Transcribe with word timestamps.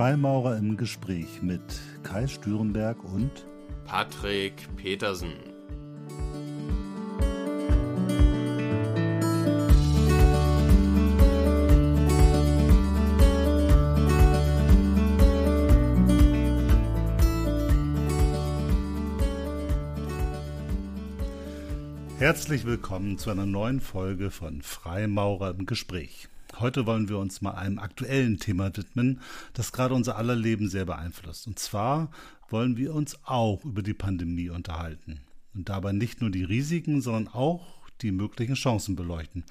Freimaurer 0.00 0.56
im 0.56 0.78
Gespräch 0.78 1.42
mit 1.42 1.60
Kai 2.02 2.26
Stürenberg 2.26 3.04
und 3.04 3.44
Patrick 3.84 4.54
Petersen. 4.74 5.34
Herzlich 22.16 22.64
willkommen 22.64 23.18
zu 23.18 23.28
einer 23.28 23.44
neuen 23.44 23.82
Folge 23.82 24.30
von 24.30 24.62
Freimaurer 24.62 25.50
im 25.50 25.66
Gespräch. 25.66 26.30
Heute 26.60 26.84
wollen 26.84 27.08
wir 27.08 27.16
uns 27.16 27.40
mal 27.40 27.52
einem 27.52 27.78
aktuellen 27.78 28.38
Thema 28.38 28.76
widmen, 28.76 29.22
das 29.54 29.72
gerade 29.72 29.94
unser 29.94 30.16
aller 30.16 30.36
Leben 30.36 30.68
sehr 30.68 30.84
beeinflusst. 30.84 31.46
Und 31.46 31.58
zwar 31.58 32.10
wollen 32.50 32.76
wir 32.76 32.94
uns 32.94 33.18
auch 33.24 33.64
über 33.64 33.80
die 33.80 33.94
Pandemie 33.94 34.50
unterhalten. 34.50 35.22
Und 35.54 35.70
dabei 35.70 35.92
nicht 35.92 36.20
nur 36.20 36.30
die 36.30 36.44
Risiken, 36.44 37.00
sondern 37.00 37.28
auch 37.28 37.66
die 38.02 38.12
möglichen 38.12 38.56
Chancen 38.56 38.94
beleuchten. 38.94 39.44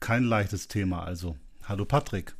Kein 0.00 0.24
leichtes 0.24 0.66
Thema 0.66 1.04
also. 1.04 1.36
Hallo 1.62 1.84
Patrick. 1.84 2.34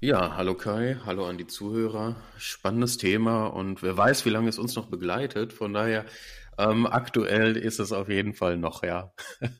Ja, 0.00 0.36
hallo 0.36 0.54
Kai, 0.54 0.98
hallo 1.06 1.26
an 1.26 1.38
die 1.38 1.46
Zuhörer. 1.46 2.16
Spannendes 2.36 2.98
Thema 2.98 3.46
und 3.46 3.82
wer 3.82 3.96
weiß, 3.96 4.26
wie 4.26 4.30
lange 4.30 4.50
es 4.50 4.58
uns 4.58 4.76
noch 4.76 4.88
begleitet. 4.88 5.54
Von 5.54 5.72
daher, 5.72 6.04
ähm, 6.58 6.86
aktuell 6.86 7.56
ist 7.56 7.80
es 7.80 7.92
auf 7.92 8.10
jeden 8.10 8.34
Fall 8.34 8.58
noch, 8.58 8.82
ja. 8.82 9.14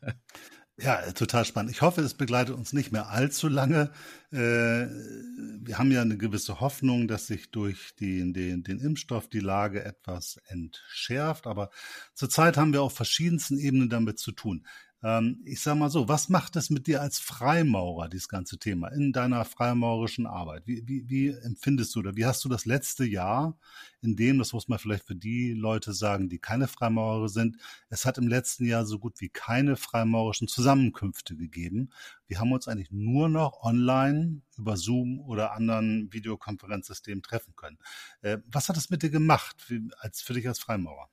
Ja, 0.78 1.10
total 1.12 1.46
spannend. 1.46 1.70
Ich 1.70 1.80
hoffe, 1.80 2.02
es 2.02 2.12
begleitet 2.12 2.54
uns 2.54 2.74
nicht 2.74 2.92
mehr 2.92 3.08
allzu 3.08 3.48
lange. 3.48 3.90
Äh, 4.30 4.36
wir 4.36 5.78
haben 5.78 5.90
ja 5.90 6.02
eine 6.02 6.18
gewisse 6.18 6.60
Hoffnung, 6.60 7.08
dass 7.08 7.26
sich 7.26 7.50
durch 7.50 7.96
den, 7.96 8.34
den, 8.34 8.62
den 8.62 8.80
Impfstoff 8.80 9.26
die 9.26 9.40
Lage 9.40 9.82
etwas 9.82 10.38
entschärft. 10.48 11.46
Aber 11.46 11.70
zurzeit 12.12 12.58
haben 12.58 12.74
wir 12.74 12.82
auf 12.82 12.94
verschiedensten 12.94 13.56
Ebenen 13.56 13.88
damit 13.88 14.18
zu 14.18 14.32
tun. 14.32 14.66
Ähm, 15.06 15.40
ich 15.44 15.60
sage 15.60 15.78
mal 15.78 15.88
so, 15.88 16.08
was 16.08 16.28
macht 16.28 16.56
es 16.56 16.68
mit 16.68 16.88
dir 16.88 17.00
als 17.00 17.20
Freimaurer, 17.20 18.08
dieses 18.08 18.28
ganze 18.28 18.58
Thema, 18.58 18.88
in 18.88 19.12
deiner 19.12 19.44
freimaurerischen 19.44 20.26
Arbeit? 20.26 20.66
Wie, 20.66 20.82
wie, 20.88 21.08
wie 21.08 21.28
empfindest 21.28 21.94
du 21.94 22.00
oder 22.00 22.16
wie 22.16 22.26
hast 22.26 22.44
du 22.44 22.48
das 22.48 22.66
letzte 22.66 23.04
Jahr, 23.04 23.56
in 24.02 24.16
dem, 24.16 24.38
das 24.38 24.52
muss 24.52 24.66
man 24.66 24.80
vielleicht 24.80 25.04
für 25.06 25.14
die 25.14 25.52
Leute 25.52 25.92
sagen, 25.92 26.28
die 26.28 26.40
keine 26.40 26.66
Freimaurer 26.66 27.28
sind, 27.28 27.56
es 27.88 28.04
hat 28.04 28.18
im 28.18 28.26
letzten 28.26 28.64
Jahr 28.64 28.84
so 28.84 28.98
gut 28.98 29.20
wie 29.20 29.28
keine 29.28 29.76
freimaurerischen 29.76 30.48
Zusammenkünfte 30.48 31.36
gegeben. 31.36 31.90
Wir 32.26 32.40
haben 32.40 32.50
uns 32.50 32.66
eigentlich 32.66 32.90
nur 32.90 33.28
noch 33.28 33.62
online 33.62 34.42
über 34.58 34.76
Zoom 34.76 35.20
oder 35.20 35.52
anderen 35.52 36.12
Videokonferenzsystemen 36.12 37.22
treffen 37.22 37.54
können. 37.54 37.78
Äh, 38.22 38.38
was 38.48 38.68
hat 38.68 38.76
es 38.76 38.90
mit 38.90 39.04
dir 39.04 39.10
gemacht, 39.10 39.54
wie, 39.68 39.88
als, 40.00 40.20
für 40.20 40.34
dich 40.34 40.48
als 40.48 40.58
Freimaurer? 40.58 41.08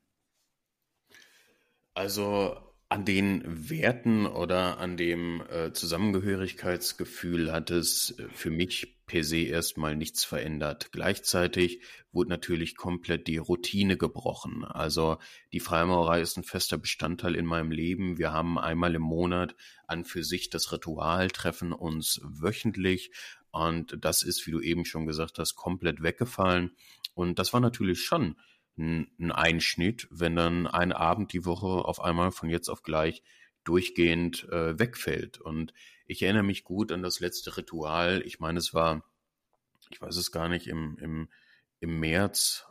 Also 1.93 2.72
an 2.93 3.05
den 3.05 3.41
Werten 3.71 4.27
oder 4.27 4.77
an 4.77 4.97
dem 4.97 5.41
äh, 5.49 5.73
Zusammengehörigkeitsgefühl 5.73 7.51
hat 7.51 7.71
es 7.71 8.11
äh, 8.19 8.27
für 8.29 8.51
mich 8.51 8.99
per 9.07 9.23
se 9.23 9.39
erstmal 9.39 9.95
nichts 9.95 10.23
verändert. 10.23 10.91
Gleichzeitig 10.91 11.81
wurde 12.11 12.29
natürlich 12.29 12.75
komplett 12.75 13.25
die 13.25 13.37
Routine 13.37 13.97
gebrochen. 13.97 14.63
Also 14.63 15.17
die 15.53 15.59
Freimaurerei 15.59 16.21
ist 16.21 16.37
ein 16.37 16.43
fester 16.43 16.77
Bestandteil 16.77 17.33
in 17.33 17.47
meinem 17.47 17.71
Leben. 17.71 18.19
Wir 18.19 18.31
haben 18.31 18.59
einmal 18.59 18.93
im 18.93 19.01
Monat 19.01 19.55
an 19.87 20.05
für 20.05 20.23
sich 20.23 20.51
das 20.51 20.71
Ritual, 20.71 21.31
treffen 21.31 21.73
uns 21.73 22.21
wöchentlich 22.23 23.09
und 23.49 23.97
das 24.01 24.21
ist, 24.21 24.45
wie 24.45 24.51
du 24.51 24.61
eben 24.61 24.85
schon 24.85 25.07
gesagt 25.07 25.39
hast, 25.39 25.55
komplett 25.55 26.03
weggefallen. 26.03 26.75
Und 27.15 27.39
das 27.39 27.53
war 27.53 27.59
natürlich 27.59 28.01
schon 28.01 28.35
ein 28.77 29.31
Einschnitt, 29.31 30.07
wenn 30.09 30.35
dann 30.35 30.67
ein 30.67 30.91
Abend 30.91 31.33
die 31.33 31.45
Woche 31.45 31.67
auf 31.67 31.99
einmal 31.99 32.31
von 32.31 32.49
jetzt 32.49 32.69
auf 32.69 32.83
gleich 32.83 33.23
durchgehend 33.63 34.47
äh, 34.49 34.77
wegfällt. 34.79 35.39
Und 35.39 35.73
ich 36.05 36.21
erinnere 36.23 36.43
mich 36.43 36.63
gut 36.63 36.91
an 36.91 37.03
das 37.03 37.19
letzte 37.19 37.55
Ritual. 37.55 38.21
Ich 38.25 38.39
meine, 38.39 38.59
es 38.59 38.73
war, 38.73 39.03
ich 39.89 40.01
weiß 40.01 40.17
es 40.17 40.31
gar 40.31 40.49
nicht, 40.49 40.67
im, 40.67 40.97
im, 40.99 41.29
im 41.79 41.99
März, 41.99 42.65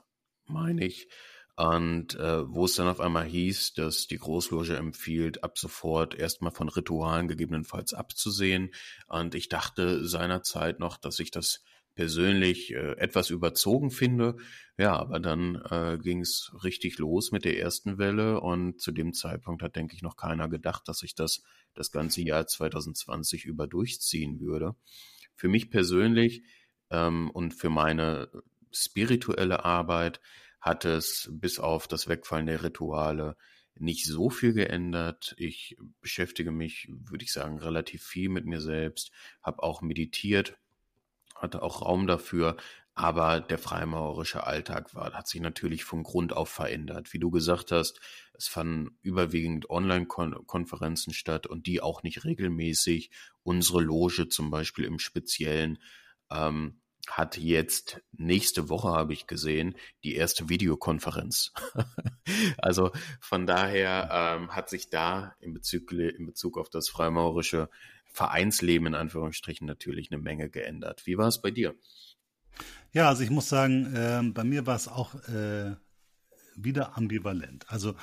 meine 0.46 0.84
ich, 0.84 1.08
und 1.54 2.14
äh, 2.14 2.48
wo 2.48 2.64
es 2.64 2.76
dann 2.76 2.88
auf 2.88 3.00
einmal 3.00 3.26
hieß, 3.26 3.74
dass 3.74 4.06
die 4.06 4.18
Großloge 4.18 4.74
empfiehlt, 4.76 5.44
ab 5.44 5.58
sofort 5.58 6.14
erstmal 6.14 6.52
von 6.52 6.68
Ritualen 6.68 7.28
gegebenenfalls 7.28 7.92
abzusehen. 7.92 8.72
Und 9.06 9.34
ich 9.34 9.48
dachte 9.48 10.06
seinerzeit 10.06 10.80
noch, 10.80 10.96
dass 10.96 11.18
ich 11.18 11.30
das 11.30 11.62
persönlich 11.94 12.72
äh, 12.72 12.96
etwas 12.98 13.30
überzogen 13.30 13.90
finde. 13.90 14.36
Ja, 14.78 14.96
aber 14.96 15.20
dann 15.20 15.56
äh, 15.70 15.98
ging 16.02 16.20
es 16.20 16.52
richtig 16.64 16.98
los 16.98 17.32
mit 17.32 17.44
der 17.44 17.58
ersten 17.58 17.98
Welle 17.98 18.40
und 18.40 18.80
zu 18.80 18.92
dem 18.92 19.12
Zeitpunkt 19.12 19.62
hat, 19.62 19.76
denke 19.76 19.94
ich, 19.94 20.02
noch 20.02 20.16
keiner 20.16 20.48
gedacht, 20.48 20.88
dass 20.88 21.02
ich 21.02 21.14
das 21.14 21.42
das 21.74 21.90
ganze 21.90 22.22
Jahr 22.22 22.46
2020 22.46 23.44
über 23.44 23.66
durchziehen 23.66 24.40
würde. 24.40 24.74
Für 25.34 25.48
mich 25.48 25.70
persönlich 25.70 26.42
ähm, 26.90 27.30
und 27.30 27.52
für 27.54 27.70
meine 27.70 28.30
spirituelle 28.70 29.64
Arbeit 29.64 30.20
hat 30.60 30.84
es 30.84 31.28
bis 31.32 31.58
auf 31.58 31.88
das 31.88 32.08
Wegfallen 32.08 32.46
der 32.46 32.62
Rituale 32.62 33.36
nicht 33.74 34.06
so 34.06 34.30
viel 34.30 34.52
geändert. 34.52 35.34
Ich 35.38 35.76
beschäftige 36.00 36.52
mich, 36.52 36.88
würde 36.90 37.24
ich 37.24 37.32
sagen, 37.32 37.58
relativ 37.58 38.02
viel 38.02 38.28
mit 38.28 38.44
mir 38.44 38.60
selbst, 38.60 39.10
habe 39.42 39.62
auch 39.62 39.82
meditiert 39.82 40.58
hatte 41.42 41.62
auch 41.62 41.82
Raum 41.82 42.06
dafür. 42.06 42.56
Aber 42.94 43.40
der 43.40 43.58
freimaurerische 43.58 44.46
Alltag 44.46 44.94
war, 44.94 45.12
hat 45.14 45.26
sich 45.26 45.40
natürlich 45.40 45.82
von 45.82 46.02
Grund 46.02 46.34
auf 46.34 46.50
verändert. 46.50 47.14
Wie 47.14 47.18
du 47.18 47.30
gesagt 47.30 47.72
hast, 47.72 48.00
es 48.34 48.48
fanden 48.48 48.98
überwiegend 49.00 49.70
Online-Konferenzen 49.70 51.14
statt 51.14 51.46
und 51.46 51.66
die 51.66 51.80
auch 51.80 52.02
nicht 52.02 52.24
regelmäßig. 52.24 53.10
Unsere 53.42 53.80
Loge 53.80 54.28
zum 54.28 54.50
Beispiel 54.50 54.84
im 54.84 54.98
Speziellen 54.98 55.78
ähm, 56.30 56.82
hat 57.08 57.38
jetzt 57.38 58.02
nächste 58.12 58.68
Woche, 58.68 58.88
habe 58.88 59.14
ich 59.14 59.26
gesehen, 59.26 59.74
die 60.04 60.14
erste 60.14 60.48
Videokonferenz. 60.48 61.52
also 62.58 62.92
von 63.20 63.46
daher 63.46 64.08
ähm, 64.12 64.54
hat 64.54 64.68
sich 64.68 64.90
da 64.90 65.34
in 65.40 65.54
Bezug, 65.54 65.92
in 65.92 66.26
Bezug 66.26 66.58
auf 66.58 66.68
das 66.68 66.88
freimaurische 66.90 67.70
Vereinsleben 68.12 68.88
in 68.88 68.94
Anführungsstrichen 68.94 69.66
natürlich 69.66 70.10
eine 70.10 70.20
Menge 70.20 70.50
geändert. 70.50 71.06
Wie 71.06 71.18
war 71.18 71.28
es 71.28 71.40
bei 71.40 71.50
dir? 71.50 71.74
Ja, 72.92 73.08
also 73.08 73.22
ich 73.22 73.30
muss 73.30 73.48
sagen, 73.48 73.94
äh, 73.94 74.22
bei 74.32 74.44
mir 74.44 74.66
war 74.66 74.76
es 74.76 74.88
auch 74.88 75.14
äh, 75.28 75.74
wieder 76.56 76.96
ambivalent. 76.96 77.64
Also 77.70 77.94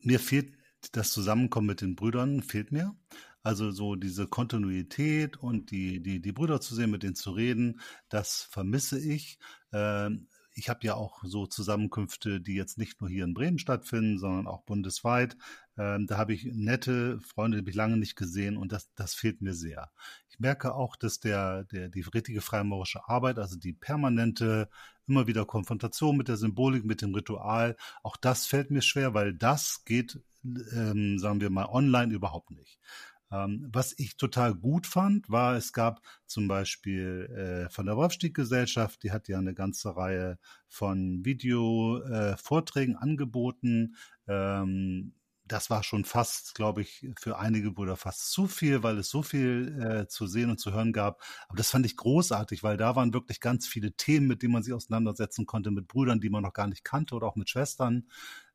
mir 0.00 0.18
fehlt 0.18 0.54
das 0.92 1.12
Zusammenkommen 1.12 1.66
mit 1.66 1.80
den 1.80 1.96
Brüdern, 1.96 2.42
fehlt 2.42 2.72
mir. 2.72 2.94
Also 3.42 3.70
so 3.70 3.94
diese 3.94 4.26
Kontinuität 4.26 5.36
und 5.36 5.70
die, 5.70 6.02
die, 6.02 6.20
die 6.22 6.32
Brüder 6.32 6.62
zu 6.62 6.74
sehen, 6.74 6.90
mit 6.90 7.02
denen 7.02 7.14
zu 7.14 7.32
reden, 7.32 7.80
das 8.08 8.42
vermisse 8.50 8.98
ich. 8.98 9.38
Ähm, 9.72 10.28
ich 10.54 10.68
habe 10.68 10.86
ja 10.86 10.94
auch 10.94 11.22
so 11.24 11.46
Zusammenkünfte, 11.46 12.40
die 12.40 12.54
jetzt 12.54 12.78
nicht 12.78 13.00
nur 13.00 13.10
hier 13.10 13.24
in 13.24 13.34
Bremen 13.34 13.58
stattfinden, 13.58 14.18
sondern 14.18 14.46
auch 14.46 14.62
bundesweit. 14.62 15.36
Ähm, 15.76 16.06
da 16.06 16.18
habe 16.18 16.34
ich 16.34 16.44
nette 16.44 17.20
Freunde, 17.20 17.56
die 17.56 17.62
habe 17.62 17.70
ich 17.70 17.76
lange 17.76 17.96
nicht 17.96 18.16
gesehen 18.16 18.56
und 18.56 18.72
das, 18.72 18.92
das 18.94 19.14
fehlt 19.14 19.42
mir 19.42 19.54
sehr. 19.54 19.90
Ich 20.28 20.38
merke 20.38 20.74
auch, 20.74 20.96
dass 20.96 21.20
der, 21.20 21.64
der, 21.64 21.88
die 21.88 22.02
richtige 22.02 22.40
freimaurische 22.40 23.08
Arbeit, 23.08 23.38
also 23.38 23.56
die 23.56 23.72
permanente, 23.72 24.68
immer 25.06 25.26
wieder 25.26 25.44
Konfrontation 25.44 26.16
mit 26.16 26.28
der 26.28 26.36
Symbolik, 26.36 26.84
mit 26.84 27.02
dem 27.02 27.14
Ritual, 27.14 27.76
auch 28.02 28.16
das 28.16 28.46
fällt 28.46 28.70
mir 28.70 28.82
schwer, 28.82 29.14
weil 29.14 29.34
das 29.34 29.84
geht, 29.84 30.20
ähm, 30.44 31.18
sagen 31.18 31.40
wir 31.40 31.50
mal, 31.50 31.66
online 31.66 32.14
überhaupt 32.14 32.50
nicht. 32.50 32.78
Ähm, 33.32 33.68
was 33.72 33.94
ich 33.98 34.16
total 34.16 34.54
gut 34.54 34.86
fand, 34.86 35.28
war, 35.28 35.56
es 35.56 35.72
gab 35.72 36.00
zum 36.26 36.46
Beispiel 36.46 37.66
äh, 37.66 37.70
von 37.70 37.86
der 37.86 37.96
Wolfstieg-Gesellschaft, 37.96 39.02
die 39.02 39.10
hat 39.10 39.28
ja 39.28 39.38
eine 39.38 39.54
ganze 39.54 39.96
Reihe 39.96 40.38
von 40.68 41.24
Video-Vorträgen 41.24 42.94
äh, 42.94 42.98
angeboten. 42.98 43.96
Ähm, 44.28 45.14
das 45.46 45.68
war 45.70 45.82
schon 45.82 46.04
fast, 46.04 46.54
glaube 46.54 46.82
ich, 46.82 47.06
für 47.18 47.38
einige 47.38 47.70
Brüder 47.70 47.96
fast 47.96 48.30
zu 48.32 48.46
viel, 48.46 48.82
weil 48.82 48.98
es 48.98 49.10
so 49.10 49.22
viel 49.22 49.78
äh, 50.04 50.08
zu 50.08 50.26
sehen 50.26 50.50
und 50.50 50.58
zu 50.58 50.72
hören 50.72 50.92
gab. 50.92 51.20
Aber 51.48 51.56
das 51.58 51.70
fand 51.70 51.84
ich 51.86 51.96
großartig, 51.96 52.62
weil 52.62 52.76
da 52.78 52.96
waren 52.96 53.12
wirklich 53.12 53.40
ganz 53.40 53.66
viele 53.66 53.92
Themen, 53.92 54.26
mit 54.26 54.42
denen 54.42 54.52
man 54.54 54.62
sich 54.62 54.72
auseinandersetzen 54.72 55.44
konnte, 55.46 55.70
mit 55.70 55.86
Brüdern, 55.88 56.20
die 56.20 56.30
man 56.30 56.42
noch 56.42 56.54
gar 56.54 56.66
nicht 56.66 56.84
kannte 56.84 57.14
oder 57.14 57.26
auch 57.26 57.36
mit 57.36 57.50
Schwestern. 57.50 58.08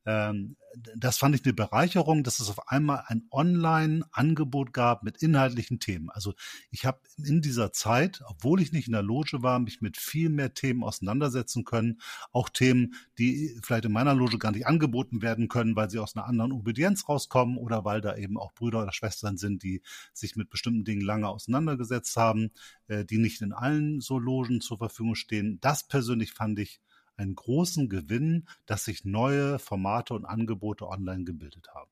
Ähm, 0.06 0.56
das 0.96 1.18
fand 1.18 1.36
ich 1.36 1.44
eine 1.44 1.54
Bereicherung, 1.54 2.24
dass 2.24 2.40
es 2.40 2.50
auf 2.50 2.70
einmal 2.70 3.04
ein 3.08 3.28
Online-Angebot 3.32 4.74
gab 4.74 5.04
mit 5.04 5.22
inhaltlichen 5.22 5.80
Themen. 5.80 6.10
Also 6.10 6.34
ich 6.72 6.86
habe 6.86 7.00
in 7.18 7.42
dieser 7.42 7.72
Zeit, 7.72 8.22
obwohl 8.28 8.62
ich 8.62 8.72
nicht 8.72 8.88
in 8.88 8.94
der 8.94 9.02
Loge 9.02 9.42
war, 9.42 9.60
mich 9.60 9.82
mit 9.82 9.98
viel 9.98 10.30
mehr 10.30 10.54
Themen 10.54 10.84
auseinandersetzen 10.84 11.64
können. 11.64 12.00
Auch 12.32 12.50
Themen, 12.50 12.94
die 13.18 13.60
vielleicht 13.64 13.86
in 13.86 13.92
meiner 13.92 14.14
Loge 14.14 14.38
gar 14.38 14.52
nicht 14.52 14.68
angeboten 14.68 15.22
werden 15.22 15.48
können, 15.48 15.76
weil 15.76 15.90
sie 15.90 16.00
aus 16.00 16.16
einer 16.16 16.26
anderen 16.26 16.52
Obedienz 16.52 17.08
rauskommen 17.10 17.58
oder 17.58 17.84
weil 17.84 18.02
da 18.02 18.16
eben 18.16 18.38
auch 18.38 18.54
Brüder 18.54 18.84
oder 18.84 18.94
Schwestern 18.94 19.38
sind, 19.38 19.64
die 19.64 19.82
sich 20.14 20.36
mit 20.36 20.50
bestimmten 20.50 20.86
Dingen 20.86 21.02
lange 21.02 21.28
auseinandergesetzt 21.28 22.16
haben, 22.16 22.52
äh, 22.88 23.06
die 23.06 23.18
nicht 23.18 23.42
in 23.42 23.54
allen 23.54 24.02
so 24.02 24.20
Logen 24.20 24.62
zur 24.62 24.78
Verfügung 24.78 25.16
stehen. 25.16 25.60
Das 25.62 25.88
persönlich 25.88 26.34
fand 26.34 26.60
ich 26.60 26.80
einen 27.20 27.36
großen 27.36 27.90
Gewinn, 27.90 28.48
dass 28.66 28.86
sich 28.86 29.06
neue 29.06 29.60
Formate 29.60 30.14
und 30.14 30.26
Angebote 30.26 30.88
online 30.88 31.26
gebildet 31.26 31.70
haben. 31.74 31.92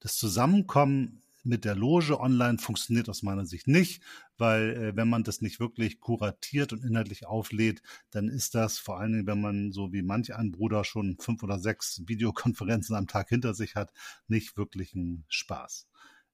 Das 0.00 0.16
Zusammenkommen 0.16 1.22
mit 1.42 1.64
der 1.64 1.74
Loge 1.74 2.20
online 2.20 2.58
funktioniert 2.58 3.08
aus 3.08 3.22
meiner 3.22 3.46
Sicht 3.46 3.66
nicht, 3.66 4.02
weil 4.36 4.70
äh, 4.70 4.96
wenn 4.96 5.08
man 5.08 5.24
das 5.24 5.40
nicht 5.40 5.58
wirklich 5.58 6.00
kuratiert 6.00 6.72
und 6.72 6.84
inhaltlich 6.84 7.26
auflädt, 7.26 7.82
dann 8.10 8.28
ist 8.28 8.54
das 8.54 8.78
vor 8.78 8.98
allen 8.98 9.12
Dingen, 9.12 9.26
wenn 9.26 9.40
man 9.40 9.72
so 9.72 9.92
wie 9.92 10.02
manch 10.02 10.34
ein 10.34 10.52
Bruder 10.52 10.84
schon 10.84 11.16
fünf 11.18 11.42
oder 11.42 11.58
sechs 11.58 12.02
Videokonferenzen 12.06 12.94
am 12.94 13.06
Tag 13.06 13.28
hinter 13.28 13.54
sich 13.54 13.74
hat, 13.74 13.92
nicht 14.28 14.56
wirklich 14.56 14.94
ein 14.94 15.24
Spaß. 15.28 15.86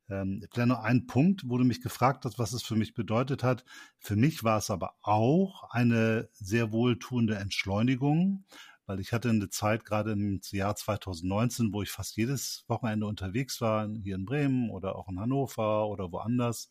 Ähm, 0.09 0.45
vielleicht 0.53 0.69
noch 0.69 0.83
ein 0.83 1.07
Punkt, 1.07 1.43
wo 1.47 1.59
du 1.59 1.65
mich 1.65 1.81
gefragt 1.81 2.25
hast, 2.25 2.39
was 2.39 2.53
es 2.53 2.63
für 2.63 2.77
mich 2.77 2.95
bedeutet 2.95 3.43
hat. 3.43 3.65
Für 3.99 4.17
mich 4.17 4.45
war 4.45 4.59
es 4.59 4.71
aber 4.71 4.95
auch 5.03 5.65
eine 5.71 6.29
sehr 6.33 6.73
wohltuende 6.73 7.37
Entschleunigung, 7.37 8.45
weil 8.87 9.01
ich 9.01 9.13
hatte 9.13 9.31
eine 9.31 9.51
Zeit 9.51 9.85
gerade 9.85 10.13
im 10.13 10.41
Jahr 10.53 10.77
2019, 10.77 11.73
wo 11.73 11.83
ich 11.83 11.91
fast 11.91 12.17
jedes 12.17 12.65
Wochenende 12.69 13.07
unterwegs 13.07 13.61
war, 13.61 13.89
hier 14.03 14.15
in 14.15 14.25
Bremen 14.25 14.71
oder 14.71 14.97
auch 14.97 15.09
in 15.09 15.19
Hannover 15.19 15.89
oder 15.89 16.13
woanders 16.13 16.71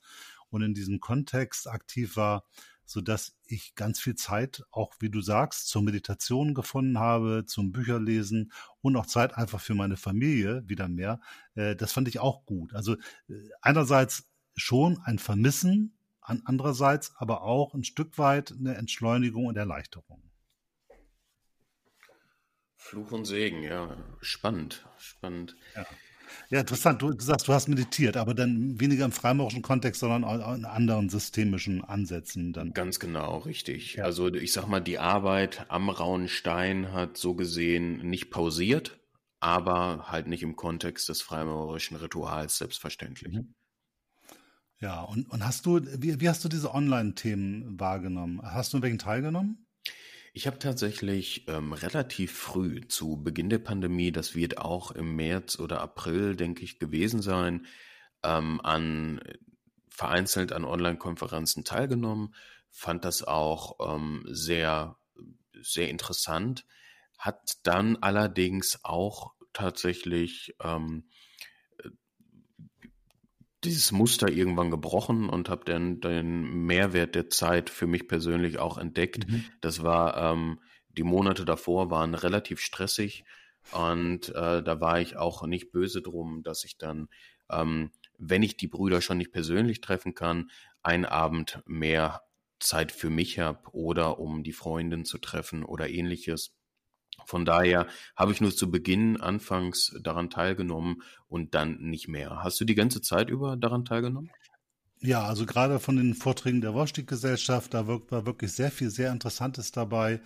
und 0.49 0.61
in 0.61 0.73
diesem 0.73 1.01
Kontext 1.01 1.67
aktiv 1.67 2.15
war, 2.15 2.45
so 2.85 3.01
dass 3.01 3.35
ich 3.45 3.75
ganz 3.75 3.99
viel 3.99 4.15
Zeit, 4.15 4.63
auch 4.71 4.93
wie 4.99 5.09
du 5.09 5.21
sagst, 5.21 5.67
zur 5.67 5.81
Meditation 5.81 6.53
gefunden 6.53 6.99
habe, 6.99 7.45
zum 7.45 7.71
Bücherlesen 7.71 8.51
und 8.81 8.95
auch 8.95 9.05
Zeit 9.05 9.35
einfach 9.35 9.59
für 9.59 9.75
meine 9.75 9.97
Familie 9.97 10.63
wieder 10.67 10.87
mehr. 10.87 11.19
Äh, 11.55 11.75
das 11.75 11.91
fand 11.91 12.07
ich 12.07 12.19
auch 12.19 12.45
gut. 12.45 12.73
Also 12.73 12.95
äh, 13.27 13.49
einerseits 13.61 14.29
schon 14.55 14.99
ein 15.03 15.19
Vermissen, 15.19 15.97
andererseits 16.21 17.15
aber 17.17 17.43
auch 17.43 17.73
ein 17.73 17.83
Stück 17.83 18.17
weit 18.17 18.51
eine 18.51 18.75
Entschleunigung 18.75 19.45
und 19.45 19.57
Erleichterung. 19.57 20.23
Fluch 22.75 23.11
und 23.11 23.25
Segen, 23.25 23.63
ja, 23.63 23.97
spannend, 24.21 24.85
spannend. 24.97 25.55
Ja. 25.75 25.85
Ja, 26.49 26.59
interessant. 26.59 27.01
Du, 27.01 27.11
du, 27.11 27.23
sagst, 27.23 27.47
du 27.47 27.53
hast 27.53 27.67
meditiert, 27.67 28.17
aber 28.17 28.33
dann 28.33 28.79
weniger 28.79 29.05
im 29.05 29.11
freimaurischen 29.11 29.61
Kontext, 29.61 30.01
sondern 30.01 30.23
in 30.57 30.65
anderen 30.65 31.09
systemischen 31.09 31.83
Ansätzen 31.83 32.53
dann. 32.53 32.73
Ganz 32.73 32.99
genau, 32.99 33.39
richtig. 33.39 33.95
Ja. 33.95 34.05
Also 34.05 34.33
ich 34.33 34.51
sag 34.53 34.67
mal, 34.67 34.79
die 34.79 34.99
Arbeit 34.99 35.65
am 35.69 35.89
rauen 35.89 36.27
Stein 36.27 36.91
hat 36.91 37.17
so 37.17 37.33
gesehen 37.35 37.97
nicht 38.09 38.29
pausiert, 38.29 38.99
aber 39.39 40.11
halt 40.11 40.27
nicht 40.27 40.43
im 40.43 40.55
Kontext 40.55 41.09
des 41.09 41.21
freimaurischen 41.21 41.97
Rituals 41.97 42.57
selbstverständlich. 42.57 43.33
Mhm. 43.33 43.53
Ja, 44.79 45.01
und, 45.01 45.29
und 45.31 45.45
hast 45.45 45.65
du, 45.65 45.79
wie, 46.01 46.19
wie 46.19 46.29
hast 46.29 46.43
du 46.43 46.49
diese 46.49 46.73
Online-Themen 46.73 47.79
wahrgenommen? 47.79 48.41
Hast 48.43 48.73
du 48.73 48.77
in 48.77 48.83
welchen 48.83 48.99
teilgenommen? 48.99 49.64
Ich 50.37 50.47
habe 50.47 50.59
tatsächlich 50.59 51.47
ähm, 51.47 51.71
relativ 51.71 52.37
früh 52.37 52.85
zu 52.89 53.15
Beginn 53.23 53.49
der 53.49 53.59
Pandemie, 53.59 54.11
das 54.11 54.35
wird 54.35 54.57
auch 54.57 54.91
im 54.91 55.15
März 55.15 55.59
oder 55.59 55.79
April, 55.79 56.35
denke 56.35 56.65
ich, 56.65 56.77
gewesen 56.77 57.21
sein, 57.21 57.65
ähm, 58.21 58.59
an 58.61 59.21
vereinzelt 59.87 60.51
an 60.51 60.65
Online-Konferenzen 60.65 61.63
teilgenommen, 61.63 62.35
fand 62.69 63.05
das 63.05 63.23
auch 63.23 63.77
ähm, 63.79 64.25
sehr, 64.27 64.97
sehr 65.53 65.87
interessant, 65.87 66.65
hat 67.17 67.53
dann 67.63 67.95
allerdings 67.95 68.83
auch 68.83 69.35
tatsächlich 69.53 70.53
ähm, 70.61 71.07
dieses 73.65 73.91
Muster 73.91 74.29
irgendwann 74.29 74.71
gebrochen 74.71 75.29
und 75.29 75.49
habe 75.49 75.65
dann 75.65 75.99
den 75.99 76.65
Mehrwert 76.65 77.15
der 77.15 77.29
Zeit 77.29 77.69
für 77.69 77.87
mich 77.87 78.07
persönlich 78.07 78.59
auch 78.59 78.77
entdeckt. 78.77 79.27
Mhm. 79.27 79.45
Das 79.61 79.83
war 79.83 80.17
ähm, 80.17 80.59
die 80.89 81.03
Monate 81.03 81.45
davor 81.45 81.89
waren 81.89 82.13
relativ 82.13 82.59
stressig 82.59 83.25
und 83.71 84.29
äh, 84.29 84.63
da 84.63 84.79
war 84.79 84.99
ich 85.01 85.17
auch 85.17 85.45
nicht 85.45 85.71
böse 85.71 86.01
drum, 86.01 86.43
dass 86.43 86.63
ich 86.63 86.77
dann, 86.77 87.09
ähm, 87.49 87.91
wenn 88.17 88.43
ich 88.43 88.57
die 88.57 88.67
Brüder 88.67 89.01
schon 89.01 89.17
nicht 89.17 89.31
persönlich 89.31 89.81
treffen 89.81 90.13
kann, 90.13 90.51
einen 90.81 91.05
Abend 91.05 91.61
mehr 91.65 92.21
Zeit 92.59 92.91
für 92.91 93.09
mich 93.09 93.39
habe 93.39 93.59
oder 93.73 94.19
um 94.19 94.43
die 94.43 94.53
Freundin 94.53 95.03
zu 95.03 95.17
treffen 95.17 95.63
oder 95.63 95.89
ähnliches. 95.89 96.54
Von 97.25 97.45
daher 97.45 97.87
habe 98.15 98.31
ich 98.31 98.41
nur 98.41 98.55
zu 98.55 98.69
Beginn 98.69 99.19
anfangs 99.19 99.95
daran 100.01 100.29
teilgenommen 100.29 101.01
und 101.27 101.55
dann 101.55 101.77
nicht 101.79 102.07
mehr. 102.07 102.43
Hast 102.43 102.59
du 102.59 102.65
die 102.65 102.75
ganze 102.75 103.01
Zeit 103.01 103.29
über 103.29 103.57
daran 103.57 103.85
teilgenommen? 103.85 104.31
Ja, 105.05 105.23
also 105.23 105.45
gerade 105.45 105.79
von 105.79 105.97
den 105.97 106.15
Vorträgen 106.15 106.61
der 106.61 106.73
Worstig-Gesellschaft, 106.73 107.75
da 107.75 107.87
war 107.87 108.25
wirklich 108.25 108.53
sehr 108.53 108.71
viel 108.71 108.89
sehr 108.89 109.11
Interessantes 109.11 109.71
dabei. 109.71 110.19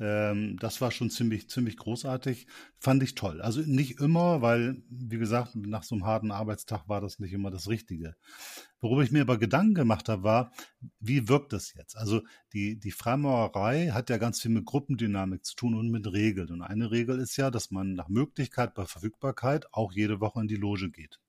Ähm, 0.00 0.56
das 0.58 0.80
war 0.80 0.90
schon 0.90 1.08
ziemlich, 1.08 1.48
ziemlich 1.48 1.76
großartig. 1.76 2.48
Fand 2.80 3.04
ich 3.04 3.14
toll. 3.14 3.40
Also 3.40 3.60
nicht 3.60 4.00
immer, 4.00 4.42
weil, 4.42 4.82
wie 4.88 5.18
gesagt, 5.18 5.54
nach 5.54 5.84
so 5.84 5.94
einem 5.94 6.04
harten 6.04 6.32
Arbeitstag 6.32 6.88
war 6.88 7.00
das 7.00 7.20
nicht 7.20 7.32
immer 7.32 7.52
das 7.52 7.68
Richtige. 7.68 8.16
Worüber 8.80 9.04
ich 9.04 9.12
mir 9.12 9.20
aber 9.20 9.38
Gedanken 9.38 9.74
gemacht 9.74 10.08
habe, 10.08 10.24
war, 10.24 10.52
wie 10.98 11.28
wirkt 11.28 11.52
das 11.52 11.72
jetzt? 11.74 11.96
Also 11.96 12.22
die, 12.52 12.80
die 12.80 12.90
Freimaurerei 12.90 13.90
hat 13.90 14.10
ja 14.10 14.18
ganz 14.18 14.40
viel 14.42 14.50
mit 14.50 14.64
Gruppendynamik 14.64 15.44
zu 15.44 15.54
tun 15.54 15.74
und 15.76 15.92
mit 15.92 16.12
Regeln. 16.12 16.50
Und 16.50 16.62
eine 16.62 16.90
Regel 16.90 17.20
ist 17.20 17.36
ja, 17.36 17.52
dass 17.52 17.70
man 17.70 17.94
nach 17.94 18.08
Möglichkeit 18.08 18.74
bei 18.74 18.84
Verfügbarkeit 18.84 19.72
auch 19.72 19.92
jede 19.92 20.20
Woche 20.20 20.40
in 20.40 20.48
die 20.48 20.56
Loge 20.56 20.90
geht. 20.90 21.20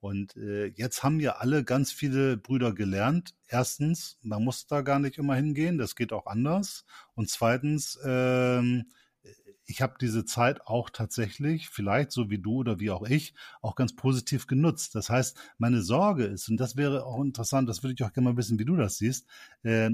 Und 0.00 0.36
äh, 0.36 0.66
jetzt 0.66 1.02
haben 1.02 1.20
ja 1.20 1.36
alle 1.36 1.64
ganz 1.64 1.92
viele 1.92 2.36
Brüder 2.36 2.72
gelernt. 2.72 3.34
Erstens, 3.46 4.18
man 4.22 4.44
muss 4.44 4.66
da 4.66 4.82
gar 4.82 4.98
nicht 4.98 5.18
immer 5.18 5.34
hingehen, 5.34 5.78
das 5.78 5.96
geht 5.96 6.12
auch 6.12 6.26
anders. 6.26 6.84
Und 7.14 7.30
zweitens, 7.30 7.98
ähm, 8.04 8.86
ich 9.66 9.82
habe 9.82 9.94
diese 10.00 10.24
Zeit 10.24 10.66
auch 10.66 10.90
tatsächlich, 10.90 11.68
vielleicht 11.68 12.12
so 12.12 12.30
wie 12.30 12.38
du 12.38 12.58
oder 12.58 12.78
wie 12.78 12.90
auch 12.90 13.02
ich, 13.06 13.34
auch 13.60 13.74
ganz 13.74 13.96
positiv 13.96 14.46
genutzt. 14.46 14.94
Das 14.94 15.10
heißt, 15.10 15.36
meine 15.58 15.82
Sorge 15.82 16.24
ist, 16.24 16.48
und 16.48 16.56
das 16.58 16.76
wäre 16.76 17.04
auch 17.04 17.20
interessant, 17.20 17.68
das 17.68 17.82
würde 17.82 17.94
ich 17.94 18.04
auch 18.04 18.12
gerne 18.12 18.30
mal 18.30 18.36
wissen, 18.36 18.58
wie 18.58 18.64
du 18.64 18.76
das 18.76 18.98
siehst, 18.98 19.26
äh, 19.62 19.90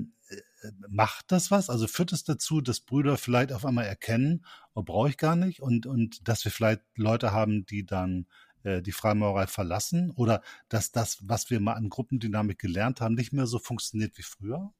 macht 0.88 1.32
das 1.32 1.50
was? 1.50 1.70
Also 1.70 1.86
führt 1.86 2.12
es 2.12 2.24
dazu, 2.24 2.60
dass 2.60 2.80
Brüder 2.80 3.16
vielleicht 3.16 3.52
auf 3.52 3.64
einmal 3.64 3.86
erkennen, 3.86 4.44
oh, 4.74 4.82
brauche 4.82 5.08
ich 5.08 5.16
gar 5.16 5.36
nicht 5.36 5.60
und, 5.60 5.86
und 5.86 6.28
dass 6.28 6.44
wir 6.44 6.52
vielleicht 6.52 6.82
Leute 6.96 7.32
haben, 7.32 7.66
die 7.66 7.84
dann 7.84 8.26
äh, 8.64 8.82
die 8.82 8.92
Freimaurerei 8.92 9.46
verlassen 9.46 10.10
oder 10.12 10.42
dass 10.68 10.92
das, 10.92 11.18
was 11.22 11.50
wir 11.50 11.60
mal 11.60 11.74
an 11.74 11.88
Gruppendynamik 11.88 12.58
gelernt 12.58 13.00
haben, 13.00 13.14
nicht 13.14 13.32
mehr 13.32 13.46
so 13.46 13.58
funktioniert 13.58 14.16
wie 14.18 14.22
früher? 14.22 14.72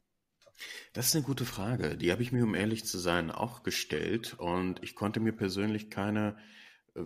Das 0.93 1.07
ist 1.07 1.17
eine 1.17 1.25
gute 1.25 1.45
Frage. 1.45 1.97
Die 1.97 2.13
habe 2.13 2.23
ich 2.23 2.33
mir, 2.33 2.45
um 2.45 2.55
ehrlich 2.55 2.85
zu 2.85 2.99
sein, 2.99 3.31
auch 3.31 3.63
gestellt 3.63 4.35
und 4.35 4.83
ich 4.83 4.95
konnte 4.95 5.21
mir 5.21 5.33
persönlich 5.33 5.91
keine, 5.91 6.37
äh, 6.95 7.03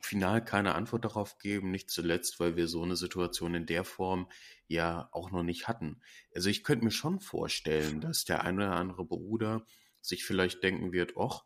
final 0.00 0.44
keine 0.44 0.74
Antwort 0.74 1.04
darauf 1.04 1.38
geben, 1.38 1.70
nicht 1.70 1.90
zuletzt, 1.90 2.40
weil 2.40 2.56
wir 2.56 2.68
so 2.68 2.82
eine 2.82 2.96
Situation 2.96 3.54
in 3.54 3.66
der 3.66 3.84
Form 3.84 4.28
ja 4.66 5.08
auch 5.12 5.30
noch 5.30 5.42
nicht 5.42 5.68
hatten. 5.68 6.00
Also 6.34 6.48
ich 6.48 6.64
könnte 6.64 6.84
mir 6.84 6.90
schon 6.90 7.20
vorstellen, 7.20 8.00
dass 8.00 8.24
der 8.24 8.42
eine 8.42 8.66
oder 8.66 8.76
andere 8.76 9.04
Bruder 9.04 9.64
sich 10.00 10.24
vielleicht 10.24 10.62
denken 10.62 10.92
wird, 10.92 11.14
ach, 11.16 11.44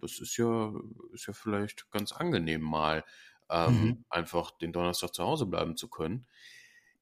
das 0.00 0.20
ist 0.20 0.36
ja, 0.36 0.72
ist 1.12 1.26
ja 1.26 1.32
vielleicht 1.32 1.90
ganz 1.90 2.12
angenehm 2.12 2.62
mal 2.62 3.04
ähm, 3.50 3.82
mhm. 3.82 4.04
einfach 4.08 4.50
den 4.50 4.72
Donnerstag 4.72 5.14
zu 5.14 5.24
Hause 5.24 5.46
bleiben 5.46 5.76
zu 5.76 5.88
können. 5.88 6.26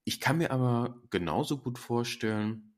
Ich 0.04 0.20
kann 0.20 0.38
mir 0.38 0.50
aber 0.50 1.02
genauso 1.10 1.58
gut 1.58 1.78
vorstellen, 1.78 2.74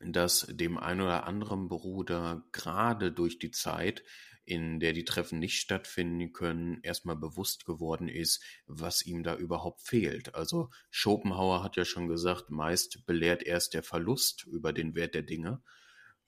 dass 0.00 0.46
dem 0.50 0.78
einen 0.78 1.00
oder 1.00 1.26
anderen 1.26 1.68
Bruder 1.68 2.44
gerade 2.52 3.10
durch 3.10 3.38
die 3.38 3.50
Zeit, 3.50 4.02
in 4.44 4.80
der 4.80 4.92
die 4.92 5.04
Treffen 5.04 5.38
nicht 5.38 5.60
stattfinden 5.60 6.32
können, 6.32 6.80
erstmal 6.82 7.16
bewusst 7.16 7.66
geworden 7.66 8.08
ist, 8.08 8.42
was 8.66 9.04
ihm 9.04 9.22
da 9.22 9.36
überhaupt 9.36 9.82
fehlt. 9.82 10.34
Also 10.34 10.70
Schopenhauer 10.90 11.62
hat 11.62 11.76
ja 11.76 11.84
schon 11.84 12.08
gesagt, 12.08 12.50
meist 12.50 13.04
belehrt 13.06 13.42
erst 13.42 13.74
der 13.74 13.82
Verlust 13.82 14.44
über 14.46 14.72
den 14.72 14.94
Wert 14.94 15.14
der 15.14 15.22
Dinge. 15.22 15.62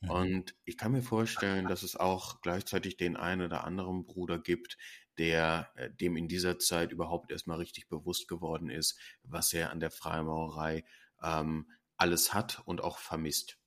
Mhm. 0.00 0.10
Und 0.10 0.54
ich 0.64 0.76
kann 0.76 0.92
mir 0.92 1.02
vorstellen, 1.02 1.66
dass 1.66 1.82
es 1.82 1.96
auch 1.96 2.40
gleichzeitig 2.42 2.96
den 2.96 3.16
einen 3.16 3.42
oder 3.42 3.64
anderen 3.64 4.04
Bruder 4.04 4.38
gibt, 4.38 4.76
der 5.18 5.70
äh, 5.76 5.90
dem 5.90 6.16
in 6.16 6.28
dieser 6.28 6.58
Zeit 6.58 6.92
überhaupt 6.92 7.30
erstmal 7.30 7.58
richtig 7.58 7.88
bewusst 7.88 8.28
geworden 8.28 8.70
ist, 8.70 8.98
was 9.22 9.52
er 9.52 9.70
an 9.70 9.80
der 9.80 9.90
Freimaurerei 9.90 10.84
ähm, 11.22 11.66
alles 11.96 12.32
hat 12.32 12.62
und 12.64 12.82
auch 12.82 12.98
vermisst. 12.98 13.58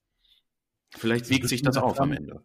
Vielleicht 0.90 1.30
wiegt 1.30 1.50
sich 1.50 1.62
das 1.62 1.78
auf 1.78 2.00
am 2.00 2.12
Ende. 2.12 2.44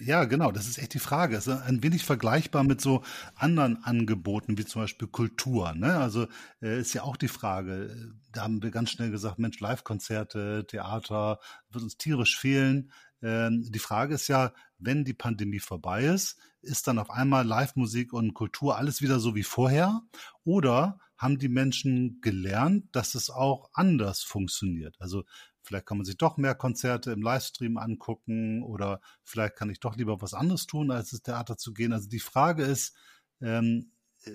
Ja, 0.00 0.26
genau, 0.26 0.52
das 0.52 0.68
ist 0.68 0.78
echt 0.78 0.94
die 0.94 1.00
Frage. 1.00 1.36
Es 1.36 1.48
ist 1.48 1.60
ein 1.60 1.82
wenig 1.82 2.04
vergleichbar 2.04 2.62
mit 2.62 2.80
so 2.80 3.02
anderen 3.34 3.82
Angeboten, 3.82 4.56
wie 4.56 4.64
zum 4.64 4.82
Beispiel 4.82 5.08
Kultur. 5.08 5.74
Ne? 5.74 5.98
Also 5.98 6.28
äh, 6.62 6.78
ist 6.78 6.94
ja 6.94 7.02
auch 7.02 7.16
die 7.16 7.26
Frage, 7.26 8.12
da 8.30 8.42
haben 8.42 8.62
wir 8.62 8.70
ganz 8.70 8.90
schnell 8.90 9.10
gesagt, 9.10 9.40
Mensch, 9.40 9.58
Live-Konzerte, 9.58 10.66
Theater, 10.68 11.40
wird 11.70 11.82
uns 11.82 11.96
tierisch 11.96 12.38
fehlen. 12.38 12.92
Ähm, 13.22 13.64
die 13.68 13.78
Frage 13.78 14.14
ist 14.14 14.28
ja, 14.28 14.52
wenn 14.78 15.04
die 15.04 15.14
Pandemie 15.14 15.58
vorbei 15.58 16.04
ist, 16.04 16.38
ist 16.60 16.86
dann 16.86 16.98
auf 16.98 17.10
einmal 17.10 17.46
Live-Musik 17.46 18.12
und 18.12 18.34
Kultur 18.34 18.76
alles 18.76 19.02
wieder 19.02 19.20
so 19.20 19.34
wie 19.34 19.42
vorher? 19.42 20.02
Oder 20.44 20.98
haben 21.16 21.38
die 21.38 21.48
Menschen 21.48 22.20
gelernt, 22.20 22.86
dass 22.92 23.14
es 23.14 23.30
auch 23.30 23.70
anders 23.72 24.22
funktioniert? 24.22 24.96
Also 25.00 25.24
vielleicht 25.62 25.86
kann 25.86 25.98
man 25.98 26.04
sich 26.04 26.16
doch 26.16 26.36
mehr 26.36 26.54
Konzerte 26.54 27.12
im 27.12 27.22
Livestream 27.22 27.76
angucken 27.76 28.62
oder 28.62 29.00
vielleicht 29.24 29.56
kann 29.56 29.70
ich 29.70 29.80
doch 29.80 29.96
lieber 29.96 30.20
was 30.22 30.34
anderes 30.34 30.66
tun, 30.66 30.90
als 30.90 31.12
ins 31.12 31.22
Theater 31.22 31.56
zu 31.56 31.72
gehen. 31.72 31.92
Also 31.92 32.08
die 32.08 32.20
Frage 32.20 32.64
ist, 32.64 32.96
ähm, 33.40 33.92
äh, 34.24 34.30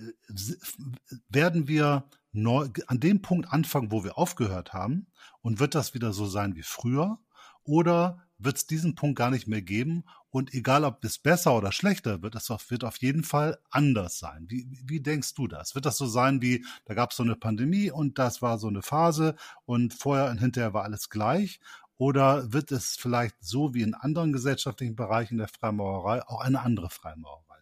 werden 1.30 1.68
wir 1.68 2.10
neu, 2.32 2.70
an 2.88 3.00
dem 3.00 3.22
Punkt 3.22 3.52
anfangen, 3.52 3.92
wo 3.92 4.04
wir 4.04 4.18
aufgehört 4.18 4.74
haben 4.74 5.08
und 5.42 5.60
wird 5.60 5.76
das 5.76 5.94
wieder 5.94 6.14
so 6.14 6.26
sein 6.26 6.56
wie 6.56 6.64
früher? 6.64 7.20
Oder 7.64 8.24
wird 8.44 8.58
es 8.58 8.68
diesen 8.68 8.96
Punkt 8.96 9.18
gar 9.18 9.30
nicht 9.30 9.48
mehr 9.48 9.62
geben. 9.62 10.04
Und 10.30 10.54
egal, 10.54 10.84
ob 10.84 11.04
es 11.04 11.20
besser 11.20 11.56
oder 11.56 11.72
schlechter 11.72 12.22
wird, 12.22 12.36
es 12.36 12.50
wird 12.50 12.84
auf 12.84 12.98
jeden 12.98 13.24
Fall 13.24 13.60
anders 13.70 14.20
sein. 14.20 14.46
Wie, 14.50 14.68
wie 14.84 15.00
denkst 15.00 15.34
du 15.36 15.48
das? 15.48 15.76
Wird 15.76 15.86
das 15.86 15.98
so 15.98 16.08
sein 16.08 16.42
wie, 16.42 16.66
da 16.86 16.94
gab 16.94 17.12
es 17.12 17.18
so 17.18 17.24
eine 17.24 17.36
Pandemie 17.36 17.92
und 17.92 18.18
das 18.20 18.42
war 18.42 18.58
so 18.58 18.68
eine 18.68 18.82
Phase 18.82 19.36
und 19.66 19.94
vorher 19.94 20.30
und 20.32 20.40
hinterher 20.40 20.74
war 20.74 20.84
alles 20.84 21.10
gleich? 21.10 21.60
Oder 21.98 22.52
wird 22.52 22.72
es 22.72 22.96
vielleicht 22.96 23.36
so 23.42 23.74
wie 23.74 23.84
in 23.84 23.94
anderen 23.94 24.34
gesellschaftlichen 24.34 24.96
Bereichen 24.96 25.38
der 25.38 25.48
Freimaurerei 25.48 26.24
auch 26.28 26.42
eine 26.42 26.62
andere 26.62 26.90
Freimaurerei? 26.90 27.53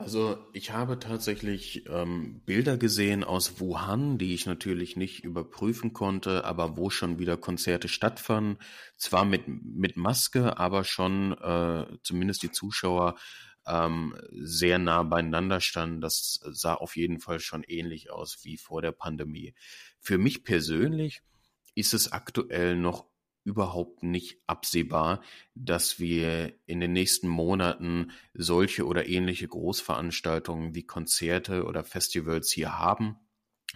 Also 0.00 0.38
ich 0.54 0.72
habe 0.72 0.98
tatsächlich 0.98 1.84
ähm, 1.86 2.40
Bilder 2.46 2.78
gesehen 2.78 3.22
aus 3.22 3.60
Wuhan, 3.60 4.16
die 4.16 4.32
ich 4.32 4.46
natürlich 4.46 4.96
nicht 4.96 5.24
überprüfen 5.24 5.92
konnte, 5.92 6.46
aber 6.46 6.78
wo 6.78 6.88
schon 6.88 7.18
wieder 7.18 7.36
Konzerte 7.36 7.86
stattfanden. 7.86 8.56
Zwar 8.96 9.26
mit, 9.26 9.42
mit 9.46 9.98
Maske, 9.98 10.56
aber 10.58 10.84
schon 10.84 11.32
äh, 11.34 11.86
zumindest 12.02 12.42
die 12.42 12.50
Zuschauer 12.50 13.16
ähm, 13.66 14.16
sehr 14.32 14.78
nah 14.78 15.02
beieinander 15.02 15.60
standen. 15.60 16.00
Das 16.00 16.40
sah 16.50 16.72
auf 16.72 16.96
jeden 16.96 17.20
Fall 17.20 17.38
schon 17.38 17.62
ähnlich 17.62 18.10
aus 18.10 18.38
wie 18.42 18.56
vor 18.56 18.80
der 18.80 18.92
Pandemie. 18.92 19.54
Für 20.00 20.16
mich 20.16 20.44
persönlich 20.44 21.20
ist 21.74 21.92
es 21.92 22.10
aktuell 22.10 22.74
noch 22.74 23.09
überhaupt 23.44 24.02
nicht 24.02 24.38
absehbar, 24.46 25.22
dass 25.54 25.98
wir 25.98 26.52
in 26.66 26.80
den 26.80 26.92
nächsten 26.92 27.28
Monaten 27.28 28.12
solche 28.34 28.86
oder 28.86 29.08
ähnliche 29.08 29.48
Großveranstaltungen 29.48 30.74
wie 30.74 30.82
Konzerte 30.84 31.64
oder 31.64 31.82
Festivals 31.84 32.50
hier 32.50 32.78
haben. 32.78 33.16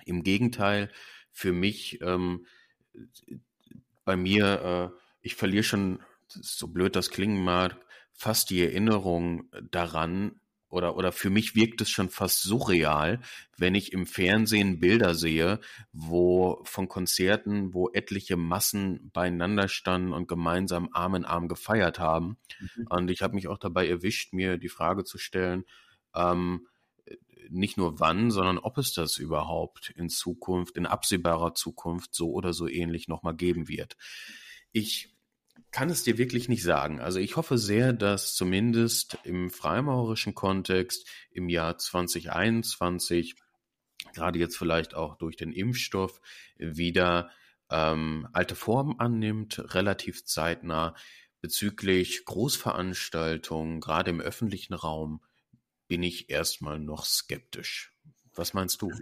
Im 0.05 0.23
Gegenteil, 0.23 0.91
für 1.31 1.53
mich, 1.53 2.01
ähm, 2.03 2.47
bei 4.05 4.17
mir, 4.17 4.93
äh, 4.95 5.01
ich 5.23 5.35
verliere 5.35 5.65
schon, 5.65 6.03
so 6.29 6.69
blöd 6.69 6.97
das 6.97 7.11
klingen 7.11 7.43
mag, 7.43 7.77
fast 8.13 8.51
die 8.51 8.63
Erinnerung 8.63 9.51
daran, 9.71 10.41
oder, 10.75 10.97
oder 10.97 11.13
für 11.13 11.31
mich 11.31 11.55
wirkt 11.55 11.81
es 11.81 11.91
schon 11.91 12.11
fast 12.11 12.43
surreal, 12.43 13.21
wenn 13.57 13.75
ich 13.75 13.93
im 13.93 14.07
Fernsehen 14.07 14.81
Bilder 14.81 15.15
sehe, 15.15 15.61
wo 15.93 16.61
von 16.65 16.89
Konzerten, 16.89 17.73
wo 17.73 17.91
etliche 17.91 18.37
Massen 18.37 19.11
beieinander 19.13 19.69
standen 19.69 20.13
und 20.13 20.27
gemeinsam 20.27 20.91
Arm 20.93 21.15
in 21.15 21.25
Arm 21.25 21.49
gefeiert 21.49 22.01
haben. 22.01 22.37
Mhm. 22.59 22.87
Und 22.91 23.11
ich 23.11 23.23
habe 23.23 23.35
mich 23.35 23.49
auch 23.49 23.59
dabei 23.59 23.89
erwischt, 23.89 24.33
mir 24.33 24.59
die 24.59 24.69
Frage 24.69 25.05
zu 25.05 25.17
stellen, 25.17 25.65
ähm, 26.15 26.67
nicht 27.51 27.77
nur 27.77 28.01
wann, 28.01 28.31
sondern 28.31 28.59
ob 28.59 28.79
es 28.79 28.93
das 28.93 29.17
überhaupt 29.19 29.91
in 29.91 30.09
Zukunft, 30.09 30.77
in 30.77 30.87
absehbarer 30.87 31.55
Zukunft 31.55 32.15
so 32.15 32.33
oder 32.33 32.53
so 32.53 32.67
ähnlich 32.67 33.07
nochmal 33.07 33.37
geben 33.37 33.69
wird. 33.69 33.97
Ich 34.73 35.14
kann 35.75 35.91
es 35.91 36.05
dir 36.05 36.19
wirklich 36.19 36.49
nicht 36.49 36.63
sagen. 36.63 37.01
Also 37.01 37.19
ich 37.19 37.35
hoffe 37.35 37.59
sehr, 37.59 37.93
dass 37.93 38.37
zumindest 38.37 39.19
im 39.25 39.51
freimaurerischen 39.51 40.33
Kontext 40.33 41.09
im 41.33 41.49
Jahr 41.49 41.77
2021, 41.77 43.35
gerade 44.15 44.39
jetzt 44.39 44.57
vielleicht 44.57 44.95
auch 44.95 45.17
durch 45.17 45.35
den 45.35 45.51
Impfstoff, 45.51 46.21
wieder 46.57 47.33
ähm, 47.71 48.29
alte 48.33 48.55
Formen 48.55 49.01
annimmt, 49.01 49.75
relativ 49.75 50.25
zeitnah. 50.25 50.95
Bezüglich 51.41 52.25
Großveranstaltungen, 52.25 53.81
gerade 53.81 54.11
im 54.11 54.21
öffentlichen 54.21 54.75
Raum, 54.75 55.25
bin 55.89 56.05
ich 56.05 56.31
erstmal 56.31 56.79
noch 56.79 57.05
skeptisch. 57.05 57.93
Was 58.33 58.55
meinst 58.55 58.81
du? 58.81 58.93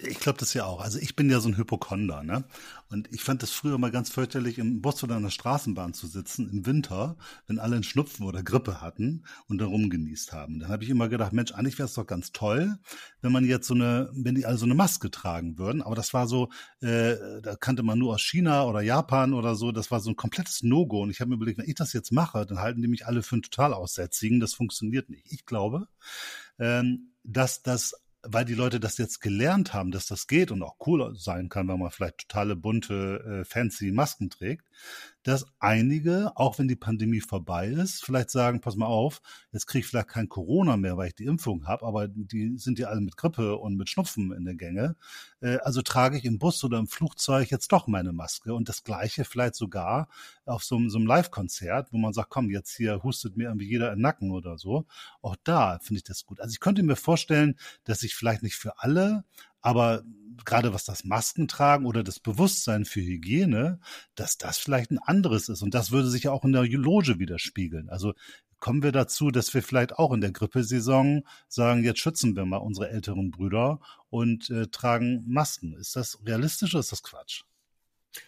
Ich 0.00 0.20
glaube 0.20 0.38
das 0.38 0.54
ja 0.54 0.64
auch. 0.64 0.80
Also 0.80 1.00
ich 1.00 1.16
bin 1.16 1.28
ja 1.28 1.40
so 1.40 1.48
ein 1.48 1.56
Hypochonder, 1.56 2.22
ne? 2.22 2.44
Und 2.88 3.12
ich 3.12 3.24
fand 3.24 3.42
das 3.42 3.50
früher 3.50 3.78
mal 3.78 3.90
ganz 3.90 4.10
fürchterlich, 4.10 4.58
im 4.58 4.80
Bus 4.80 5.02
oder 5.02 5.16
in 5.16 5.24
der 5.24 5.30
Straßenbahn 5.30 5.92
zu 5.92 6.06
sitzen 6.06 6.48
im 6.50 6.66
Winter, 6.66 7.16
wenn 7.48 7.58
alle 7.58 7.74
einen 7.74 7.82
Schnupfen 7.82 8.24
oder 8.24 8.44
Grippe 8.44 8.80
hatten 8.80 9.24
und 9.48 9.58
da 9.58 9.66
rumgenießt 9.66 10.32
haben. 10.32 10.60
Dann 10.60 10.70
habe 10.70 10.84
ich 10.84 10.90
immer 10.90 11.08
gedacht, 11.08 11.32
Mensch, 11.32 11.50
eigentlich 11.50 11.78
wäre 11.78 11.88
es 11.88 11.94
doch 11.94 12.06
ganz 12.06 12.30
toll, 12.30 12.78
wenn 13.22 13.32
man 13.32 13.44
jetzt 13.44 13.66
so 13.66 13.74
eine, 13.74 14.08
wenn 14.14 14.36
die 14.36 14.46
alle 14.46 14.56
so 14.56 14.66
eine 14.66 14.76
Maske 14.76 15.10
tragen 15.10 15.58
würden. 15.58 15.82
Aber 15.82 15.96
das 15.96 16.14
war 16.14 16.28
so, 16.28 16.48
äh, 16.80 17.16
da 17.42 17.56
kannte 17.56 17.82
man 17.82 17.98
nur 17.98 18.14
aus 18.14 18.22
China 18.22 18.66
oder 18.66 18.82
Japan 18.82 19.34
oder 19.34 19.56
so. 19.56 19.72
Das 19.72 19.90
war 19.90 19.98
so 19.98 20.10
ein 20.10 20.16
komplettes 20.16 20.62
No-Go. 20.62 21.02
Und 21.02 21.10
ich 21.10 21.20
habe 21.20 21.30
mir 21.30 21.36
überlegt, 21.36 21.58
wenn 21.58 21.68
ich 21.68 21.74
das 21.74 21.92
jetzt 21.92 22.12
mache, 22.12 22.46
dann 22.46 22.60
halten 22.60 22.82
die 22.82 22.88
mich 22.88 23.04
alle 23.04 23.24
für 23.24 23.34
einen 23.34 23.42
Totalaussätzigen. 23.42 24.38
Das 24.38 24.54
funktioniert 24.54 25.10
nicht. 25.10 25.26
Ich 25.32 25.44
glaube, 25.44 25.88
ähm, 26.60 27.10
dass 27.24 27.62
das 27.62 27.94
weil 28.22 28.44
die 28.44 28.54
Leute 28.54 28.80
das 28.80 28.98
jetzt 28.98 29.20
gelernt 29.20 29.72
haben, 29.74 29.90
dass 29.90 30.06
das 30.06 30.26
geht 30.26 30.50
und 30.50 30.62
auch 30.62 30.76
cool 30.86 31.14
sein 31.16 31.48
kann, 31.48 31.68
wenn 31.68 31.78
man 31.78 31.90
vielleicht 31.90 32.18
totale 32.18 32.56
bunte, 32.56 33.42
äh, 33.42 33.44
fancy 33.44 33.92
Masken 33.92 34.30
trägt, 34.30 34.66
dass 35.24 35.46
einige, 35.58 36.32
auch 36.36 36.58
wenn 36.58 36.68
die 36.68 36.76
Pandemie 36.76 37.20
vorbei 37.20 37.68
ist, 37.68 38.04
vielleicht 38.04 38.30
sagen, 38.30 38.60
pass 38.60 38.76
mal 38.76 38.86
auf, 38.86 39.20
jetzt 39.52 39.66
kriege 39.66 39.80
ich 39.80 39.86
vielleicht 39.86 40.08
kein 40.08 40.28
Corona 40.28 40.76
mehr, 40.76 40.96
weil 40.96 41.08
ich 41.08 41.14
die 41.14 41.24
Impfung 41.24 41.66
habe, 41.66 41.84
aber 41.84 42.08
die 42.08 42.56
sind 42.56 42.78
ja 42.78 42.88
alle 42.88 43.00
mit 43.00 43.16
Grippe 43.16 43.56
und 43.56 43.76
mit 43.76 43.90
Schnupfen 43.90 44.32
in 44.32 44.44
der 44.44 44.54
Gänge. 44.54 44.96
Äh, 45.40 45.58
also 45.58 45.82
trage 45.82 46.16
ich 46.16 46.24
im 46.24 46.38
Bus 46.38 46.62
oder 46.64 46.78
im 46.78 46.86
Flugzeug 46.86 47.50
jetzt 47.50 47.72
doch 47.72 47.86
meine 47.86 48.12
Maske 48.12 48.54
und 48.54 48.68
das 48.68 48.84
gleiche 48.84 49.24
vielleicht 49.24 49.54
sogar 49.54 50.08
auf 50.44 50.64
so, 50.64 50.78
so 50.88 50.98
einem 50.98 51.06
Live-Konzert, 51.06 51.92
wo 51.92 51.98
man 51.98 52.12
sagt, 52.12 52.30
komm, 52.30 52.50
jetzt 52.50 52.76
hier 52.76 53.02
hustet 53.02 53.36
mir 53.36 53.44
irgendwie 53.44 53.68
jeder 53.68 53.90
den 53.90 54.00
Nacken 54.00 54.30
oder 54.30 54.56
so. 54.56 54.86
Auch 55.20 55.36
da 55.44 55.78
finde 55.82 55.98
ich 55.98 56.04
das 56.04 56.24
gut. 56.24 56.40
Also 56.40 56.52
ich 56.52 56.60
könnte 56.60 56.82
mir 56.82 56.96
vorstellen, 56.96 57.58
dass 57.84 58.02
ich 58.02 58.14
vielleicht 58.14 58.42
nicht 58.42 58.56
für 58.56 58.80
alle, 58.82 59.24
aber 59.60 60.02
gerade 60.44 60.72
was 60.72 60.84
das 60.84 61.04
Maskentragen 61.04 61.86
oder 61.86 62.02
das 62.02 62.20
Bewusstsein 62.20 62.84
für 62.84 63.00
Hygiene, 63.00 63.80
dass 64.14 64.38
das 64.38 64.58
vielleicht 64.58 64.90
ein 64.90 64.98
anderes 64.98 65.48
ist. 65.48 65.62
Und 65.62 65.74
das 65.74 65.90
würde 65.90 66.08
sich 66.08 66.24
ja 66.24 66.32
auch 66.32 66.44
in 66.44 66.52
der 66.52 66.64
Loge 66.64 67.18
widerspiegeln. 67.18 67.88
Also 67.90 68.14
kommen 68.60 68.82
wir 68.82 68.92
dazu, 68.92 69.30
dass 69.30 69.52
wir 69.54 69.62
vielleicht 69.62 69.98
auch 69.98 70.12
in 70.12 70.20
der 70.20 70.32
Grippesaison 70.32 71.24
sagen, 71.48 71.84
jetzt 71.84 72.00
schützen 72.00 72.36
wir 72.36 72.44
mal 72.44 72.58
unsere 72.58 72.90
älteren 72.90 73.30
Brüder 73.30 73.80
und 74.10 74.50
äh, 74.50 74.66
tragen 74.68 75.24
Masken. 75.26 75.74
Ist 75.74 75.96
das 75.96 76.18
realistisch 76.24 76.74
oder 76.74 76.80
ist 76.80 76.92
das 76.92 77.02
Quatsch? 77.02 77.42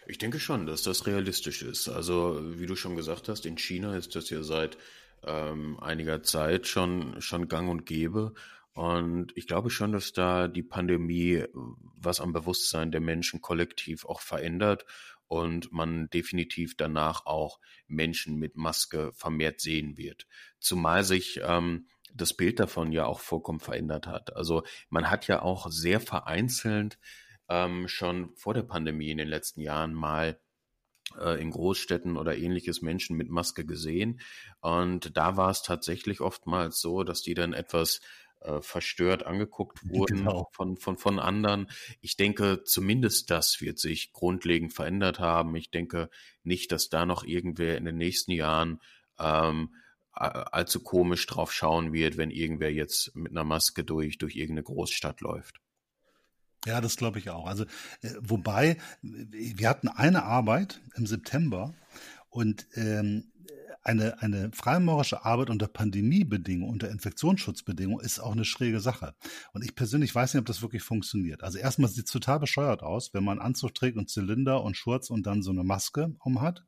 Ich 0.07 0.17
denke 0.17 0.39
schon, 0.39 0.65
dass 0.67 0.83
das 0.83 1.05
realistisch 1.07 1.63
ist. 1.63 1.89
Also, 1.89 2.39
wie 2.59 2.65
du 2.65 2.75
schon 2.75 2.95
gesagt 2.95 3.27
hast, 3.27 3.45
in 3.45 3.57
China 3.57 3.95
ist 3.97 4.15
das 4.15 4.29
ja 4.29 4.43
seit 4.43 4.77
ähm, 5.23 5.79
einiger 5.79 6.23
Zeit 6.23 6.67
schon, 6.67 7.21
schon 7.21 7.47
gang 7.47 7.69
und 7.69 7.85
gäbe. 7.85 8.33
Und 8.73 9.33
ich 9.35 9.47
glaube 9.47 9.69
schon, 9.69 9.91
dass 9.91 10.13
da 10.13 10.47
die 10.47 10.63
Pandemie 10.63 11.35
äh, 11.35 11.49
was 11.53 12.21
am 12.21 12.33
Bewusstsein 12.33 12.91
der 12.91 13.01
Menschen 13.01 13.41
kollektiv 13.41 14.05
auch 14.05 14.21
verändert 14.21 14.85
und 15.27 15.71
man 15.71 16.09
definitiv 16.09 16.75
danach 16.75 17.25
auch 17.25 17.59
Menschen 17.87 18.37
mit 18.37 18.55
Maske 18.57 19.11
vermehrt 19.13 19.61
sehen 19.61 19.97
wird. 19.97 20.27
Zumal 20.59 21.03
sich 21.03 21.39
ähm, 21.43 21.87
das 22.13 22.33
Bild 22.33 22.59
davon 22.59 22.91
ja 22.91 23.05
auch 23.05 23.19
vollkommen 23.19 23.59
verändert 23.59 24.07
hat. 24.07 24.35
Also 24.35 24.63
man 24.89 25.09
hat 25.09 25.27
ja 25.27 25.41
auch 25.41 25.69
sehr 25.69 25.99
vereinzelt 25.99 26.99
ähm, 27.49 27.87
schon 27.87 28.35
vor 28.35 28.53
der 28.53 28.63
Pandemie 28.63 29.11
in 29.11 29.17
den 29.17 29.27
letzten 29.27 29.61
Jahren 29.61 29.93
mal 29.93 30.39
äh, 31.19 31.41
in 31.41 31.51
Großstädten 31.51 32.17
oder 32.17 32.37
ähnliches 32.37 32.81
Menschen 32.81 33.17
mit 33.17 33.29
Maske 33.29 33.65
gesehen. 33.65 34.19
Und 34.59 35.15
da 35.17 35.37
war 35.37 35.49
es 35.49 35.61
tatsächlich 35.63 36.21
oftmals 36.21 36.79
so, 36.79 37.03
dass 37.03 37.21
die 37.21 37.33
dann 37.33 37.53
etwas 37.53 38.01
äh, 38.41 38.61
verstört 38.61 39.25
angeguckt 39.25 39.79
wurden 39.89 40.17
genau. 40.17 40.49
von, 40.53 40.77
von, 40.77 40.97
von 40.97 41.19
anderen. 41.19 41.69
Ich 42.01 42.17
denke, 42.17 42.63
zumindest 42.63 43.31
das 43.31 43.61
wird 43.61 43.79
sich 43.79 44.11
grundlegend 44.11 44.73
verändert 44.73 45.19
haben. 45.19 45.55
Ich 45.55 45.71
denke 45.71 46.09
nicht, 46.43 46.71
dass 46.71 46.89
da 46.89 47.05
noch 47.05 47.23
irgendwer 47.23 47.77
in 47.77 47.85
den 47.85 47.97
nächsten 47.97 48.31
Jahren 48.31 48.81
ähm, 49.19 49.75
allzu 50.13 50.81
komisch 50.81 51.25
drauf 51.25 51.53
schauen 51.53 51.93
wird, 51.93 52.17
wenn 52.17 52.31
irgendwer 52.31 52.73
jetzt 52.73 53.15
mit 53.15 53.31
einer 53.31 53.45
Maske 53.45 53.83
durch, 53.83 54.17
durch 54.17 54.35
irgendeine 54.35 54.63
Großstadt 54.63 55.21
läuft. 55.21 55.61
Ja, 56.65 56.79
das 56.79 56.95
glaube 56.95 57.17
ich 57.17 57.29
auch. 57.29 57.47
Also, 57.47 57.63
äh, 58.01 58.13
wobei, 58.19 58.77
wir 59.01 59.67
hatten 59.67 59.87
eine 59.87 60.23
Arbeit 60.23 60.79
im 60.95 61.07
September 61.07 61.73
und 62.29 62.67
ähm, 62.75 63.30
eine, 63.83 64.21
eine 64.21 64.51
freimaurerische 64.53 65.25
Arbeit 65.25 65.49
unter 65.49 65.67
Pandemiebedingungen, 65.67 66.71
unter 66.71 66.89
Infektionsschutzbedingungen 66.89 68.03
ist 68.05 68.19
auch 68.19 68.33
eine 68.33 68.45
schräge 68.45 68.79
Sache. 68.79 69.15
Und 69.53 69.63
ich 69.63 69.75
persönlich 69.75 70.13
weiß 70.13 70.33
nicht, 70.33 70.41
ob 70.41 70.45
das 70.45 70.61
wirklich 70.61 70.83
funktioniert. 70.83 71.43
Also 71.43 71.57
erstmal 71.57 71.89
sieht 71.89 72.05
es 72.05 72.11
total 72.11 72.39
bescheuert 72.39 72.83
aus, 72.83 73.13
wenn 73.13 73.23
man 73.23 73.39
Anzug 73.39 73.73
trägt 73.73 73.97
und 73.97 74.09
Zylinder 74.09 74.63
und 74.63 74.77
Schurz 74.77 75.09
und 75.09 75.25
dann 75.25 75.41
so 75.41 75.51
eine 75.51 75.63
Maske 75.63 76.15
um 76.19 76.41
hat. 76.41 76.63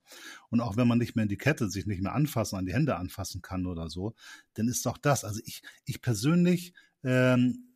Und 0.49 0.61
auch 0.61 0.75
wenn 0.75 0.87
man 0.87 0.97
nicht 0.97 1.15
mehr 1.15 1.23
in 1.23 1.29
die 1.29 1.37
Kette 1.37 1.69
sich 1.69 1.85
nicht 1.85 2.01
mehr 2.01 2.13
anfassen, 2.13 2.57
an 2.57 2.65
die 2.65 2.73
Hände 2.73 2.95
anfassen 2.97 3.41
kann 3.41 3.67
oder 3.67 3.89
so, 3.89 4.15
dann 4.55 4.67
ist 4.67 4.85
doch 4.85 4.97
das. 4.97 5.23
Also 5.23 5.39
ich, 5.45 5.61
ich 5.85 6.01
persönlich 6.01 6.73
ähm, 7.03 7.75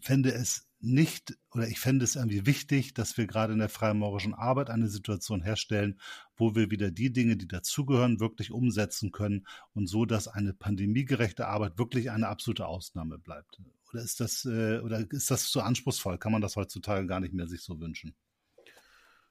fände 0.00 0.32
es 0.32 0.67
nicht 0.80 1.36
oder 1.50 1.66
ich 1.66 1.80
fände 1.80 2.04
es 2.04 2.16
irgendwie 2.16 2.46
wichtig, 2.46 2.94
dass 2.94 3.16
wir 3.16 3.26
gerade 3.26 3.52
in 3.52 3.58
der 3.58 3.68
freimaurischen 3.68 4.34
Arbeit 4.34 4.70
eine 4.70 4.88
Situation 4.88 5.42
herstellen, 5.42 6.00
wo 6.36 6.54
wir 6.54 6.70
wieder 6.70 6.90
die 6.90 7.12
Dinge, 7.12 7.36
die 7.36 7.48
dazugehören, 7.48 8.20
wirklich 8.20 8.52
umsetzen 8.52 9.10
können 9.10 9.46
und 9.74 9.88
so, 9.88 10.04
dass 10.04 10.28
eine 10.28 10.54
pandemiegerechte 10.54 11.46
Arbeit 11.46 11.78
wirklich 11.78 12.10
eine 12.10 12.28
absolute 12.28 12.66
Ausnahme 12.66 13.18
bleibt. 13.18 13.60
Oder 13.92 14.02
ist 14.02 14.20
das 14.20 14.44
äh, 14.44 14.78
oder 14.80 15.04
ist 15.10 15.30
das 15.30 15.50
zu 15.50 15.60
anspruchsvoll? 15.62 16.18
Kann 16.18 16.32
man 16.32 16.42
das 16.42 16.56
heutzutage 16.56 17.06
gar 17.06 17.20
nicht 17.20 17.34
mehr 17.34 17.48
sich 17.48 17.62
so 17.62 17.80
wünschen? 17.80 18.14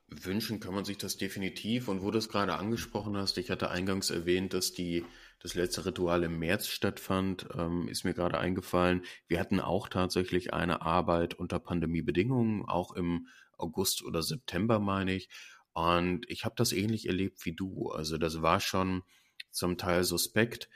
Wünschen 0.10 0.60
kann 0.60 0.74
man 0.74 0.86
sich 0.86 0.98
das 0.98 1.18
definitiv. 1.18 1.88
Und 1.88 2.02
wo 2.02 2.12
du 2.12 2.18
es 2.18 2.30
gerade 2.30 2.56
angesprochen 2.56 3.18
hast, 3.18 3.38
ich 3.38 3.50
hatte 3.50 3.70
eingangs 3.70 4.10
erwähnt, 4.10 4.54
dass 4.54 4.74
die, 4.74 5.06
das 5.40 5.54
letzte 5.54 5.86
Ritual 5.86 6.24
im 6.24 6.40
März 6.40 6.68
stattfand, 6.68 7.48
ähm, 7.56 7.88
ist 7.88 8.04
mir 8.04 8.14
gerade 8.14 8.40
eingefallen. 8.40 9.04
Wir 9.28 9.40
hatten 9.40 9.60
auch 9.60 9.88
tatsächlich 9.88 10.54
eine 10.54 10.82
Arbeit 10.82 11.36
unter 11.36 11.60
Pandemiebedingungen, 11.60 12.66
auch 12.66 12.94
im 12.94 13.28
August 13.58 14.04
oder 14.04 14.24
September, 14.24 14.80
meine 14.80 15.14
ich. 15.14 15.30
Und 15.74 16.28
ich 16.30 16.44
habe 16.44 16.56
das 16.58 16.72
ähnlich 16.72 17.08
erlebt 17.08 17.46
wie 17.46 17.54
du. 17.54 17.90
Also 17.90 18.18
das 18.18 18.42
war 18.42 18.60
schon 18.60 19.04
zum 19.52 19.78
Teil 19.78 20.04
suspekt, 20.04 20.70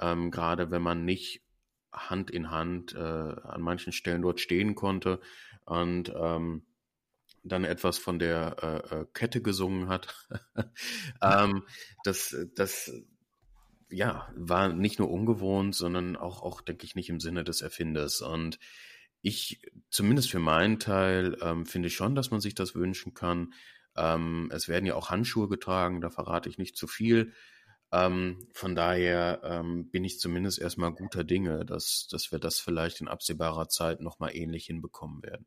ähm, 0.00 0.30
gerade 0.30 0.70
wenn 0.70 0.82
man 0.82 1.04
nicht 1.04 1.42
Hand 1.92 2.30
in 2.30 2.50
Hand 2.50 2.94
äh, 2.94 2.98
an 2.98 3.62
manchen 3.62 3.92
Stellen 3.92 4.22
dort 4.22 4.40
stehen 4.40 4.74
konnte. 4.74 5.20
Und 5.64 6.12
ähm, 6.14 6.64
dann 7.44 7.64
etwas 7.64 7.98
von 7.98 8.18
der 8.18 8.56
äh, 8.62 8.96
äh 8.96 9.06
Kette 9.12 9.40
gesungen 9.40 9.88
hat. 9.88 10.28
ähm, 11.22 11.64
das, 12.04 12.36
das 12.54 12.92
ja, 13.90 14.28
war 14.36 14.68
nicht 14.68 14.98
nur 14.98 15.10
ungewohnt, 15.10 15.74
sondern 15.74 16.16
auch, 16.16 16.42
auch, 16.42 16.60
denke 16.60 16.84
ich, 16.84 16.94
nicht 16.94 17.08
im 17.08 17.20
Sinne 17.20 17.44
des 17.44 17.62
Erfinders. 17.62 18.20
Und 18.20 18.58
ich, 19.22 19.60
zumindest 19.90 20.30
für 20.30 20.38
meinen 20.38 20.78
Teil, 20.78 21.36
ähm, 21.42 21.66
finde 21.66 21.90
schon, 21.90 22.14
dass 22.14 22.30
man 22.30 22.40
sich 22.40 22.54
das 22.54 22.74
wünschen 22.74 23.14
kann. 23.14 23.52
Ähm, 23.96 24.50
es 24.52 24.68
werden 24.68 24.86
ja 24.86 24.94
auch 24.94 25.10
Handschuhe 25.10 25.48
getragen, 25.48 26.00
da 26.00 26.10
verrate 26.10 26.48
ich 26.48 26.58
nicht 26.58 26.76
zu 26.76 26.86
viel. 26.86 27.32
Ähm, 27.90 28.48
von 28.52 28.74
daher 28.74 29.40
ähm, 29.44 29.90
bin 29.90 30.04
ich 30.04 30.20
zumindest 30.20 30.60
erstmal 30.60 30.92
guter 30.92 31.24
Dinge, 31.24 31.64
dass, 31.64 32.06
dass 32.10 32.30
wir 32.30 32.38
das 32.38 32.60
vielleicht 32.60 33.00
in 33.00 33.08
absehbarer 33.08 33.68
Zeit 33.68 34.00
nochmal 34.00 34.36
ähnlich 34.36 34.66
hinbekommen 34.66 35.22
werden. 35.22 35.46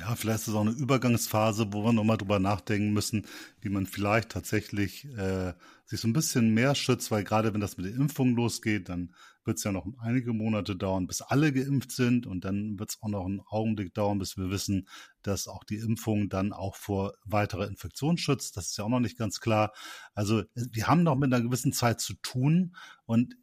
Ja, 0.00 0.16
vielleicht 0.16 0.40
ist 0.40 0.48
es 0.48 0.54
auch 0.54 0.62
eine 0.62 0.72
Übergangsphase, 0.72 1.72
wo 1.72 1.84
wir 1.84 1.92
nochmal 1.92 2.16
drüber 2.16 2.40
nachdenken 2.40 2.92
müssen, 2.92 3.26
wie 3.60 3.68
man 3.68 3.86
vielleicht 3.86 4.30
tatsächlich 4.30 5.04
äh, 5.16 5.54
sich 5.84 6.00
so 6.00 6.08
ein 6.08 6.12
bisschen 6.12 6.52
mehr 6.52 6.74
schützt, 6.74 7.12
weil 7.12 7.22
gerade 7.22 7.54
wenn 7.54 7.60
das 7.60 7.76
mit 7.76 7.86
der 7.86 7.94
Impfung 7.94 8.34
losgeht, 8.34 8.88
dann 8.88 9.14
wird 9.44 9.58
es 9.58 9.64
ja 9.64 9.70
noch 9.70 9.86
einige 10.00 10.32
Monate 10.32 10.74
dauern, 10.74 11.06
bis 11.06 11.20
alle 11.20 11.52
geimpft 11.52 11.92
sind 11.92 12.26
und 12.26 12.44
dann 12.44 12.76
wird 12.76 12.90
es 12.90 13.02
auch 13.02 13.08
noch 13.08 13.24
einen 13.24 13.40
Augenblick 13.46 13.94
dauern, 13.94 14.18
bis 14.18 14.36
wir 14.36 14.50
wissen, 14.50 14.88
dass 15.22 15.46
auch 15.46 15.62
die 15.62 15.76
Impfung 15.76 16.28
dann 16.28 16.52
auch 16.52 16.74
vor 16.74 17.14
weiterer 17.24 17.68
Infektion 17.68 18.16
schützt. 18.16 18.56
Das 18.56 18.70
ist 18.70 18.76
ja 18.76 18.84
auch 18.84 18.88
noch 18.88 19.00
nicht 19.00 19.18
ganz 19.18 19.38
klar. 19.38 19.72
Also 20.14 20.42
wir 20.54 20.88
haben 20.88 21.04
noch 21.04 21.14
mit 21.14 21.32
einer 21.32 21.44
gewissen 21.44 21.72
Zeit 21.72 22.00
zu 22.00 22.14
tun 22.14 22.74
und 23.06 23.36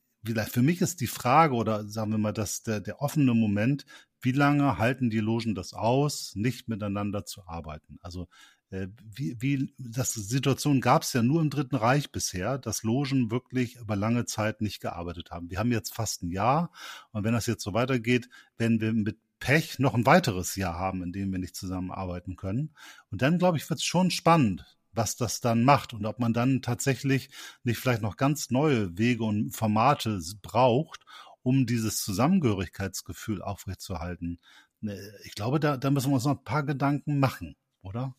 für 0.50 0.62
mich 0.62 0.82
ist 0.82 1.02
die 1.02 1.08
Frage 1.08 1.56
oder 1.56 1.88
sagen 1.88 2.12
wir 2.12 2.20
mal, 2.20 2.32
dass 2.32 2.62
der, 2.62 2.80
der 2.80 3.02
offene 3.02 3.34
Moment, 3.34 3.86
wie 4.22 4.32
lange 4.32 4.78
halten 4.78 5.10
die 5.10 5.20
Logen 5.20 5.56
das 5.56 5.74
aus, 5.74 6.34
nicht 6.36 6.68
miteinander 6.68 7.26
zu 7.26 7.46
arbeiten? 7.48 7.98
Also 8.02 8.28
äh, 8.72 8.88
wie, 9.04 9.36
wie 9.42 9.74
das 9.78 10.14
Situation 10.14 10.82
gab 10.82 11.04
es 11.04 11.14
ja 11.14 11.22
nur 11.22 11.42
im 11.42 11.50
Dritten 11.50 11.76
Reich 11.76 12.12
bisher, 12.12 12.58
dass 12.58 12.84
Logen 12.84 13.30
wirklich 13.32 13.76
über 13.76 13.96
lange 13.96 14.26
Zeit 14.26 14.62
nicht 14.62 14.80
gearbeitet 14.80 15.32
haben. 15.32 15.50
Wir 15.50 15.60
haben 15.60 15.72
jetzt 15.72 15.94
fast 15.94 16.24
ein 16.24 16.32
Jahr 16.32 16.72
und 17.12 17.24
wenn 17.24 17.34
das 17.34 17.46
jetzt 17.46 17.64
so 17.64 17.74
weitergeht, 17.74 18.30
werden 18.58 18.80
wir 18.80 18.94
mit 18.94 19.20
Pech 19.40 19.80
noch 19.80 19.96
ein 19.96 20.06
weiteres 20.06 20.56
Jahr 20.56 20.76
haben, 20.76 21.04
in 21.04 21.12
dem 21.12 21.32
wir 21.32 21.40
nicht 21.40 21.56
zusammenarbeiten 21.56 22.36
können. 22.36 22.76
Und 23.10 23.22
dann, 23.24 23.40
glaube 23.40 23.58
ich, 23.58 23.70
wird 23.70 23.80
es 23.80 23.86
schon 23.86 24.12
spannend, 24.12 24.78
was 24.94 25.16
das 25.16 25.42
dann 25.42 25.64
macht 25.64 25.94
und 25.94 26.06
ob 26.06 26.20
man 26.20 26.32
dann 26.32 26.62
tatsächlich 26.62 27.30
nicht 27.64 27.80
vielleicht 27.80 28.04
noch 28.04 28.18
ganz 28.18 28.52
neue 28.52 28.98
Wege 28.98 29.24
und 29.24 29.52
Formate 29.52 30.20
braucht, 30.42 31.02
um 31.44 31.66
dieses 31.66 32.02
Zusammengehörigkeitsgefühl 32.04 33.42
aufrechtzuerhalten. 33.42 34.40
Ne, 34.80 35.00
ich 35.24 35.36
glaube, 35.36 35.60
da, 35.60 35.78
da 35.78 35.92
müssen 35.92 36.10
wir 36.10 36.16
uns 36.16 36.26
noch 36.26 36.38
ein 36.38 36.44
paar 36.44 36.64
Gedanken 36.64 37.20
machen, 37.20 37.56
oder? 37.82 38.16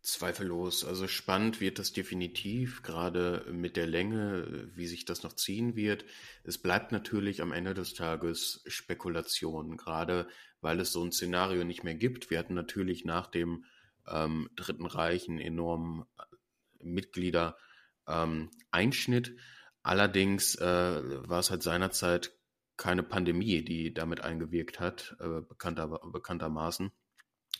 Zweifellos. 0.00 0.84
Also 0.84 1.08
spannend 1.08 1.60
wird 1.60 1.78
das 1.78 1.92
definitiv, 1.92 2.82
gerade 2.82 3.44
mit 3.52 3.76
der 3.76 3.86
Länge, 3.86 4.70
wie 4.74 4.86
sich 4.86 5.04
das 5.04 5.22
noch 5.22 5.34
ziehen 5.34 5.76
wird. 5.76 6.04
Es 6.44 6.56
bleibt 6.56 6.92
natürlich 6.92 7.42
am 7.42 7.52
Ende 7.52 7.74
des 7.74 7.94
Tages 7.94 8.62
Spekulation, 8.66 9.76
gerade 9.76 10.28
weil 10.60 10.80
es 10.80 10.92
so 10.92 11.04
ein 11.04 11.12
Szenario 11.12 11.64
nicht 11.64 11.84
mehr 11.84 11.94
gibt. 11.94 12.30
Wir 12.30 12.38
hatten 12.38 12.54
natürlich 12.54 13.04
nach 13.04 13.26
dem 13.26 13.64
ähm, 14.06 14.48
Dritten 14.56 14.86
Reich 14.86 15.28
einen 15.28 15.40
enormen 15.40 16.04
äh, 16.18 16.84
Mitglieder 16.84 17.56
ähm. 18.06 18.50
Allerdings 19.88 20.54
äh, 20.56 21.28
war 21.28 21.38
es 21.38 21.50
halt 21.50 21.62
seinerzeit 21.62 22.38
keine 22.76 23.02
Pandemie, 23.02 23.64
die 23.64 23.94
damit 23.94 24.20
eingewirkt 24.20 24.80
hat, 24.80 25.16
äh, 25.18 25.40
bekannter, 25.40 25.88
bekanntermaßen. 26.12 26.92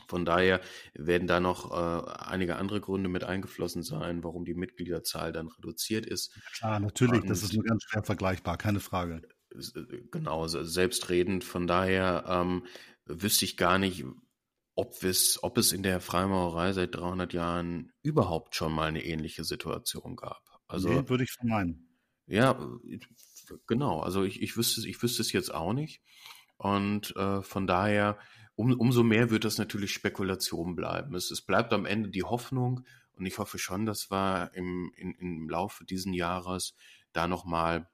Von 0.08 0.26
daher 0.26 0.60
werden 0.92 1.26
da 1.26 1.40
noch 1.40 1.72
äh, 1.72 2.10
einige 2.20 2.56
andere 2.56 2.82
Gründe 2.82 3.08
mit 3.08 3.24
eingeflossen 3.24 3.82
sein, 3.82 4.22
warum 4.24 4.44
die 4.44 4.52
Mitgliederzahl 4.52 5.32
dann 5.32 5.48
reduziert 5.48 6.04
ist. 6.04 6.38
Klar, 6.52 6.80
natürlich, 6.80 7.22
Und, 7.22 7.30
das 7.30 7.42
ist 7.42 7.54
nur 7.54 7.64
ganz 7.64 7.84
schwer 7.84 8.02
vergleichbar, 8.02 8.58
keine 8.58 8.80
Frage. 8.80 9.22
Äh, 9.54 10.02
genau, 10.10 10.46
selbstredend. 10.48 11.44
Von 11.44 11.66
daher 11.66 12.24
ähm, 12.28 12.66
wüsste 13.06 13.46
ich 13.46 13.56
gar 13.56 13.78
nicht, 13.78 14.04
ob 14.74 15.02
es, 15.02 15.42
ob 15.42 15.56
es 15.56 15.72
in 15.72 15.82
der 15.82 16.02
Freimaurerei 16.02 16.74
seit 16.74 16.94
300 16.94 17.32
Jahren 17.32 17.90
überhaupt 18.02 18.54
schon 18.54 18.74
mal 18.74 18.88
eine 18.88 19.02
ähnliche 19.02 19.44
Situation 19.44 20.14
gab. 20.14 20.42
Also 20.66 20.90
nee, 20.90 21.08
würde 21.08 21.24
ich 21.24 21.32
vermeiden. 21.32 21.88
Ja, 22.28 22.58
genau. 23.66 24.00
Also 24.00 24.24
ich, 24.24 24.42
ich 24.42 24.56
wüsste 24.56 24.86
ich 24.86 25.02
wüsste 25.02 25.22
es 25.22 25.32
jetzt 25.32 25.52
auch 25.52 25.72
nicht. 25.72 26.02
Und 26.58 27.16
äh, 27.16 27.42
von 27.42 27.66
daher, 27.66 28.18
um, 28.54 28.72
umso 28.72 29.02
mehr 29.02 29.30
wird 29.30 29.44
das 29.44 29.58
natürlich 29.58 29.92
Spekulation 29.92 30.76
bleiben. 30.76 31.14
Es, 31.14 31.30
es 31.30 31.40
bleibt 31.42 31.72
am 31.72 31.86
Ende 31.86 32.10
die 32.10 32.24
Hoffnung 32.24 32.84
und 33.12 33.26
ich 33.26 33.38
hoffe 33.38 33.58
schon, 33.58 33.86
dass 33.86 34.10
wir 34.10 34.50
im, 34.54 34.92
in, 34.96 35.12
im 35.14 35.48
Laufe 35.48 35.84
dieses 35.84 36.14
Jahres 36.14 36.74
da 37.12 37.26
nochmal 37.26 37.88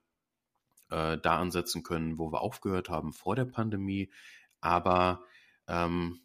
äh, 0.91 1.19
da 1.19 1.39
ansetzen 1.39 1.83
können, 1.83 2.19
wo 2.19 2.33
wir 2.33 2.41
aufgehört 2.41 2.89
haben 2.89 3.13
vor 3.13 3.37
der 3.37 3.45
Pandemie. 3.45 4.11
Aber 4.61 5.23
ähm, 5.69 6.21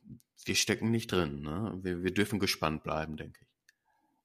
wir 0.46 0.56
stecken 0.56 0.92
nicht 0.92 1.12
drin. 1.12 1.42
Ne? 1.42 1.78
Wir, 1.82 2.04
wir 2.04 2.14
dürfen 2.14 2.40
gespannt 2.40 2.84
bleiben, 2.84 3.18
denke 3.18 3.40
ich. 3.42 3.49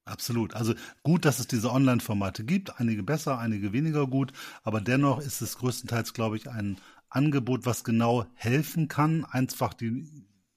Absolut. 0.07 0.55
Also 0.55 0.75
gut, 1.03 1.25
dass 1.25 1.39
es 1.39 1.47
diese 1.47 1.71
Online-Formate 1.73 2.45
gibt. 2.45 2.79
Einige 2.79 3.03
besser, 3.03 3.39
einige 3.39 3.73
weniger 3.73 4.07
gut. 4.07 4.33
Aber 4.63 4.81
dennoch 4.81 5.19
ist 5.21 5.41
es 5.41 5.57
größtenteils, 5.59 6.13
glaube 6.13 6.37
ich, 6.37 6.51
ein 6.51 6.77
Angebot, 7.09 7.65
was 7.65 7.85
genau 7.85 8.27
helfen 8.35 8.89
kann, 8.89 9.25
einfach 9.25 9.73
die 9.73 10.07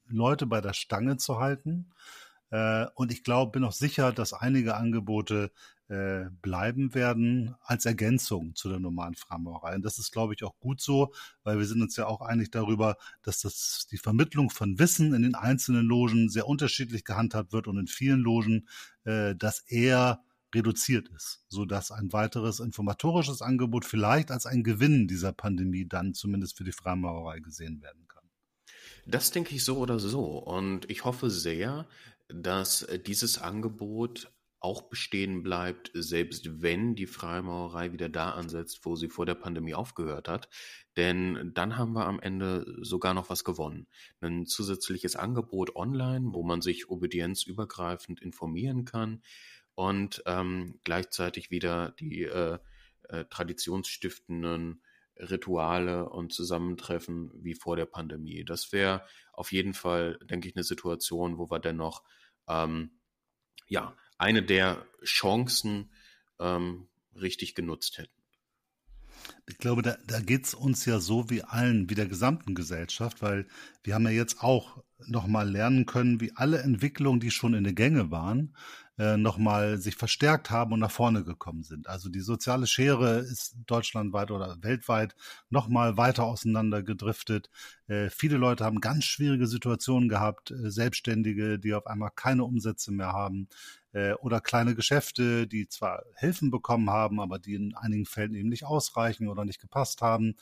Leute 0.06 0.46
bei 0.46 0.60
der 0.60 0.74
Stange 0.74 1.16
zu 1.16 1.38
halten. 1.38 1.90
Äh, 2.50 2.86
und 2.94 3.12
ich 3.12 3.24
glaube, 3.24 3.52
bin 3.52 3.64
auch 3.64 3.72
sicher, 3.72 4.12
dass 4.12 4.32
einige 4.34 4.76
Angebote 4.76 5.50
äh, 5.88 6.26
bleiben 6.42 6.94
werden 6.94 7.54
als 7.60 7.86
Ergänzung 7.86 8.54
zu 8.54 8.68
der 8.68 8.78
normalen 8.78 9.14
Frammaurerei. 9.14 9.74
Und 9.74 9.84
das 9.84 9.98
ist, 9.98 10.12
glaube 10.12 10.34
ich, 10.34 10.44
auch 10.44 10.58
gut 10.58 10.80
so, 10.80 11.12
weil 11.44 11.58
wir 11.58 11.64
sind 11.64 11.80
uns 11.80 11.96
ja 11.96 12.06
auch 12.06 12.20
einig 12.20 12.50
darüber, 12.50 12.96
dass 13.22 13.40
das 13.40 13.86
die 13.90 13.96
Vermittlung 13.96 14.50
von 14.50 14.78
Wissen 14.78 15.14
in 15.14 15.22
den 15.22 15.34
einzelnen 15.34 15.86
Logen 15.86 16.28
sehr 16.28 16.46
unterschiedlich 16.46 17.04
gehandhabt 17.04 17.52
wird 17.52 17.68
und 17.68 17.78
in 17.78 17.86
vielen 17.86 18.20
Logen 18.20 18.68
äh, 19.04 19.34
das 19.34 19.60
eher 19.60 20.22
reduziert 20.54 21.08
ist, 21.08 21.44
so 21.48 21.64
dass 21.64 21.90
ein 21.90 22.12
weiteres 22.12 22.60
informatorisches 22.60 23.42
Angebot 23.42 23.84
vielleicht 23.84 24.30
als 24.30 24.46
ein 24.46 24.62
Gewinn 24.62 25.08
dieser 25.08 25.32
Pandemie 25.32 25.86
dann 25.86 26.14
zumindest 26.14 26.56
für 26.56 26.64
die 26.64 26.72
Freimaurerei 26.72 27.40
gesehen 27.40 27.82
werden 27.82 28.06
kann. 28.08 28.24
Das 29.06 29.30
denke 29.30 29.54
ich 29.54 29.64
so 29.64 29.78
oder 29.78 29.98
so. 29.98 30.38
Und 30.38 30.90
ich 30.90 31.04
hoffe 31.04 31.30
sehr, 31.30 31.86
dass 32.28 32.86
dieses 33.06 33.38
Angebot 33.38 34.30
auch 34.60 34.88
bestehen 34.88 35.42
bleibt, 35.42 35.90
selbst 35.94 36.62
wenn 36.62 36.94
die 36.94 37.06
Freimaurerei 37.06 37.92
wieder 37.92 38.08
da 38.08 38.30
ansetzt, 38.30 38.80
wo 38.82 38.96
sie 38.96 39.08
vor 39.08 39.24
der 39.24 39.36
Pandemie 39.36 39.74
aufgehört 39.74 40.28
hat. 40.28 40.48
Denn 40.96 41.52
dann 41.54 41.76
haben 41.76 41.92
wir 41.92 42.06
am 42.06 42.18
Ende 42.18 42.66
sogar 42.80 43.14
noch 43.14 43.30
was 43.30 43.44
gewonnen. 43.44 43.86
Ein 44.20 44.46
zusätzliches 44.46 45.14
Angebot 45.14 45.76
online, 45.76 46.32
wo 46.32 46.42
man 46.42 46.60
sich 46.60 46.88
obedienzübergreifend 46.90 48.20
informieren 48.20 48.84
kann 48.84 49.22
und 49.74 50.22
ähm, 50.26 50.80
gleichzeitig 50.82 51.52
wieder 51.52 51.92
die 52.00 52.24
äh, 52.24 52.58
äh, 53.04 53.24
traditionsstiftenden 53.26 54.82
Rituale 55.16 56.08
und 56.08 56.32
Zusammentreffen 56.32 57.30
wie 57.34 57.54
vor 57.54 57.76
der 57.76 57.86
Pandemie. 57.86 58.44
Das 58.44 58.72
wäre 58.72 59.04
auf 59.32 59.52
jeden 59.52 59.74
Fall, 59.74 60.18
denke 60.24 60.48
ich, 60.48 60.56
eine 60.56 60.64
Situation, 60.64 61.38
wo 61.38 61.50
wir 61.50 61.58
dennoch 61.58 62.02
ähm, 62.48 62.90
ja 63.68 63.96
eine 64.18 64.42
der 64.42 64.84
Chancen 65.04 65.90
ähm, 66.38 66.88
richtig 67.14 67.54
genutzt 67.54 67.98
hätten. 67.98 68.12
Ich 69.46 69.58
glaube, 69.58 69.82
da, 69.82 69.96
da 70.06 70.20
geht 70.20 70.46
es 70.46 70.54
uns 70.54 70.84
ja 70.84 71.00
so 71.00 71.30
wie 71.30 71.42
allen, 71.42 71.88
wie 71.88 71.94
der 71.94 72.06
gesamten 72.06 72.54
Gesellschaft, 72.54 73.22
weil 73.22 73.46
wir 73.82 73.94
haben 73.94 74.04
ja 74.04 74.10
jetzt 74.10 74.42
auch 74.42 74.82
nochmal 75.06 75.48
lernen 75.48 75.86
können, 75.86 76.20
wie 76.20 76.32
alle 76.34 76.58
Entwicklungen, 76.58 77.20
die 77.20 77.30
schon 77.30 77.54
in 77.54 77.64
der 77.64 77.72
Gänge 77.72 78.10
waren, 78.10 78.54
äh, 78.98 79.16
nochmal 79.16 79.78
sich 79.78 79.94
verstärkt 79.96 80.50
haben 80.50 80.72
und 80.72 80.80
nach 80.80 80.90
vorne 80.90 81.24
gekommen 81.24 81.62
sind. 81.62 81.88
Also 81.88 82.08
die 82.08 82.20
soziale 82.20 82.66
Schere 82.66 83.18
ist 83.20 83.56
deutschlandweit 83.66 84.30
oder 84.30 84.56
weltweit 84.62 85.14
nochmal 85.50 85.96
weiter 85.96 86.24
auseinander 86.24 86.82
gedriftet. 86.82 87.48
Äh, 87.86 88.10
viele 88.10 88.36
Leute 88.36 88.64
haben 88.64 88.80
ganz 88.80 89.04
schwierige 89.04 89.46
Situationen 89.46 90.08
gehabt, 90.08 90.50
äh, 90.50 90.70
Selbstständige, 90.70 91.58
die 91.58 91.74
auf 91.74 91.86
einmal 91.86 92.10
keine 92.14 92.44
Umsätze 92.44 92.92
mehr 92.92 93.12
haben 93.12 93.48
oder 94.20 94.42
kleine 94.42 94.74
Geschäfte, 94.74 95.46
die 95.46 95.66
zwar 95.66 96.04
Hilfen 96.14 96.50
bekommen 96.50 96.90
haben, 96.90 97.20
aber 97.20 97.38
die 97.38 97.54
in 97.54 97.74
einigen 97.74 98.04
Fällen 98.04 98.34
eben 98.34 98.50
nicht 98.50 98.64
ausreichen 98.64 99.28
oder 99.28 99.46
nicht 99.46 99.60
gepasst 99.60 100.02
haben. 100.02 100.36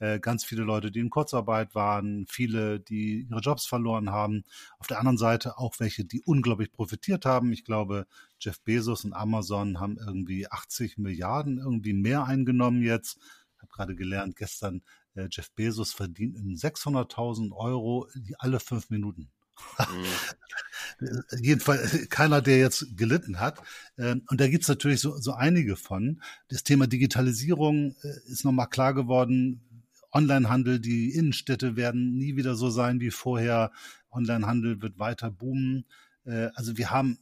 Äh, 0.00 0.20
ganz 0.20 0.44
viele 0.44 0.62
Leute, 0.62 0.90
die 0.90 1.00
in 1.00 1.10
Kurzarbeit 1.10 1.74
waren, 1.74 2.26
viele, 2.28 2.80
die 2.80 3.26
ihre 3.28 3.40
Jobs 3.40 3.66
verloren 3.66 4.10
haben. 4.10 4.44
Auf 4.78 4.86
der 4.86 4.98
anderen 4.98 5.18
Seite 5.18 5.58
auch 5.58 5.74
welche, 5.78 6.04
die 6.04 6.22
unglaublich 6.22 6.72
profitiert 6.72 7.24
haben. 7.24 7.52
Ich 7.52 7.64
glaube, 7.64 8.06
Jeff 8.40 8.60
Bezos 8.62 9.04
und 9.04 9.12
Amazon 9.12 9.80
haben 9.80 9.98
irgendwie 9.98 10.50
80 10.50 10.98
Milliarden 10.98 11.58
irgendwie 11.58 11.94
mehr 11.94 12.24
eingenommen 12.24 12.82
jetzt. 12.82 13.18
Ich 13.56 13.62
habe 13.62 13.72
gerade 13.72 13.96
gelernt, 13.96 14.36
gestern 14.36 14.82
äh, 15.14 15.28
Jeff 15.30 15.50
Bezos 15.52 15.92
verdient 15.92 16.36
in 16.36 16.56
600.000 16.56 17.52
Euro 17.52 18.06
alle 18.38 18.60
fünf 18.60 18.90
Minuten. 18.90 19.30
Mhm. 19.78 20.06
Jedenfalls 21.40 22.08
keiner, 22.08 22.40
der 22.40 22.58
jetzt 22.58 22.96
gelitten 22.96 23.40
hat. 23.40 23.60
Ähm, 23.98 24.22
und 24.28 24.40
da 24.40 24.48
gibt's 24.48 24.68
natürlich 24.68 25.00
so, 25.00 25.16
so 25.18 25.32
einige 25.32 25.76
von. 25.76 26.22
Das 26.48 26.64
Thema 26.64 26.86
Digitalisierung 26.86 27.94
äh, 28.02 28.30
ist 28.30 28.44
nochmal 28.44 28.68
klar 28.68 28.94
geworden. 28.94 29.67
Onlinehandel, 30.12 30.80
die 30.80 31.10
Innenstädte 31.10 31.76
werden 31.76 32.14
nie 32.14 32.36
wieder 32.36 32.54
so 32.54 32.70
sein 32.70 33.00
wie 33.00 33.10
vorher. 33.10 33.72
Onlinehandel 34.10 34.80
wird 34.80 34.98
weiter 34.98 35.30
boomen. 35.30 35.84
Äh, 36.24 36.48
also 36.54 36.76
wir 36.76 36.90
haben 36.90 37.18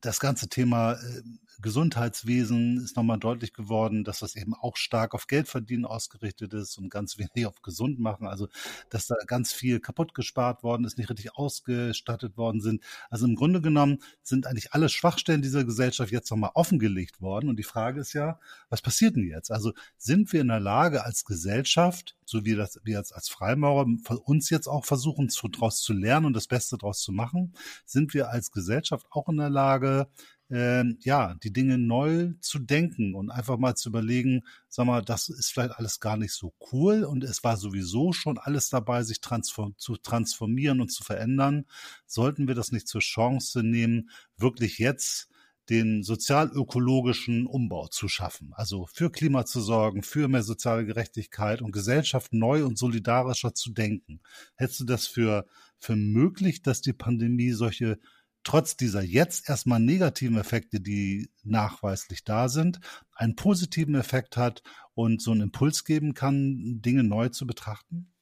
das 0.00 0.20
ganze 0.20 0.48
Thema 0.48 0.92
äh, 0.92 1.22
Gesundheitswesen 1.60 2.82
ist 2.82 2.96
nochmal 2.96 3.18
deutlich 3.18 3.52
geworden, 3.52 4.04
dass 4.04 4.20
das 4.20 4.36
eben 4.36 4.54
auch 4.54 4.76
stark 4.76 5.14
auf 5.14 5.26
Geldverdienen 5.26 5.84
ausgerichtet 5.84 6.52
ist 6.54 6.78
und 6.78 6.90
ganz 6.90 7.18
wenig 7.18 7.46
auf 7.46 7.62
gesund 7.62 7.98
machen. 7.98 8.26
Also, 8.26 8.48
dass 8.90 9.06
da 9.06 9.14
ganz 9.26 9.52
viel 9.52 9.80
kaputt 9.80 10.14
gespart 10.14 10.62
worden 10.62 10.84
ist, 10.84 10.98
nicht 10.98 11.10
richtig 11.10 11.34
ausgestattet 11.36 12.36
worden 12.36 12.60
sind. 12.60 12.82
Also 13.10 13.26
im 13.26 13.34
Grunde 13.34 13.60
genommen 13.60 13.98
sind 14.22 14.46
eigentlich 14.46 14.72
alle 14.72 14.88
Schwachstellen 14.88 15.42
dieser 15.42 15.64
Gesellschaft 15.64 16.12
jetzt 16.12 16.30
nochmal 16.30 16.50
offengelegt 16.54 17.20
worden. 17.20 17.48
Und 17.48 17.58
die 17.58 17.62
Frage 17.62 18.00
ist 18.00 18.12
ja, 18.12 18.38
was 18.68 18.82
passiert 18.82 19.16
denn 19.16 19.28
jetzt? 19.28 19.50
Also 19.50 19.72
sind 19.96 20.32
wir 20.32 20.40
in 20.40 20.48
der 20.48 20.60
Lage 20.60 21.04
als 21.04 21.24
Gesellschaft, 21.24 22.16
so 22.24 22.44
wie 22.44 22.54
das 22.54 22.80
wir 22.84 22.98
jetzt 22.98 23.14
als 23.14 23.28
Freimaurer 23.28 23.86
uns 24.24 24.50
jetzt 24.50 24.66
auch 24.66 24.84
versuchen, 24.84 25.30
daraus 25.52 25.80
zu 25.80 25.92
lernen 25.92 26.26
und 26.26 26.32
das 26.34 26.46
Beste 26.46 26.76
daraus 26.76 27.00
zu 27.00 27.12
machen, 27.12 27.54
sind 27.84 28.14
wir 28.14 28.30
als 28.30 28.50
Gesellschaft 28.50 29.06
auch 29.10 29.28
in 29.28 29.36
der 29.36 29.50
Lage, 29.50 30.08
äh, 30.50 30.84
ja, 31.00 31.34
die 31.42 31.52
Dinge 31.52 31.78
neu 31.78 32.32
zu 32.40 32.58
denken 32.58 33.14
und 33.14 33.30
einfach 33.30 33.58
mal 33.58 33.74
zu 33.74 33.88
überlegen, 33.88 34.42
sag 34.68 34.86
mal, 34.86 35.02
das 35.02 35.28
ist 35.28 35.52
vielleicht 35.52 35.72
alles 35.72 36.00
gar 36.00 36.16
nicht 36.16 36.32
so 36.32 36.54
cool 36.72 37.04
und 37.04 37.24
es 37.24 37.42
war 37.44 37.56
sowieso 37.56 38.12
schon 38.12 38.38
alles 38.38 38.68
dabei, 38.68 39.02
sich 39.02 39.20
transform 39.20 39.74
zu 39.76 39.96
transformieren 39.96 40.80
und 40.80 40.90
zu 40.92 41.04
verändern. 41.04 41.66
Sollten 42.06 42.48
wir 42.48 42.54
das 42.54 42.72
nicht 42.72 42.88
zur 42.88 43.00
Chance 43.00 43.62
nehmen, 43.62 44.10
wirklich 44.36 44.78
jetzt 44.78 45.28
den 45.68 46.02
sozialökologischen 46.02 47.46
Umbau 47.46 47.88
zu 47.88 48.08
schaffen, 48.08 48.52
also 48.54 48.86
für 48.86 49.10
Klima 49.10 49.44
zu 49.44 49.60
sorgen, 49.60 50.02
für 50.02 50.28
mehr 50.28 50.44
soziale 50.44 50.86
Gerechtigkeit 50.86 51.60
und 51.60 51.72
Gesellschaft 51.72 52.32
neu 52.32 52.64
und 52.64 52.78
solidarischer 52.78 53.52
zu 53.52 53.72
denken. 53.72 54.20
Hättest 54.54 54.80
du 54.80 54.84
das 54.84 55.06
für, 55.06 55.46
für 55.78 55.96
möglich, 55.96 56.62
dass 56.62 56.82
die 56.82 56.92
Pandemie 56.92 57.50
solche 57.50 57.98
trotz 58.46 58.76
dieser 58.76 59.02
jetzt 59.02 59.48
erstmal 59.48 59.80
negativen 59.80 60.38
Effekte, 60.38 60.80
die 60.80 61.28
nachweislich 61.42 62.22
da 62.24 62.48
sind, 62.48 62.78
einen 63.12 63.34
positiven 63.34 63.96
Effekt 63.96 64.36
hat 64.36 64.62
und 64.94 65.20
so 65.20 65.32
einen 65.32 65.42
Impuls 65.42 65.84
geben 65.84 66.14
kann, 66.14 66.80
Dinge 66.80 67.02
neu 67.02 67.28
zu 67.28 67.46
betrachten? 67.46 68.12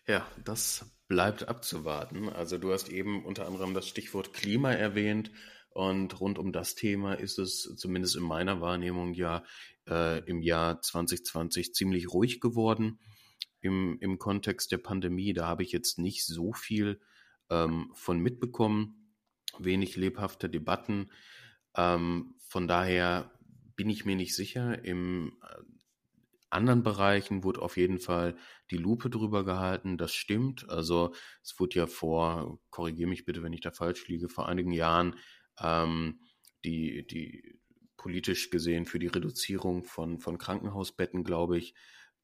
Ja, 0.07 0.27
das 0.43 0.87
bleibt 1.07 1.49
abzuwarten. 1.49 2.31
Also 2.31 2.57
du 2.57 2.73
hast 2.73 2.89
eben 2.89 3.27
unter 3.27 3.47
anderem 3.47 3.75
das 3.75 3.87
Stichwort 3.87 4.33
Klima 4.33 4.73
erwähnt 4.73 5.31
und 5.69 6.19
rund 6.19 6.39
um 6.39 6.51
das 6.51 6.77
Thema 6.77 7.13
ist 7.13 7.39
es 7.39 7.75
zumindest 7.77 8.17
in 8.17 8.23
meiner 8.23 8.63
Wahrnehmung 8.63 9.13
ja 9.13 9.45
äh, 9.87 10.25
im 10.25 10.41
Jahr 10.41 10.81
2020 10.81 11.75
ziemlich 11.75 12.11
ruhig 12.11 12.41
geworden 12.41 13.01
im, 13.61 13.99
im 14.01 14.19
Kontext 14.19 14.73
der 14.73 14.79
Pandemie. 14.79 15.35
Da 15.35 15.47
habe 15.47 15.63
ich 15.63 15.73
jetzt 15.73 15.99
nicht 15.99 16.25
so 16.25 16.55
viel 16.55 16.99
ähm, 17.51 17.91
von 17.93 18.19
mitbekommen 18.19 19.08
wenig 19.65 19.97
lebhafte 19.97 20.49
Debatten. 20.49 21.11
Ähm, 21.77 22.35
von 22.49 22.69
daher 22.69 23.33
bin 23.77 23.91
ich 23.91 24.05
mir 24.05 24.17
nicht 24.17 24.35
sicher. 24.35 24.85
Im 24.85 25.39
äh, 25.43 25.63
anderen 26.51 26.83
Bereichen 26.83 27.45
wurde 27.45 27.63
auf 27.63 27.77
jeden 27.77 27.99
Fall 27.99 28.37
die 28.71 28.77
Lupe 28.77 29.11
drüber 29.11 29.45
gehalten. 29.45 29.99
Das 29.99 30.15
stimmt. 30.15 30.69
Also 30.69 31.15
es 31.43 31.59
wurde 31.59 31.77
ja 31.77 31.87
vor, 31.87 32.59
korrigiere 32.71 33.09
mich 33.09 33.25
bitte, 33.25 33.43
wenn 33.43 33.53
ich 33.53 33.61
da 33.61 33.71
falsch 33.71 34.09
liege, 34.09 34.29
vor 34.29 34.49
einigen 34.49 34.73
Jahren 34.73 35.17
ähm, 35.61 36.21
die, 36.65 37.07
die 37.07 37.61
politisch 37.97 38.51
gesehen 38.51 38.87
für 38.87 38.99
die 38.99 39.09
Reduzierung 39.09 39.85
von, 39.85 40.19
von 40.19 40.39
Krankenhausbetten, 40.39 41.25
glaube 41.25 41.59
ich, 41.59 41.75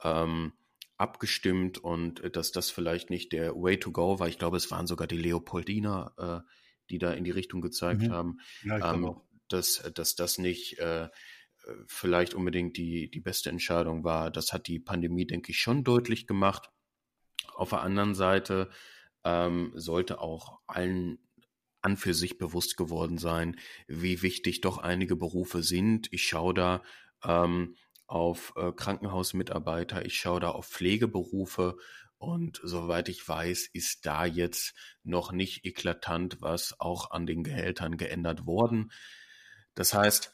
ähm, 0.02 0.52
abgestimmt 0.96 1.78
und 1.78 2.36
dass 2.36 2.52
das 2.52 2.70
vielleicht 2.70 3.10
nicht 3.10 3.32
der 3.32 3.54
Way 3.54 3.78
to 3.78 3.90
go 3.90 4.18
war. 4.18 4.28
Ich 4.28 4.38
glaube, 4.38 4.56
es 4.56 4.70
waren 4.70 4.86
sogar 4.86 5.06
die 5.06 5.18
Leopoldiner 5.18 6.14
äh, 6.46 6.50
die 6.90 6.98
da 6.98 7.12
in 7.12 7.24
die 7.24 7.30
Richtung 7.30 7.60
gezeigt 7.60 8.02
mhm. 8.02 8.12
haben, 8.12 8.38
ja, 8.62 8.94
ähm, 8.94 9.16
dass, 9.48 9.90
dass 9.94 10.14
das 10.14 10.38
nicht 10.38 10.78
äh, 10.78 11.08
vielleicht 11.86 12.34
unbedingt 12.34 12.76
die, 12.76 13.10
die 13.10 13.20
beste 13.20 13.50
Entscheidung 13.50 14.04
war. 14.04 14.30
Das 14.30 14.52
hat 14.52 14.66
die 14.66 14.78
Pandemie, 14.78 15.26
denke 15.26 15.52
ich, 15.52 15.58
schon 15.58 15.84
deutlich 15.84 16.26
gemacht. 16.26 16.70
Auf 17.54 17.70
der 17.70 17.82
anderen 17.82 18.14
Seite 18.14 18.70
ähm, 19.24 19.72
sollte 19.74 20.20
auch 20.20 20.60
allen 20.66 21.18
an 21.80 21.96
für 21.96 22.14
sich 22.14 22.38
bewusst 22.38 22.76
geworden 22.76 23.18
sein, 23.18 23.56
wie 23.86 24.22
wichtig 24.22 24.62
doch 24.62 24.78
einige 24.78 25.16
Berufe 25.16 25.62
sind. 25.62 26.08
Ich 26.12 26.26
schaue 26.26 26.54
da 26.54 26.82
ähm, 27.22 27.76
auf 28.06 28.54
äh, 28.56 28.72
Krankenhausmitarbeiter, 28.72 30.04
ich 30.04 30.16
schaue 30.16 30.40
da 30.40 30.50
auf 30.50 30.66
Pflegeberufe 30.66 31.76
und 32.18 32.60
soweit 32.62 33.08
ich 33.08 33.26
weiß, 33.26 33.68
ist 33.72 34.06
da 34.06 34.24
jetzt 34.24 34.74
noch 35.02 35.32
nicht 35.32 35.64
eklatant 35.64 36.40
was 36.40 36.78
auch 36.80 37.10
an 37.10 37.26
den 37.26 37.44
Gehältern 37.44 37.96
geändert 37.96 38.46
worden. 38.46 38.92
Das 39.74 39.94
heißt, 39.94 40.32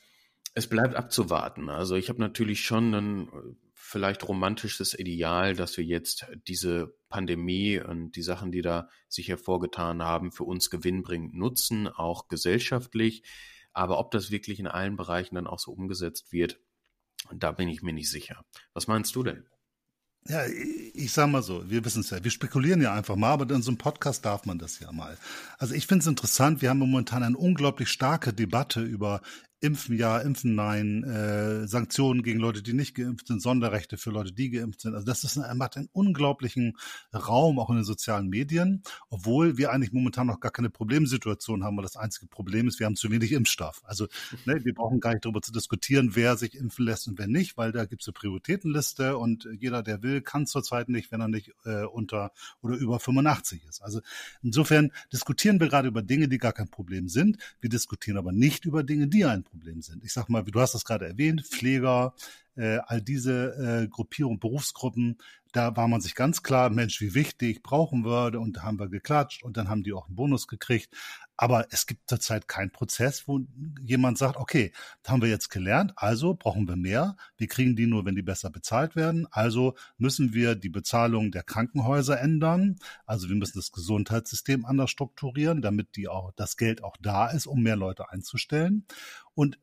es 0.55 0.69
bleibt 0.69 0.95
abzuwarten. 0.95 1.69
Also 1.69 1.97
ich 1.97 2.09
habe 2.09 2.21
natürlich 2.21 2.65
schon 2.65 2.95
ein 2.95 3.29
äh, 3.29 3.31
vielleicht 3.75 4.27
romantisches 4.29 4.99
Ideal, 4.99 5.55
dass 5.55 5.77
wir 5.77 5.85
jetzt 5.85 6.27
diese 6.47 6.95
Pandemie 7.09 7.81
und 7.81 8.15
die 8.17 8.23
Sachen, 8.23 8.53
die 8.53 8.63
da 8.63 8.89
sich 9.09 9.29
hervorgetan 9.29 10.03
haben, 10.03 10.33
für 10.33 10.45
uns 10.45 10.71
gewinnbringend 10.71 11.35
nutzen, 11.35 11.89
auch 11.89 12.29
gesellschaftlich. 12.29 13.23
Aber 13.73 13.99
ob 13.99 14.11
das 14.11 14.31
wirklich 14.31 14.61
in 14.61 14.67
allen 14.67 14.97
Bereichen 14.97 15.37
dann 15.37 15.47
auch 15.47 15.59
so 15.59 15.73
umgesetzt 15.73 16.33
wird, 16.33 16.61
da 17.33 17.53
bin 17.53 17.69
ich 17.69 17.83
mir 17.83 17.93
nicht 17.93 18.11
sicher. 18.11 18.45
Was 18.75 18.87
meinst 18.87 19.15
du 19.15 19.23
denn? 19.23 19.49
Ja, 20.29 20.43
ich 20.47 21.13
sag 21.13 21.29
mal 21.31 21.43
so, 21.43 21.69
wir 21.71 21.85
wissen 21.85 22.01
es 22.01 22.11
ja, 22.11 22.23
wir 22.23 22.31
spekulieren 22.31 22.83
ja 22.83 22.93
einfach 22.93 23.17
mal, 23.17 23.33
aber 23.33 23.53
in 23.55 23.63
so 23.63 23.71
einem 23.71 23.79
Podcast 23.79 24.25
darf 24.25 24.45
man 24.45 24.59
das 24.59 24.79
ja 24.79 24.93
mal. 24.93 25.17
Also 25.59 25.75
ich 25.75 25.87
finde 25.87 26.03
es 26.03 26.07
interessant, 26.07 26.61
wir 26.61 26.69
haben 26.71 26.79
momentan 26.79 27.23
eine 27.23 27.39
unglaublich 27.39 27.89
starke 27.89 28.33
Debatte 28.33 28.83
über 28.83 29.23
Impfen 29.61 29.97
ja, 29.97 30.19
Impfen 30.19 30.55
nein, 30.55 31.05
äh, 31.05 31.67
Sanktionen 31.69 32.23
gegen 32.23 32.41
Leute, 32.41 32.63
die 32.63 32.73
nicht 32.73 32.95
geimpft 32.95 33.27
sind, 33.27 33.43
Sonderrechte 33.43 33.99
für 33.99 34.11
Leute, 34.11 34.33
die 34.33 34.51
geimpft 34.51 34.81
sind. 34.81 34.95
Also 34.95 35.05
das 35.05 35.23
ist 35.23 35.37
ein, 35.37 35.59
macht 35.59 35.77
einen 35.77 35.91
unglaublichen 35.93 36.79
Raum 37.13 37.59
auch 37.59 37.69
in 37.69 37.77
den 37.77 37.85
sozialen 37.85 38.29
Medien, 38.29 38.83
obwohl 39.11 39.59
wir 39.59 39.71
eigentlich 39.71 39.93
momentan 39.93 40.27
noch 40.27 40.41
gar 40.41 40.51
keine 40.51 40.71
Problemsituation 40.71 41.63
haben, 41.63 41.77
weil 41.77 41.83
das 41.83 41.97
einzige 41.97 42.27
Problem 42.27 42.69
ist, 42.69 42.79
wir 42.79 42.87
haben 42.87 42.97
zu 42.97 43.11
wenig 43.11 43.33
Impfstoff. 43.33 43.83
Also 43.85 44.07
ne, 44.47 44.65
wir 44.65 44.75
brauchen 44.75 44.99
gar 44.99 45.11
nicht 45.11 45.27
darüber 45.27 45.43
zu 45.43 45.53
diskutieren, 45.53 46.13
wer 46.15 46.39
sich 46.39 46.55
impfen 46.55 46.87
lässt 46.87 47.07
und 47.07 47.19
wer 47.19 47.29
nicht, 47.29 47.59
weil 47.59 47.71
da 47.71 47.85
gibt 47.85 48.01
es 48.01 48.09
eine 48.09 48.15
Prioritätenliste 48.15 49.19
und 49.19 49.47
jeder, 49.59 49.83
der 49.83 50.03
will, 50.03 50.23
kann 50.23 50.47
zurzeit 50.47 50.89
nicht, 50.89 51.13
wenn 51.13 51.21
er 51.21 51.29
nicht 51.29 51.53
äh, 51.67 51.85
unter 51.85 52.33
oder 52.63 52.77
über 52.77 52.99
85 52.99 53.67
ist. 53.69 53.83
Also 53.83 54.01
insofern 54.43 54.91
diskutieren 55.13 55.61
wir 55.61 55.69
gerade 55.69 55.89
über 55.89 56.01
Dinge, 56.01 56.29
die 56.29 56.39
gar 56.39 56.55
kein 56.55 56.71
Problem 56.71 57.09
sind. 57.09 57.37
Wir 57.61 57.69
diskutieren 57.69 58.17
aber 58.17 58.33
nicht 58.33 58.65
über 58.65 58.83
Dinge, 58.83 59.09
die 59.09 59.27
ein 59.27 59.45
Problem 59.51 59.83
sind. 59.83 60.05
Ich 60.05 60.13
sag 60.13 60.29
mal, 60.29 60.43
du 60.43 60.61
hast 60.61 60.75
das 60.75 60.85
gerade 60.85 61.07
erwähnt, 61.07 61.43
Pfleger, 61.47 62.15
äh, 62.57 62.79
all 62.87 63.01
diese 63.01 63.83
äh, 63.85 63.89
Gruppierungen, 63.89 64.41
Berufsgruppen, 64.41 65.19
da 65.53 65.77
war 65.77 65.89
man 65.89 66.01
sich 66.01 66.15
ganz 66.15 66.43
klar, 66.43 66.71
Mensch, 66.71 67.01
wie 67.01 67.15
wichtig, 67.15 67.63
brauchen 67.63 68.05
wir, 68.05 68.39
und 68.41 68.59
da 68.59 68.63
haben 68.63 68.79
wir 68.79 68.89
geklatscht 68.89 69.43
und 69.43 69.57
dann 69.57 69.69
haben 69.69 69.83
die 69.83 69.93
auch 69.93 70.07
einen 70.07 70.15
Bonus 70.17 70.47
gekriegt. 70.47 70.95
Aber 71.37 71.67
es 71.71 71.87
gibt 71.87 72.09
zurzeit 72.09 72.47
keinen 72.49 72.71
Prozess, 72.71 73.27
wo 73.27 73.41
jemand 73.81 74.19
sagt, 74.19 74.37
okay, 74.37 74.73
da 75.03 75.13
haben 75.13 75.23
wir 75.23 75.29
jetzt 75.29 75.49
gelernt, 75.49 75.93
also 75.97 76.35
brauchen 76.35 76.69
wir 76.69 76.77
mehr. 76.77 77.17
Wir 77.39 77.49
kriegen 77.49 77.77
die 77.77 77.87
nur, 77.87 78.05
wenn 78.05 78.15
die 78.15 78.23
besser 78.23 78.51
bezahlt 78.51 78.95
werden. 78.95 79.27
Also 79.31 79.75
müssen 79.97 80.35
wir 80.35 80.55
die 80.55 80.69
Bezahlung 80.69 81.33
der 81.33 81.43
Krankenhäuser 81.43 82.21
ändern. 82.21 82.77
Also 83.07 83.29
wir 83.29 83.37
müssen 83.37 83.59
das 83.59 83.73
Gesundheitssystem 83.73 84.67
anders 84.67 84.91
strukturieren, 84.91 85.63
damit 85.63 85.97
die 85.97 86.09
auch, 86.09 86.33
das 86.37 86.57
Geld 86.57 86.85
auch 86.85 86.97
da 87.01 87.29
ist, 87.29 87.47
um 87.47 87.63
mehr 87.63 87.77
Leute 87.77 88.11
einzustellen. 88.11 88.87
Und 89.35 89.59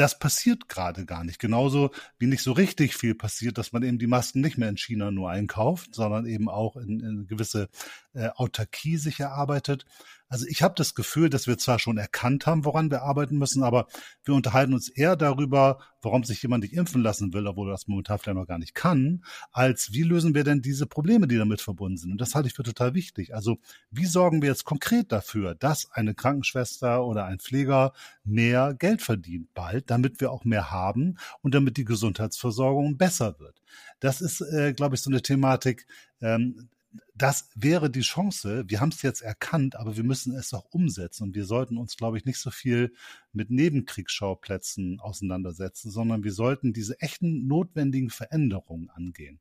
das 0.00 0.18
passiert 0.18 0.68
gerade 0.70 1.04
gar 1.04 1.24
nicht. 1.24 1.38
Genauso 1.38 1.90
wie 2.18 2.26
nicht 2.26 2.42
so 2.42 2.52
richtig 2.52 2.96
viel 2.96 3.14
passiert, 3.14 3.58
dass 3.58 3.72
man 3.72 3.82
eben 3.82 3.98
die 3.98 4.06
Masken 4.06 4.40
nicht 4.40 4.56
mehr 4.56 4.70
in 4.70 4.78
China 4.78 5.10
nur 5.10 5.28
einkauft, 5.30 5.94
sondern 5.94 6.24
eben 6.24 6.48
auch 6.48 6.76
in, 6.76 7.00
in 7.00 7.26
gewisse 7.26 7.68
äh, 8.14 8.28
Autarkie 8.28 8.96
sich 8.96 9.20
erarbeitet. 9.20 9.84
Also 10.30 10.46
ich 10.48 10.62
habe 10.62 10.74
das 10.76 10.94
Gefühl, 10.94 11.28
dass 11.28 11.48
wir 11.48 11.58
zwar 11.58 11.80
schon 11.80 11.98
erkannt 11.98 12.46
haben, 12.46 12.64
woran 12.64 12.88
wir 12.88 13.02
arbeiten 13.02 13.36
müssen, 13.36 13.64
aber 13.64 13.88
wir 14.24 14.34
unterhalten 14.34 14.72
uns 14.72 14.88
eher 14.88 15.16
darüber, 15.16 15.80
warum 16.02 16.22
sich 16.22 16.40
jemand 16.40 16.62
nicht 16.62 16.72
impfen 16.72 17.02
lassen 17.02 17.32
will, 17.34 17.48
obwohl 17.48 17.68
er 17.68 17.72
das 17.72 17.88
momentan 17.88 18.20
vielleicht 18.20 18.38
noch 18.38 18.46
gar 18.46 18.58
nicht 18.58 18.76
kann, 18.76 19.24
als 19.50 19.92
wie 19.92 20.04
lösen 20.04 20.32
wir 20.32 20.44
denn 20.44 20.62
diese 20.62 20.86
Probleme, 20.86 21.26
die 21.26 21.36
damit 21.36 21.60
verbunden 21.60 21.96
sind. 21.96 22.12
Und 22.12 22.20
das 22.20 22.36
halte 22.36 22.46
ich 22.46 22.54
für 22.54 22.62
total 22.62 22.94
wichtig. 22.94 23.34
Also 23.34 23.58
wie 23.90 24.06
sorgen 24.06 24.40
wir 24.40 24.50
jetzt 24.50 24.64
konkret 24.64 25.10
dafür, 25.10 25.56
dass 25.56 25.90
eine 25.90 26.14
Krankenschwester 26.14 27.04
oder 27.04 27.24
ein 27.24 27.40
Pfleger 27.40 27.92
mehr 28.22 28.74
Geld 28.74 29.02
verdient 29.02 29.52
bald, 29.52 29.90
damit 29.90 30.20
wir 30.20 30.30
auch 30.30 30.44
mehr 30.44 30.70
haben 30.70 31.18
und 31.42 31.56
damit 31.56 31.76
die 31.76 31.84
Gesundheitsversorgung 31.84 32.96
besser 32.96 33.40
wird. 33.40 33.60
Das 33.98 34.20
ist, 34.20 34.42
äh, 34.42 34.74
glaube 34.74 34.94
ich, 34.94 35.02
so 35.02 35.10
eine 35.10 35.22
Thematik, 35.22 35.86
ähm, 36.20 36.68
das 37.14 37.50
wäre 37.54 37.90
die 37.90 38.00
Chance. 38.00 38.64
Wir 38.66 38.80
haben 38.80 38.90
es 38.90 39.02
jetzt 39.02 39.22
erkannt, 39.22 39.76
aber 39.76 39.96
wir 39.96 40.04
müssen 40.04 40.34
es 40.34 40.52
auch 40.54 40.66
umsetzen. 40.70 41.24
Und 41.24 41.34
wir 41.34 41.44
sollten 41.44 41.76
uns, 41.76 41.96
glaube 41.96 42.18
ich, 42.18 42.24
nicht 42.24 42.38
so 42.38 42.50
viel 42.50 42.92
mit 43.32 43.50
Nebenkriegsschauplätzen 43.50 45.00
auseinandersetzen, 45.00 45.90
sondern 45.90 46.24
wir 46.24 46.32
sollten 46.32 46.72
diese 46.72 47.00
echten 47.00 47.46
notwendigen 47.46 48.10
Veränderungen 48.10 48.90
angehen. 48.90 49.40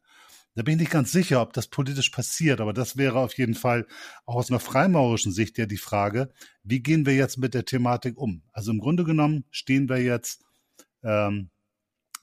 Da 0.56 0.64
bin 0.64 0.74
ich 0.74 0.80
nicht 0.82 0.92
ganz 0.92 1.12
sicher, 1.12 1.42
ob 1.42 1.54
das 1.54 1.68
politisch 1.68 2.10
passiert, 2.10 2.60
aber 2.60 2.74
das 2.74 2.98
wäre 2.98 3.20
auf 3.20 3.38
jeden 3.38 3.54
Fall 3.54 3.88
auch 4.26 4.36
aus 4.36 4.50
einer 4.50 4.60
freimaurischen 4.60 5.32
Sicht 5.32 5.58
ja 5.58 5.66
die 5.66 5.78
Frage, 5.78 6.32
wie 6.64 6.82
gehen 6.82 7.06
wir 7.06 7.16
jetzt 7.16 7.38
mit 7.38 7.54
der 7.54 7.66
Thematik 7.66 8.18
um? 8.18 8.44
Also 8.52 8.72
im 8.72 8.80
Grunde 8.80 9.06
genommen 9.06 9.46
stehen 9.52 9.88
wir 9.88 10.02
jetzt 10.02 10.44
ähm, 11.04 11.50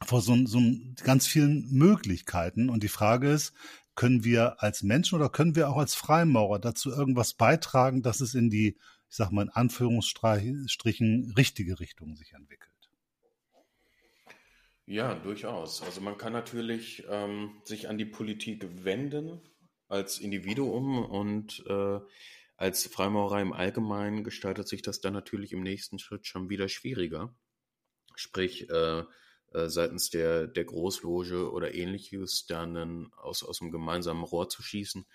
vor 0.05 0.21
so, 0.21 0.37
so 0.47 0.61
ganz 1.03 1.27
vielen 1.27 1.71
Möglichkeiten 1.71 2.69
und 2.69 2.83
die 2.83 2.89
Frage 2.89 3.31
ist, 3.31 3.55
können 3.97 4.23
wir 4.23 4.63
als 4.63 4.83
Menschen 4.83 5.17
oder 5.17 5.29
können 5.29 5.57
wir 5.57 5.69
auch 5.69 5.79
als 5.79 5.95
Freimaurer 5.95 6.59
dazu 6.59 6.91
irgendwas 6.91 7.35
beitragen, 7.35 8.03
dass 8.03 8.21
es 8.21 8.35
in 8.35 8.51
die, 8.51 8.77
ich 9.09 9.17
sag 9.17 9.33
mal 9.33 9.43
in 9.43 9.49
Anführungsstrichen, 9.49 11.35
richtige 11.37 11.81
Richtung 11.81 12.15
sich 12.15 12.33
entwickelt? 12.33 12.71
Ja, 14.85 15.17
durchaus. 15.17 15.83
Also 15.83 16.01
man 16.01 16.17
kann 16.17 16.33
natürlich 16.33 17.05
ähm, 17.11 17.61
sich 17.65 17.89
an 17.89 17.99
die 17.99 18.05
Politik 18.05 18.65
wenden 18.85 19.41
als 19.89 20.19
Individuum 20.21 21.05
und 21.05 21.65
äh, 21.67 21.99
als 22.57 22.87
Freimaurerei 22.87 23.43
im 23.43 23.53
Allgemeinen 23.53 24.23
gestaltet 24.23 24.69
sich 24.69 24.83
das 24.83 25.01
dann 25.01 25.13
natürlich 25.13 25.53
im 25.53 25.63
nächsten 25.63 25.99
Schritt 25.99 26.27
schon 26.27 26.49
wieder 26.51 26.69
schwieriger. 26.69 27.35
Sprich, 28.15 28.71
äh, 28.71 29.03
seitens 29.69 30.11
der, 30.11 30.47
der 30.47 30.65
Großloge 30.65 31.51
oder 31.51 31.75
ähnliches 31.75 32.47
dann 32.47 33.11
aus, 33.17 33.43
aus 33.43 33.59
dem 33.59 33.71
gemeinsamen 33.71 34.23
Rohr 34.23 34.49
zu 34.49 34.63
schießen. 34.63 35.07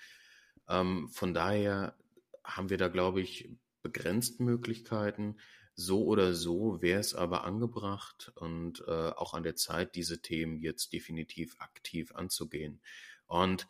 Ähm, 0.67 1.09
von 1.09 1.33
daher 1.33 1.95
haben 2.43 2.69
wir 2.69 2.77
da, 2.77 2.87
glaube 2.87 3.21
ich, 3.21 3.49
begrenzt 3.81 4.39
Möglichkeiten. 4.39 5.37
So 5.75 6.05
oder 6.05 6.33
so 6.33 6.81
wäre 6.81 6.99
es 6.99 7.15
aber 7.15 7.43
angebracht 7.43 8.31
und 8.35 8.83
äh, 8.87 9.09
auch 9.09 9.33
an 9.33 9.43
der 9.43 9.55
Zeit, 9.55 9.95
diese 9.95 10.21
Themen 10.21 10.59
jetzt 10.59 10.93
definitiv 10.93 11.55
aktiv 11.59 12.13
anzugehen. 12.13 12.81
Und 13.25 13.67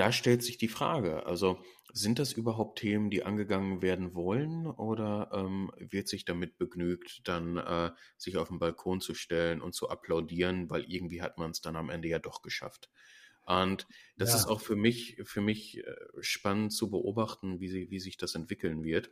da 0.00 0.12
stellt 0.12 0.42
sich 0.42 0.56
die 0.56 0.68
Frage, 0.68 1.26
also 1.26 1.62
sind 1.92 2.18
das 2.18 2.32
überhaupt 2.32 2.78
Themen, 2.78 3.10
die 3.10 3.22
angegangen 3.22 3.82
werden 3.82 4.14
wollen 4.14 4.66
oder 4.66 5.30
ähm, 5.34 5.70
wird 5.76 6.08
sich 6.08 6.24
damit 6.24 6.56
begnügt, 6.56 7.20
dann 7.28 7.58
äh, 7.58 7.90
sich 8.16 8.38
auf 8.38 8.48
den 8.48 8.58
Balkon 8.58 9.02
zu 9.02 9.12
stellen 9.12 9.60
und 9.60 9.74
zu 9.74 9.90
applaudieren, 9.90 10.70
weil 10.70 10.84
irgendwie 10.90 11.20
hat 11.20 11.36
man 11.36 11.50
es 11.50 11.60
dann 11.60 11.76
am 11.76 11.90
Ende 11.90 12.08
ja 12.08 12.18
doch 12.18 12.40
geschafft. 12.40 12.88
Und 13.44 13.86
das 14.16 14.30
ja. 14.30 14.36
ist 14.36 14.46
auch 14.46 14.62
für 14.62 14.74
mich, 14.74 15.20
für 15.24 15.42
mich 15.42 15.84
äh, 15.84 15.94
spannend 16.20 16.72
zu 16.72 16.88
beobachten, 16.88 17.60
wie, 17.60 17.68
sie, 17.68 17.90
wie 17.90 18.00
sich 18.00 18.16
das 18.16 18.34
entwickeln 18.34 18.82
wird. 18.82 19.10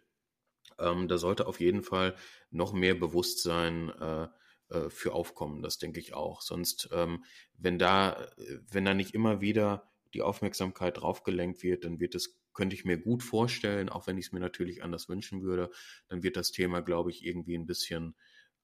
Ähm, 0.78 1.06
da 1.06 1.18
sollte 1.18 1.46
auf 1.46 1.60
jeden 1.60 1.82
Fall 1.82 2.16
noch 2.50 2.72
mehr 2.72 2.94
Bewusstsein 2.94 3.90
äh, 3.90 4.28
äh, 4.70 4.88
für 4.88 5.12
aufkommen, 5.12 5.60
das 5.60 5.76
denke 5.76 6.00
ich 6.00 6.14
auch. 6.14 6.40
Sonst, 6.40 6.88
ähm, 6.92 7.24
wenn 7.58 7.78
da, 7.78 8.26
wenn 8.70 8.86
da 8.86 8.94
nicht 8.94 9.12
immer 9.12 9.42
wieder 9.42 9.90
die 10.14 10.22
Aufmerksamkeit 10.22 10.98
drauf 10.98 11.22
gelenkt 11.22 11.62
wird, 11.62 11.84
dann 11.84 12.00
wird 12.00 12.14
es, 12.14 12.40
könnte 12.54 12.74
ich 12.74 12.84
mir 12.84 12.98
gut 12.98 13.22
vorstellen, 13.22 13.88
auch 13.88 14.06
wenn 14.06 14.18
ich 14.18 14.26
es 14.26 14.32
mir 14.32 14.40
natürlich 14.40 14.82
anders 14.82 15.08
wünschen 15.08 15.42
würde, 15.42 15.70
dann 16.08 16.22
wird 16.22 16.36
das 16.36 16.50
Thema, 16.50 16.80
glaube 16.80 17.10
ich, 17.10 17.24
irgendwie 17.24 17.56
ein 17.56 17.66
bisschen 17.66 18.16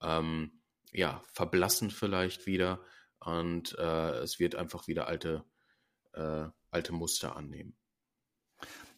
ähm, 0.03 0.61
ja, 0.93 1.23
verblassen 1.33 1.91
vielleicht 1.91 2.47
wieder 2.47 2.85
und 3.19 3.77
äh, 3.79 4.11
es 4.19 4.39
wird 4.39 4.55
einfach 4.55 4.87
wieder 4.87 5.07
alte, 5.09 5.45
äh, 6.13 6.47
alte 6.71 6.93
Muster 6.93 7.37
annehmen. 7.37 7.77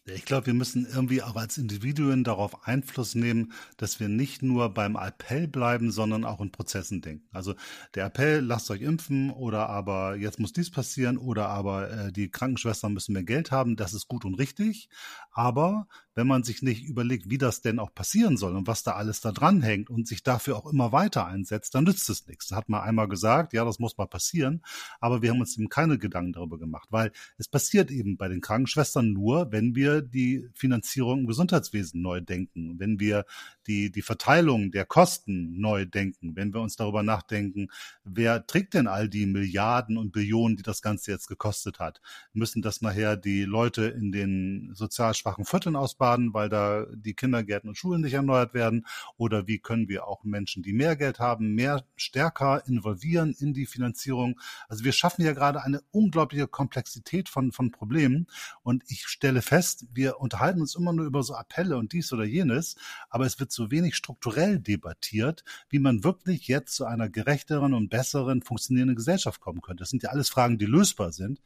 Ich 0.09 0.23
glaube, 0.23 0.45
wir 0.45 0.53
müssen 0.53 0.85
irgendwie 0.85 1.21
auch 1.21 1.35
als 1.35 1.57
Individuen 1.57 2.23
darauf 2.23 2.65
Einfluss 2.65 3.13
nehmen, 3.13 3.51
dass 3.75 3.99
wir 3.99 4.07
nicht 4.07 4.41
nur 4.41 4.73
beim 4.73 4.95
Appell 4.95 5.49
bleiben, 5.49 5.91
sondern 5.91 6.23
auch 6.23 6.39
in 6.39 6.49
Prozessen 6.49 7.01
denken. 7.01 7.27
Also 7.33 7.55
der 7.93 8.05
Appell, 8.05 8.39
lasst 8.39 8.71
euch 8.71 8.81
impfen 8.81 9.31
oder 9.31 9.67
aber 9.67 10.15
jetzt 10.15 10.39
muss 10.39 10.53
dies 10.53 10.71
passieren 10.71 11.17
oder 11.17 11.49
aber 11.49 11.91
äh, 11.91 12.11
die 12.13 12.29
Krankenschwestern 12.29 12.93
müssen 12.93 13.11
mehr 13.11 13.25
Geld 13.25 13.51
haben, 13.51 13.75
das 13.75 13.93
ist 13.93 14.07
gut 14.07 14.23
und 14.23 14.35
richtig. 14.35 14.87
Aber 15.31 15.87
wenn 16.15 16.25
man 16.25 16.43
sich 16.43 16.63
nicht 16.63 16.83
überlegt, 16.83 17.29
wie 17.29 17.37
das 17.37 17.61
denn 17.61 17.77
auch 17.77 17.93
passieren 17.93 18.37
soll 18.37 18.55
und 18.55 18.65
was 18.65 18.81
da 18.81 18.93
alles 18.93 19.21
da 19.21 19.31
dran 19.31 19.61
hängt 19.61 19.89
und 19.89 20.07
sich 20.07 20.23
dafür 20.23 20.57
auch 20.57 20.65
immer 20.65 20.91
weiter 20.91 21.27
einsetzt, 21.27 21.75
dann 21.75 21.83
nützt 21.83 22.09
es 22.09 22.25
nichts. 22.25 22.47
Da 22.47 22.55
hat 22.55 22.69
man 22.69 22.81
einmal 22.81 23.07
gesagt, 23.07 23.53
ja, 23.53 23.63
das 23.63 23.77
muss 23.77 23.97
mal 23.97 24.07
passieren, 24.07 24.63
aber 24.99 25.21
wir 25.21 25.29
haben 25.29 25.41
uns 25.41 25.55
eben 25.57 25.69
keine 25.69 25.99
Gedanken 25.99 26.33
darüber 26.33 26.57
gemacht, 26.57 26.87
weil 26.91 27.11
es 27.37 27.47
passiert 27.47 27.91
eben 27.91 28.17
bei 28.17 28.29
den 28.29 28.41
Krankenschwestern 28.41 29.13
nur, 29.13 29.51
wenn 29.51 29.75
wir 29.75 29.96
die 30.01 30.47
Finanzierung 30.53 31.19
im 31.19 31.27
Gesundheitswesen 31.27 32.01
neu 32.01 32.21
denken, 32.21 32.79
wenn 32.79 32.99
wir 32.99 33.25
die, 33.67 33.91
die 33.91 34.01
Verteilung 34.01 34.71
der 34.71 34.85
Kosten 34.85 35.59
neu 35.59 35.85
denken, 35.85 36.35
wenn 36.35 36.53
wir 36.53 36.61
uns 36.61 36.77
darüber 36.77 37.03
nachdenken, 37.03 37.67
wer 38.05 38.47
trägt 38.47 38.73
denn 38.73 38.87
all 38.87 39.09
die 39.09 39.25
Milliarden 39.25 39.97
und 39.97 40.13
Billionen, 40.13 40.55
die 40.55 40.63
das 40.63 40.81
Ganze 40.81 41.11
jetzt 41.11 41.27
gekostet 41.27 41.79
hat? 41.79 42.01
Müssen 42.31 42.61
das 42.61 42.81
nachher 42.81 43.17
die 43.17 43.43
Leute 43.43 43.85
in 43.85 44.11
den 44.11 44.71
sozial 44.73 45.13
schwachen 45.13 45.43
Vierteln? 45.43 45.75
Wiesbaden, 45.97 46.33
weil 46.33 46.49
da 46.49 46.85
die 46.93 47.13
Kindergärten 47.13 47.69
und 47.69 47.75
Schulen 47.75 48.01
nicht 48.01 48.13
erneuert 48.13 48.53
werden? 48.53 48.85
Oder 49.17 49.47
wie 49.47 49.59
können 49.59 49.89
wir 49.89 50.07
auch 50.07 50.23
Menschen, 50.23 50.63
die 50.63 50.73
mehr 50.73 50.95
Geld 50.95 51.19
haben, 51.19 51.55
mehr 51.55 51.83
stärker 51.95 52.65
involvieren 52.67 53.35
in 53.37 53.53
die 53.53 53.65
Finanzierung? 53.65 54.39
Also 54.69 54.83
wir 54.83 54.91
schaffen 54.91 55.23
ja 55.23 55.33
gerade 55.33 55.63
eine 55.63 55.81
unglaubliche 55.91 56.47
Komplexität 56.47 57.29
von, 57.29 57.51
von 57.51 57.71
Problemen. 57.71 58.27
Und 58.63 58.83
ich 58.87 59.07
stelle 59.07 59.41
fest, 59.41 59.86
wir 59.93 60.19
unterhalten 60.19 60.61
uns 60.61 60.75
immer 60.75 60.93
nur 60.93 61.05
über 61.05 61.23
so 61.23 61.35
Appelle 61.35 61.77
und 61.77 61.93
dies 61.93 62.11
oder 62.13 62.23
jenes, 62.23 62.75
aber 63.09 63.25
es 63.25 63.39
wird 63.39 63.51
so 63.51 63.71
wenig 63.71 63.95
strukturell 63.95 64.59
debattiert, 64.59 65.43
wie 65.69 65.79
man 65.79 66.03
wirklich 66.03 66.47
jetzt 66.47 66.75
zu 66.75 66.85
einer 66.85 67.09
gerechteren 67.09 67.73
und 67.73 67.89
besseren 67.89 68.41
funktionierenden 68.41 68.95
Gesellschaft 68.95 69.41
kommen 69.41 69.61
könnte. 69.61 69.81
Das 69.81 69.89
sind 69.89 70.03
ja 70.03 70.09
alles 70.09 70.29
Fragen, 70.29 70.57
die 70.57 70.65
lösbar 70.65 71.11
sind, 71.11 71.41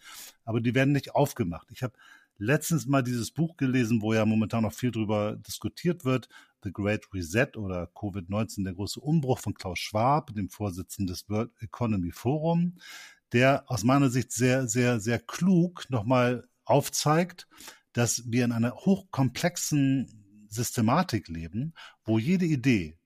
aber 0.46 0.62
die 0.62 0.76
werden 0.76 0.94
nicht 0.94 1.16
aufgemacht. 1.16 1.68
Ich 1.72 1.84
habe 1.84 1.94
letztens 2.38 2.88
mal 2.88 3.04
dieses 3.04 3.32
Buch 3.32 3.56
gelesen, 3.56 4.02
wo 4.02 4.14
ja 4.14 4.26
momentan 4.26 4.64
noch 4.64 4.74
viel 4.74 4.92
drüber 4.92 5.36
diskutiert 5.36 6.06
wird, 6.06 6.28
The 6.64 6.72
Great 6.72 7.06
Reset 7.14 7.56
oder 7.56 7.86
Covid-19, 7.96 8.64
der 8.64 8.74
große 8.74 9.00
Umbruch 9.00 9.40
von 9.40 9.54
Klaus 9.54 9.80
Schwab, 9.80 10.34
dem 10.34 10.50
Vorsitzenden 10.50 11.14
des 11.14 11.30
World 11.30 11.52
Economy 11.60 12.12
Forum, 12.12 12.78
der 13.32 13.64
aus 13.68 13.84
meiner 13.84 14.10
Sicht 14.10 14.32
sehr, 14.32 14.68
sehr, 14.68 15.00
sehr 15.00 15.20
klug 15.20 15.90
nochmal 15.90 16.48
aufzeigt, 16.66 17.48
dass 17.94 18.24
wir 18.28 18.46
in 18.46 18.52
einer 18.52 18.74
hochkomplexen 18.74 20.46
Systematik 20.50 21.28
leben, 21.28 21.74
wo 22.04 22.20
jede 22.20 22.46
Idee, 22.46 22.98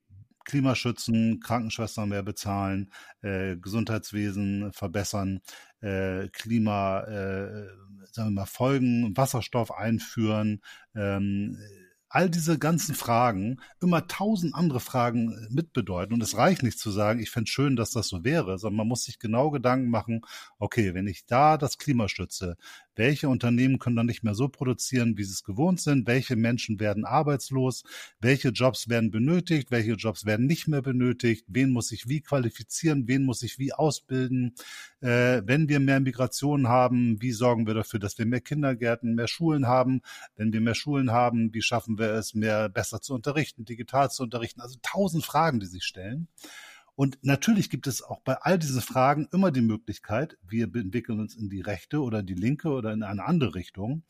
Klimaschützen, 0.45 1.39
Krankenschwestern 1.39 2.09
mehr 2.09 2.23
bezahlen, 2.23 2.91
äh, 3.21 3.57
Gesundheitswesen 3.57 4.71
verbessern, 4.73 5.41
äh, 5.81 6.29
Klima, 6.29 7.01
äh, 7.01 7.67
sagen 8.11 8.29
wir 8.29 8.41
mal, 8.41 8.45
Folgen, 8.45 9.17
Wasserstoff 9.17 9.71
einführen, 9.71 10.61
ähm, 10.95 11.57
all 12.15 12.29
diese 12.29 12.57
ganzen 12.57 12.95
Fragen 12.95 13.59
immer 13.81 14.07
tausend 14.07 14.55
andere 14.55 14.79
Fragen 14.79 15.33
äh, 15.33 15.53
mitbedeuten. 15.53 16.13
Und 16.13 16.23
es 16.23 16.37
reicht 16.37 16.63
nicht 16.63 16.79
zu 16.79 16.89
sagen, 16.91 17.19
ich 17.19 17.29
fände 17.29 17.51
schön, 17.51 17.75
dass 17.75 17.91
das 17.91 18.07
so 18.07 18.23
wäre, 18.23 18.57
sondern 18.57 18.77
man 18.77 18.87
muss 18.87 19.03
sich 19.03 19.19
genau 19.19 19.51
Gedanken 19.51 19.89
machen, 19.89 20.21
okay, 20.57 20.93
wenn 20.93 21.07
ich 21.07 21.25
da 21.25 21.57
das 21.57 21.77
Klima 21.77 22.07
stütze, 22.07 22.55
welche 22.95 23.29
Unternehmen 23.29 23.79
können 23.79 23.95
dann 23.95 24.05
nicht 24.05 24.23
mehr 24.23 24.35
so 24.35 24.47
produzieren, 24.47 25.17
wie 25.17 25.23
sie 25.23 25.33
es 25.33 25.43
gewohnt 25.43 25.81
sind? 25.81 26.07
Welche 26.07 26.35
Menschen 26.35 26.79
werden 26.79 27.05
arbeitslos? 27.05 27.83
Welche 28.19 28.49
Jobs 28.49 28.89
werden 28.89 29.11
benötigt? 29.11 29.71
Welche 29.71 29.93
Jobs 29.93 30.25
werden 30.25 30.45
nicht 30.45 30.67
mehr 30.67 30.81
benötigt? 30.81 31.45
Wen 31.47 31.71
muss 31.71 31.91
ich 31.91 32.07
wie 32.07 32.21
qualifizieren? 32.21 33.07
Wen 33.07 33.23
muss 33.23 33.43
ich 33.43 33.59
wie 33.59 33.73
ausbilden? 33.73 34.55
Äh, 35.01 35.41
wenn 35.45 35.69
wir 35.69 35.79
mehr 35.79 35.99
Migration 35.99 36.67
haben, 36.67 37.21
wie 37.21 37.31
sorgen 37.31 37.67
wir 37.67 37.73
dafür, 37.73 37.99
dass 37.99 38.17
wir 38.17 38.25
mehr 38.25 38.41
Kindergärten, 38.41 39.15
mehr 39.15 39.27
Schulen 39.27 39.67
haben? 39.67 40.01
Wenn 40.35 40.53
wir 40.53 40.61
mehr 40.61 40.75
Schulen 40.75 41.11
haben, 41.11 41.53
wie 41.53 41.61
schaffen 41.61 41.97
wir 41.97 42.11
es, 42.13 42.33
mehr 42.33 42.69
besser 42.69 43.01
zu 43.01 43.13
unterrichten, 43.13 43.65
digital 43.65 44.09
zu 44.09 44.23
unterrichten? 44.23 44.61
Also 44.61 44.77
tausend 44.81 45.25
Fragen, 45.25 45.59
die 45.59 45.67
sich 45.67 45.83
stellen. 45.83 46.27
Und 46.95 47.17
natürlich 47.23 47.69
gibt 47.69 47.87
es 47.87 48.01
auch 48.01 48.21
bei 48.21 48.35
all 48.41 48.57
diesen 48.57 48.81
Fragen 48.81 49.27
immer 49.31 49.51
die 49.51 49.61
Möglichkeit, 49.61 50.37
wir 50.47 50.63
entwickeln 50.63 51.19
uns 51.19 51.35
in 51.35 51.49
die 51.49 51.61
rechte 51.61 52.01
oder 52.01 52.23
die 52.23 52.33
linke 52.33 52.69
oder 52.69 52.93
in 52.93 53.03
eine 53.03 53.25
andere 53.25 53.55
Richtung. 53.55 54.03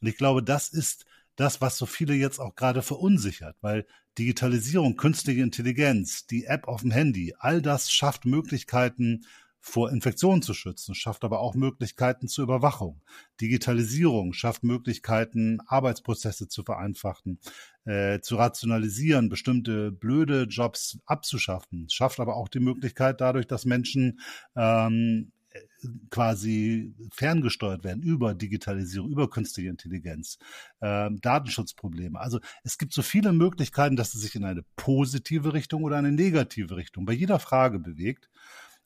Und 0.00 0.08
ich 0.08 0.16
glaube, 0.16 0.42
das 0.42 0.68
ist 0.68 1.04
das, 1.36 1.60
was 1.60 1.78
so 1.78 1.86
viele 1.86 2.14
jetzt 2.14 2.40
auch 2.40 2.54
gerade 2.54 2.82
verunsichert, 2.82 3.56
weil 3.60 3.86
Digitalisierung, 4.18 4.96
künstliche 4.96 5.40
Intelligenz, 5.40 6.26
die 6.26 6.44
App 6.44 6.68
auf 6.68 6.82
dem 6.82 6.90
Handy, 6.90 7.34
all 7.38 7.62
das 7.62 7.90
schafft 7.90 8.26
Möglichkeiten, 8.26 9.24
vor 9.62 9.90
Infektionen 9.90 10.42
zu 10.42 10.54
schützen, 10.54 10.94
schafft 10.94 11.24
aber 11.24 11.40
auch 11.40 11.54
Möglichkeiten 11.54 12.26
zur 12.26 12.44
Überwachung. 12.44 13.00
Digitalisierung 13.40 14.32
schafft 14.32 14.64
Möglichkeiten, 14.64 15.60
Arbeitsprozesse 15.66 16.48
zu 16.48 16.64
vereinfachen, 16.64 17.38
äh, 17.84 18.20
zu 18.20 18.36
rationalisieren, 18.36 19.28
bestimmte 19.28 19.92
blöde 19.92 20.42
Jobs 20.42 20.98
abzuschaffen, 21.06 21.88
schafft 21.88 22.18
aber 22.18 22.36
auch 22.36 22.48
die 22.48 22.60
Möglichkeit 22.60 23.20
dadurch, 23.20 23.46
dass 23.46 23.64
Menschen 23.64 24.20
ähm, 24.56 25.30
quasi 26.10 26.94
ferngesteuert 27.12 27.84
werden 27.84 28.02
über 28.02 28.34
Digitalisierung, 28.34 29.10
über 29.10 29.28
künstliche 29.28 29.68
Intelligenz, 29.68 30.38
äh, 30.80 31.10
Datenschutzprobleme. 31.12 32.18
Also 32.18 32.40
es 32.62 32.78
gibt 32.78 32.92
so 32.92 33.02
viele 33.02 33.32
Möglichkeiten, 33.32 33.96
dass 33.96 34.14
es 34.14 34.22
sich 34.22 34.34
in 34.34 34.44
eine 34.44 34.62
positive 34.76 35.52
Richtung 35.52 35.82
oder 35.82 35.96
eine 35.96 36.12
negative 36.12 36.76
Richtung 36.76 37.04
bei 37.04 37.12
jeder 37.12 37.38
Frage 37.38 37.78
bewegt. 37.78 38.30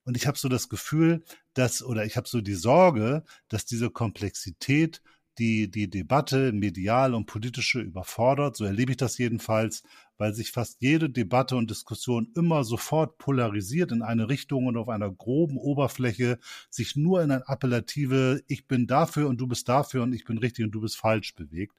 Und 0.07 0.17
ich 0.17 0.27
habe 0.27 0.39
so 0.39 0.49
das 0.49 0.69
Gefühl, 0.69 1.25
dass, 1.53 1.83
oder 1.83 2.07
ich 2.07 2.17
habe 2.17 2.29
so 2.29 2.41
die 2.41 2.55
Sorge, 2.55 3.25
dass 3.49 3.67
diese 3.67 3.91
Komplexität 3.91 5.03
die, 5.39 5.71
die 5.71 5.91
Debatte 5.91 6.53
medial 6.53 7.13
und 7.13 7.27
politische 7.27 7.81
überfordert. 7.81 8.57
So 8.57 8.65
erlebe 8.65 8.93
ich 8.93 8.97
das 8.97 9.19
jedenfalls, 9.19 9.83
weil 10.19 10.35
sich 10.35 10.53
fast 10.53 10.81
jede 10.81 11.11
Debatte 11.11 11.57
und 11.57 11.71
Diskussion 11.71 12.31
immer 12.35 12.65
sofort 12.65 13.19
polarisiert 13.19 13.93
in 13.93 14.03
eine 14.03 14.29
Richtung 14.29 14.67
und 14.67 14.77
auf 14.77 14.89
einer 14.89 15.11
groben 15.11 15.57
Oberfläche 15.57 16.39
sich 16.71 16.97
nur 16.97 17.23
in 17.23 17.31
ein 17.31 17.43
appellative 17.47 18.43
Ich 18.47 18.67
bin 18.67 18.87
dafür 18.87 19.29
und 19.29 19.41
du 19.41 19.47
bist 19.47 19.69
dafür 19.69 20.03
und 20.03 20.13
ich 20.13 20.25
bin 20.25 20.39
richtig 20.39 20.65
und 20.65 20.73
du 20.73 20.81
bist 20.81 20.97
falsch 20.97 21.35
bewegt 21.35 21.75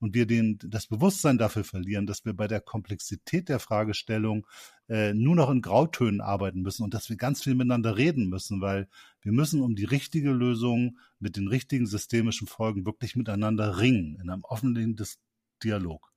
und 0.00 0.14
wir 0.14 0.26
den, 0.26 0.58
das 0.64 0.86
Bewusstsein 0.86 1.38
dafür 1.38 1.64
verlieren, 1.64 2.06
dass 2.06 2.24
wir 2.24 2.32
bei 2.34 2.46
der 2.46 2.60
Komplexität 2.60 3.48
der 3.48 3.58
Fragestellung 3.58 4.46
äh, 4.88 5.12
nur 5.14 5.36
noch 5.36 5.50
in 5.50 5.62
Grautönen 5.62 6.20
arbeiten 6.20 6.62
müssen 6.62 6.82
und 6.82 6.94
dass 6.94 7.08
wir 7.08 7.16
ganz 7.16 7.42
viel 7.42 7.54
miteinander 7.54 7.96
reden 7.96 8.28
müssen, 8.28 8.60
weil 8.60 8.88
wir 9.22 9.32
müssen 9.32 9.60
um 9.60 9.74
die 9.74 9.84
richtige 9.84 10.30
Lösung 10.30 10.98
mit 11.18 11.36
den 11.36 11.48
richtigen 11.48 11.86
systemischen 11.86 12.46
Folgen 12.46 12.86
wirklich 12.86 13.16
miteinander 13.16 13.78
ringen, 13.78 14.18
in 14.20 14.30
einem 14.30 14.44
offenen 14.44 14.96
Dialog. 15.62 16.12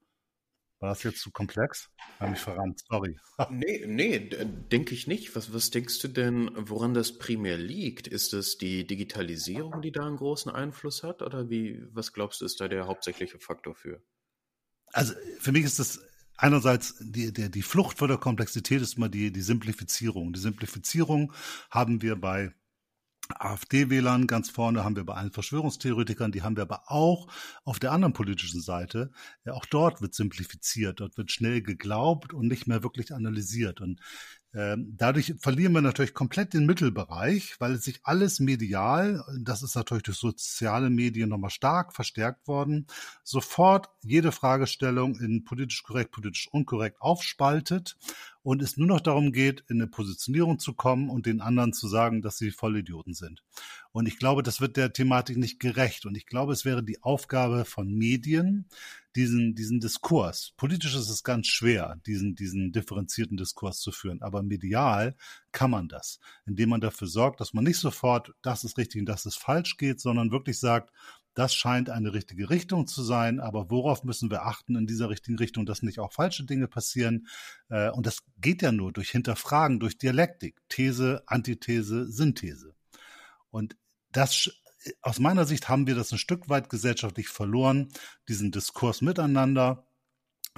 War 0.82 0.90
das 0.90 1.04
jetzt 1.04 1.22
zu 1.22 1.30
komplex? 1.30 1.92
Habe 2.20 2.34
ich 2.34 2.40
verrannt, 2.40 2.82
sorry. 2.90 3.16
nee, 3.52 3.86
nee, 3.86 4.18
denke 4.20 4.96
ich 4.96 5.06
nicht. 5.06 5.36
Was, 5.36 5.54
was 5.54 5.70
denkst 5.70 6.00
du 6.00 6.08
denn, 6.08 6.50
woran 6.56 6.96
das 6.96 7.20
primär 7.20 7.56
liegt? 7.56 8.08
Ist 8.08 8.34
es 8.34 8.58
die 8.58 8.88
Digitalisierung, 8.88 9.84
die 9.84 9.92
da 9.92 10.08
einen 10.08 10.18
großen 10.18 10.52
Einfluss 10.52 11.04
hat? 11.04 11.22
Oder 11.22 11.52
wie, 11.52 11.84
was 11.92 12.14
glaubst 12.14 12.42
du, 12.42 12.46
ist 12.46 12.60
da 12.62 12.68
der 12.68 12.88
hauptsächliche 12.88 13.38
Faktor 13.38 13.76
für? 13.76 14.02
Also 14.88 15.14
für 15.40 15.52
mich 15.52 15.66
ist 15.66 15.78
das 15.78 16.02
einerseits 16.36 16.96
die, 17.00 17.32
die, 17.32 17.52
die 17.52 17.62
Flucht 17.62 18.00
vor 18.00 18.08
der 18.08 18.18
Komplexität 18.18 18.82
ist 18.82 18.98
immer 18.98 19.08
die, 19.08 19.32
die 19.32 19.42
Simplifizierung. 19.42 20.34
Die 20.34 20.40
Simplifizierung 20.40 21.32
haben 21.70 22.02
wir 22.02 22.16
bei 22.16 22.56
AfD-Wählern 23.40 24.28
ganz 24.28 24.50
vorne 24.50 24.84
haben 24.84 24.96
wir 24.96 25.06
bei 25.06 25.14
allen 25.14 25.32
Verschwörungstheoretikern, 25.32 26.32
die 26.32 26.42
haben 26.42 26.56
wir 26.56 26.64
aber 26.64 26.84
auch 26.88 27.28
auf 27.64 27.80
der 27.80 27.92
anderen 27.92 28.14
politischen 28.14 28.62
Seite. 28.62 29.12
Ja, 29.46 29.54
auch 29.54 29.66
dort 29.66 30.02
wird 30.02 30.14
simplifiziert, 30.14 31.00
dort 31.00 31.18
wird 31.18 31.32
schnell 31.32 31.62
geglaubt 31.62 32.34
und 32.34 32.48
nicht 32.48 32.68
mehr 32.68 32.84
wirklich 32.84 33.14
analysiert. 33.14 33.82
Und 33.82 34.02
ähm, 34.54 34.96
dadurch 34.98 35.34
verlieren 35.40 35.72
wir 35.72 35.82
natürlich 35.82 36.14
komplett 36.14 36.54
den 36.54 36.66
Mittelbereich, 36.66 37.56
weil 37.60 37.78
sich 37.78 38.02
alles 38.04 38.42
medial, 38.42 39.24
das 39.40 39.64
ist 39.64 39.76
natürlich 39.76 40.04
durch 40.04 40.18
soziale 40.18 40.90
Medien 40.90 41.30
nochmal 41.30 41.52
stark 41.52 41.94
verstärkt 41.94 42.48
worden, 42.48 42.86
sofort 43.24 43.90
jede 44.02 44.34
Fragestellung 44.34 45.18
in 45.20 45.46
politisch 45.46 45.84
korrekt, 45.84 46.12
politisch 46.12 46.50
unkorrekt 46.52 47.00
aufspaltet 47.00 47.98
und 48.44 48.62
es 48.62 48.78
nur 48.78 48.88
noch 48.88 49.02
darum 49.02 49.32
geht, 49.32 49.64
in 49.70 49.82
eine 49.82 49.88
Positionierung 49.88 50.58
zu 50.58 50.74
kommen 50.74 51.10
und 51.10 51.26
den 51.26 51.42
anderen 51.42 51.74
zu 51.74 51.88
sagen, 51.88 52.22
dass 52.22 52.38
sie 52.38 52.52
Vollidioten 52.52 53.14
sind. 53.14 53.44
Und 53.92 54.08
ich 54.08 54.18
glaube, 54.18 54.42
das 54.42 54.62
wird 54.62 54.78
der 54.78 54.94
Thematik 54.94 55.38
nicht 55.38 55.60
gerecht. 55.60 56.06
Und 56.06 56.16
ich 56.16 56.26
glaube, 56.26 56.54
es 56.54 56.66
wäre 56.66 56.84
die 56.84 57.04
Aufgabe 57.04 57.66
von 57.66 57.94
Medien, 57.94 58.68
diesen, 59.16 59.54
diesen 59.56 59.80
Diskurs. 59.80 60.54
Politisch 60.58 60.96
ist 60.96 61.10
es 61.10 61.24
ganz 61.24 61.48
schwer, 61.48 62.00
diesen, 62.06 62.36
diesen 62.36 62.72
differenzierten 62.72 63.38
Diskurs 63.38 63.80
zu 63.80 63.92
führen. 63.92 64.22
Aber 64.22 64.42
medial 64.42 65.16
kann 65.52 65.72
man 65.72 65.88
das, 65.88 66.20
indem 66.46 66.70
man 66.70 66.82
dafür 66.82 67.08
sorgt, 67.08 67.42
dass 67.42 67.54
man 67.54 67.66
nicht 67.66 67.78
sofort, 67.78 68.34
das 68.42 68.64
ist 68.64 68.78
richtig 68.78 69.02
und 69.02 69.08
das 69.08 69.26
ist 69.26 69.38
falsch 69.38 69.78
geht, 69.78 70.00
sondern 70.00 70.32
wirklich 70.32 70.60
sagt, 70.60 70.92
das 71.34 71.54
scheint 71.54 71.90
eine 71.90 72.14
richtige 72.14 72.50
Richtung 72.50 72.88
zu 72.88 73.04
sein, 73.04 73.40
aber 73.40 73.70
worauf 73.70 74.04
müssen 74.04 74.30
wir 74.30 74.46
achten 74.46 74.76
in 74.76 74.88
dieser 74.88 75.10
richtigen 75.10 75.38
Richtung, 75.38 75.66
dass 75.66 75.82
nicht 75.82 76.00
auch 76.00 76.12
falsche 76.12 76.46
Dinge 76.46 76.68
passieren? 76.68 77.28
Äh, 77.70 77.90
und 77.92 78.06
das 78.06 78.24
geht 78.40 78.62
ja 78.62 78.72
nur 78.72 78.92
durch 78.92 79.12
Hinterfragen, 79.12 79.80
durch 79.80 79.98
Dialektik, 79.98 80.58
These, 80.70 81.24
Antithese, 81.28 82.12
Synthese. 82.12 82.76
Und 83.50 83.76
das 84.12 84.50
aus 85.02 85.20
meiner 85.20 85.46
Sicht 85.46 85.70
haben 85.70 85.88
wir 85.88 85.96
das 85.96 86.12
ein 86.12 86.18
Stück 86.18 86.50
weit 86.50 86.70
gesellschaftlich 86.70 87.30
verloren, 87.30 87.90
diesen 88.28 88.52
Diskurs 88.52 89.02
miteinander, 89.02 89.86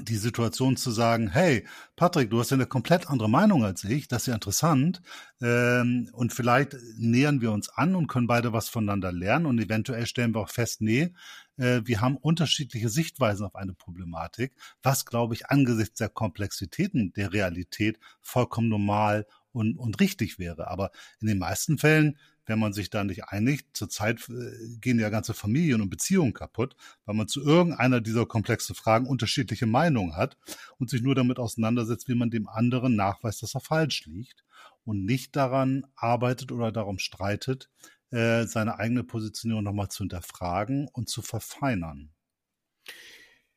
die 0.01 0.17
Situation 0.17 0.75
zu 0.75 0.89
sagen, 0.91 1.29
hey, 1.29 1.65
Patrick, 1.95 2.32
du 2.32 2.39
hast 2.39 2.49
ja 2.49 2.56
eine 2.56 2.65
komplett 2.65 3.10
andere 3.10 3.29
Meinung 3.29 3.63
als 3.63 3.84
ich, 3.84 4.08
das 4.08 4.23
ist 4.23 4.27
ja 4.27 4.34
interessant. 4.34 5.01
Ähm, 5.41 6.10
und 6.13 6.34
vielleicht 6.34 6.75
nähern 6.97 7.41
wir 7.41 7.51
uns 7.51 7.69
an 7.69 7.95
und 7.95 8.08
können 8.08 8.27
beide 8.27 8.53
was 8.53 8.69
voneinander 8.69 9.12
lernen 9.12 9.45
und 9.45 9.60
eventuell 9.60 10.06
stellen 10.08 10.34
wir 10.34 10.41
auch 10.41 10.49
fest, 10.49 10.82
nee, 10.82 11.13
äh, 11.58 11.82
wir 11.86 12.01
haben 12.01 12.17
unterschiedliche 12.17 12.89
Sichtweisen 12.89 13.45
auf 13.45 13.56
eine 13.56 13.73
Problematik, 13.73 14.53
was, 14.82 15.06
glaube 15.06 15.36
ich, 15.36 15.47
angesichts 15.47 15.99
der 15.99 16.10
Komplexitäten 16.10 17.13
der 17.13 17.32
Realität 17.32 17.99
vollkommen 18.21 18.69
normal 18.69 19.27
und, 19.51 19.77
und 19.77 19.99
richtig 19.99 20.39
wäre. 20.39 20.69
Aber 20.69 20.91
in 21.21 21.27
den 21.27 21.38
meisten 21.38 21.77
Fällen 21.77 22.17
wenn 22.45 22.60
man 22.60 22.73
sich 22.73 22.89
da 22.89 23.03
nicht 23.03 23.25
einigt. 23.25 23.67
Zurzeit 23.73 24.27
äh, 24.29 24.77
gehen 24.79 24.99
ja 24.99 25.10
ganze 25.10 25.34
Familien 25.34 25.82
und 25.82 25.89
Beziehungen 25.89 26.34
kaputt, 26.34 26.75
weil 27.06 27.15
man 27.15 27.27
zu 27.27 27.41
irgendeiner 27.43 28.01
dieser 28.01 28.25
komplexen 28.25 28.75
Fragen 28.75 29.08
unterschiedliche 29.08 29.65
Meinungen 29.65 30.15
hat 30.15 30.38
und 30.77 30.89
sich 30.89 31.01
nur 31.01 31.15
damit 31.15 31.39
auseinandersetzt, 31.39 32.08
wie 32.08 32.15
man 32.15 32.29
dem 32.29 32.47
anderen 32.47 32.95
nachweist, 32.95 33.43
dass 33.43 33.56
er 33.56 33.62
falsch 33.62 34.06
liegt 34.06 34.43
und 34.86 35.06
nicht 35.06 35.36
daran 35.36 35.86
arbeitet 35.95 36.51
oder 36.51 36.71
darum 36.71 36.99
streitet, 36.99 37.69
äh, 38.12 38.45
seine 38.45 38.79
eigene 38.79 39.03
Positionierung 39.03 39.63
nochmal 39.63 39.89
zu 39.89 40.03
hinterfragen 40.03 40.88
und 40.93 41.10
zu 41.10 41.21
verfeinern. 41.21 42.12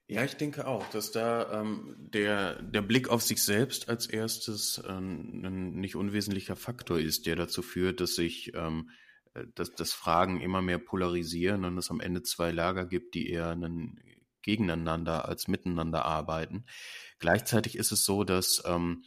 Ja, 0.08 0.24
ich 0.24 0.36
denke 0.36 0.66
auch, 0.66 0.88
dass 0.90 1.10
da 1.10 1.60
ähm, 1.60 1.96
der, 1.98 2.62
der 2.62 2.82
Blick 2.82 3.08
auf 3.08 3.22
sich 3.22 3.42
selbst 3.42 3.88
als 3.88 4.06
erstes 4.06 4.80
ähm, 4.88 5.42
ein 5.44 5.80
nicht 5.80 5.96
unwesentlicher 5.96 6.54
Faktor 6.54 6.98
ist, 6.98 7.26
der 7.26 7.34
dazu 7.34 7.60
führt, 7.62 8.00
dass 8.00 8.14
sich 8.14 8.52
ähm, 8.54 8.90
dass, 9.54 9.74
dass 9.74 9.92
Fragen 9.92 10.40
immer 10.40 10.62
mehr 10.62 10.78
polarisieren 10.78 11.64
und 11.64 11.78
es 11.78 11.90
am 11.90 12.00
Ende 12.00 12.22
zwei 12.22 12.50
Lager 12.50 12.86
gibt, 12.86 13.14
die 13.14 13.28
eher 13.28 13.50
einen 13.50 14.00
gegeneinander 14.42 15.26
als 15.26 15.48
miteinander 15.48 16.04
arbeiten. 16.04 16.64
Gleichzeitig 17.18 17.76
ist 17.76 17.92
es 17.92 18.04
so, 18.04 18.24
dass 18.24 18.62
ähm, 18.66 19.04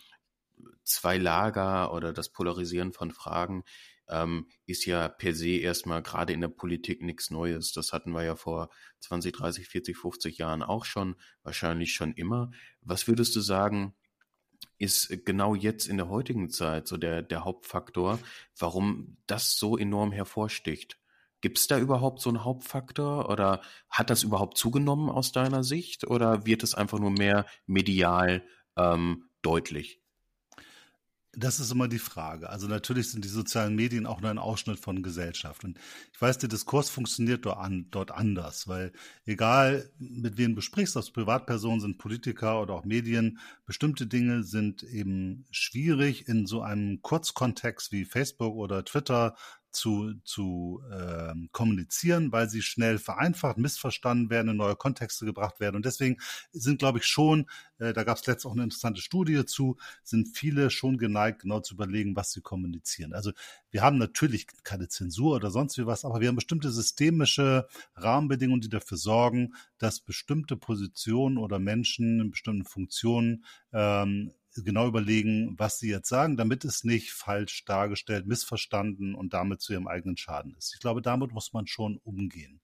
zwei 0.84 1.18
Lager 1.18 1.94
oder 1.94 2.14
das 2.14 2.30
Polarisieren 2.30 2.94
von 2.94 3.12
Fragen 3.12 3.64
ähm, 4.10 4.48
ist 4.65 4.86
ja 4.86 5.08
per 5.08 5.34
se 5.34 5.58
erstmal 5.58 6.02
gerade 6.02 6.34
in 6.34 6.41
der 6.41 6.47
Politik 6.49 7.01
nichts 7.01 7.30
Neues. 7.30 7.72
Das 7.72 7.93
hatten 7.93 8.12
wir 8.12 8.24
ja 8.24 8.36
vor 8.36 8.70
20, 9.01 9.34
30, 9.34 9.68
40, 9.68 9.97
50 9.97 10.38
Jahren 10.38 10.64
auch 10.64 10.86
schon, 10.86 11.16
wahrscheinlich 11.43 11.93
schon 11.93 12.14
immer. 12.14 12.51
Was 12.82 13.07
würdest 13.07 13.36
du 13.36 13.41
sagen, 13.41 13.95
ist 14.78 15.26
genau 15.26 15.55
jetzt 15.55 15.88
in 15.88 15.97
der 15.97 16.10
heutigen 16.10 16.49
Zeit 16.49 16.88
so 16.88 16.97
der, 16.97 17.22
der 17.22 17.43
Hauptfaktor, 17.45 18.20
warum 18.57 19.18
das 19.28 19.57
so 19.57 19.78
enorm 19.78 20.12
hervorsticht? 20.12 20.97
Gibt 21.41 21.57
es 21.57 21.68
da 21.68 21.80
überhaupt 21.80 22.22
so 22.22 22.30
einen 22.30 22.43
Hauptfaktor 22.43 23.30
oder 23.30 23.62
hat 23.89 24.10
das 24.10 24.24
überhaupt 24.24 24.57
zugenommen 24.57 25.10
aus 25.10 25.32
deiner 25.32 25.64
Sicht 25.64 26.05
oder 26.05 26.45
wird 26.45 26.64
es 26.64 26.76
einfach 26.76 26.99
nur 26.99 27.12
mehr 27.12 27.45
medial 27.66 28.43
ähm, 28.76 29.30
deutlich? 29.41 30.01
Das 31.34 31.59
ist 31.59 31.71
immer 31.71 31.88
die 31.88 31.99
Frage. 31.99 32.49
Also 32.49 32.67
natürlich 32.67 33.11
sind 33.11 33.23
die 33.23 33.30
sozialen 33.30 33.75
Medien 33.75 34.07
auch 34.07 34.19
nur 34.19 34.32
ein 34.32 34.39
Ausschnitt 34.39 34.80
von 34.80 35.03
Gesellschaft. 35.03 35.63
Und 35.63 35.77
ich 36.11 36.19
weiß, 36.19 36.39
der 36.39 36.49
Diskurs 36.49 36.89
funktioniert 36.89 37.45
dort, 37.45 37.59
an, 37.59 37.86
dort 37.91 38.09
anders, 38.09 38.67
weil 38.67 38.91
egal 39.25 39.91
mit 39.99 40.38
wem 40.38 40.55
du 40.55 40.61
sprichst, 40.61 40.97
ob 40.97 41.03
es 41.03 41.11
Privatpersonen 41.11 41.82
sind, 41.82 41.97
Politiker 41.99 42.59
oder 42.59 42.73
auch 42.73 42.84
Medien, 42.84 43.38
bestimmte 43.67 44.07
Dinge 44.07 44.43
sind 44.43 44.82
eben 44.82 45.45
schwierig 45.51 46.27
in 46.27 46.47
so 46.47 46.63
einem 46.63 47.03
Kurzkontext 47.03 47.91
wie 47.91 48.05
Facebook 48.05 48.55
oder 48.55 48.84
Twitter 48.84 49.36
zu, 49.72 50.13
zu 50.24 50.82
äh, 50.91 51.34
kommunizieren, 51.51 52.32
weil 52.32 52.49
sie 52.49 52.61
schnell 52.61 52.97
vereinfacht, 52.97 53.57
missverstanden 53.57 54.30
werden, 54.30 54.49
in 54.49 54.57
neue 54.57 54.76
Kontexte 54.76 55.26
gebracht 55.26 55.59
werden. 55.59 55.76
Und 55.76 55.86
deswegen 55.86 56.17
sind, 56.51 56.80
glaube 56.80 56.99
ich, 56.99 57.05
schon, 57.05 57.49
äh, 57.78 57.93
da 57.93 58.03
gab 58.03 58.17
es 58.17 58.26
letztens 58.26 58.45
auch 58.45 58.55
eine 58.55 58.63
interessante 58.63 59.01
Studie 59.01 59.45
zu, 59.45 59.78
sind 60.03 60.30
viele 60.30 60.70
schon 60.70 60.97
geneigt, 60.97 61.41
genau 61.41 61.59
zu 61.59 61.76
überlegen, 61.76 62.15
was 62.15 62.32
sie 62.32 62.41
kommunizieren. 62.41 63.13
Also 63.13 63.32
wir 63.72 63.82
haben 63.82 63.97
natürlich 63.97 64.47
keine 64.63 64.88
Zensur 64.88 65.36
oder 65.36 65.51
sonst 65.51 65.78
wie 65.78 65.86
was, 65.86 66.05
aber 66.05 66.20
wir 66.20 66.28
haben 66.28 66.36
bestimmte 66.36 66.72
systemische 66.72 67.67
Rahmenbedingungen, 67.95 68.61
die 68.61 68.70
dafür 68.70 68.97
sorgen, 68.97 69.53
dass 69.78 69.99
bestimmte 69.99 70.57
Positionen 70.57 71.38
oder 71.38 71.59
Menschen 71.59 72.20
in 72.20 72.32
bestimmten 72.32 72.65
Funktionen 72.65 73.45
ähm, 73.72 74.32
genau 74.56 74.88
überlegen, 74.88 75.56
was 75.58 75.80
sie 75.80 75.89
jetzt 75.89 76.10
sagen, 76.10 76.38
damit 76.38 76.66
es 76.66 76.84
nicht 76.84 77.12
falsch 77.12 77.66
dargestellt, 77.66 78.26
missverstanden 78.26 79.16
und 79.16 79.34
damit 79.34 79.62
zu 79.62 79.74
ihrem 79.74 79.88
eigenen 79.88 80.18
Schaden 80.18 80.56
ist. 80.56 80.74
Ich 80.74 80.80
glaube, 80.80 81.02
damit 81.02 81.32
muss 81.32 81.54
man 81.54 81.68
schon 81.68 81.97
umgehen. 82.04 82.62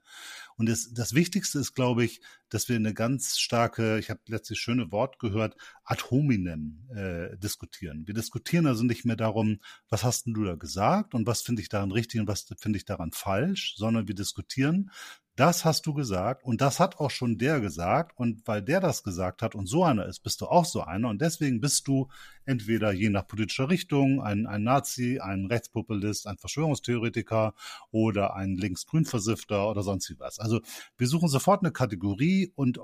Und 0.58 0.70
das, 0.70 0.92
das 0.94 1.14
Wichtigste 1.14 1.60
ist, 1.60 1.74
glaube 1.74 2.04
ich, 2.06 2.22
dass 2.50 2.70
wir 2.70 2.76
eine 2.76 2.94
ganz 2.94 3.38
starke, 3.38 4.00
ich 4.00 4.10
habe 4.10 4.22
letztes 4.28 4.58
schöne 4.58 4.92
Wort 4.92 5.20
gehört, 5.20 5.56
ad 5.84 6.04
hominem 6.10 6.88
äh, 6.96 7.38
diskutieren. 7.38 8.08
Wir 8.08 8.14
diskutieren 8.14 8.68
also 8.68 8.84
nicht 8.84 9.06
mehr 9.06 9.16
darum, 9.16 9.60
was 9.90 10.04
hast 10.04 10.26
denn 10.26 10.34
du 10.34 10.44
da 10.44 10.56
gesagt 10.56 11.14
und 11.14 11.28
was 11.28 11.42
finde 11.42 11.62
ich 11.62 11.70
daran 11.70 11.92
richtig 11.92 12.20
und 12.22 12.28
was 12.28 12.48
finde 12.58 12.78
ich 12.78 12.86
daran 12.86 13.12
falsch, 13.12 13.76
sondern 13.78 14.08
wir 14.08 14.16
diskutieren, 14.16 14.92
das 15.36 15.66
hast 15.66 15.86
du 15.86 15.94
gesagt 15.94 16.46
und 16.46 16.62
das 16.62 16.80
hat 16.80 16.98
auch 17.00 17.12
schon 17.12 17.38
der 17.38 17.60
gesagt 17.60 18.18
und 18.18 18.48
weil 18.48 18.62
der 18.62 18.80
das 18.80 19.04
gesagt 19.04 19.42
hat 19.42 19.54
und 19.54 19.68
so 19.68 19.84
einer 19.84 20.06
ist, 20.06 20.22
bist 20.22 20.40
du 20.40 20.46
auch 20.46 20.64
so 20.64 20.82
einer 20.82 21.10
und 21.10 21.22
deswegen 21.22 21.60
bist 21.60 21.88
du 21.88 22.08
entweder 22.46 22.94
je 22.94 23.10
nach 23.10 23.28
politischer 23.28 23.70
Richtung 23.70 24.22
ein, 24.22 24.48
ein 24.48 24.64
Nazi, 24.64 25.20
ein 25.20 25.46
Rechtspopulist, 25.48 26.28
ein 26.28 26.38
Verschwörungstheoretiker 26.38 27.54
oder 27.92 28.36
ein 28.36 28.56
Linksgrün-Versifter 28.56 29.70
oder 29.70 29.84
sonst 29.84 30.10
wie 30.10 30.20
was. 30.20 30.40
Also 30.40 30.62
wir 30.98 31.08
suchen 31.08 31.28
sofort 31.28 31.64
eine 31.64 31.74
Kategorie 31.74 32.54
und 32.56 32.80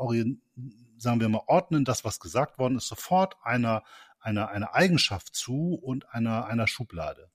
sagen 0.97 1.21
wir 1.21 1.29
mal, 1.29 1.43
ordnen 1.47 1.85
das, 1.85 2.03
was 2.03 2.19
gesagt 2.19 2.59
worden 2.59 2.77
ist, 2.77 2.87
sofort 2.87 3.35
einer, 3.43 3.83
einer, 4.19 4.49
einer 4.49 4.75
Eigenschaft 4.75 5.33
zu 5.33 5.79
und 5.81 6.09
einer, 6.13 6.45
einer 6.47 6.67
Schublade. 6.67 7.29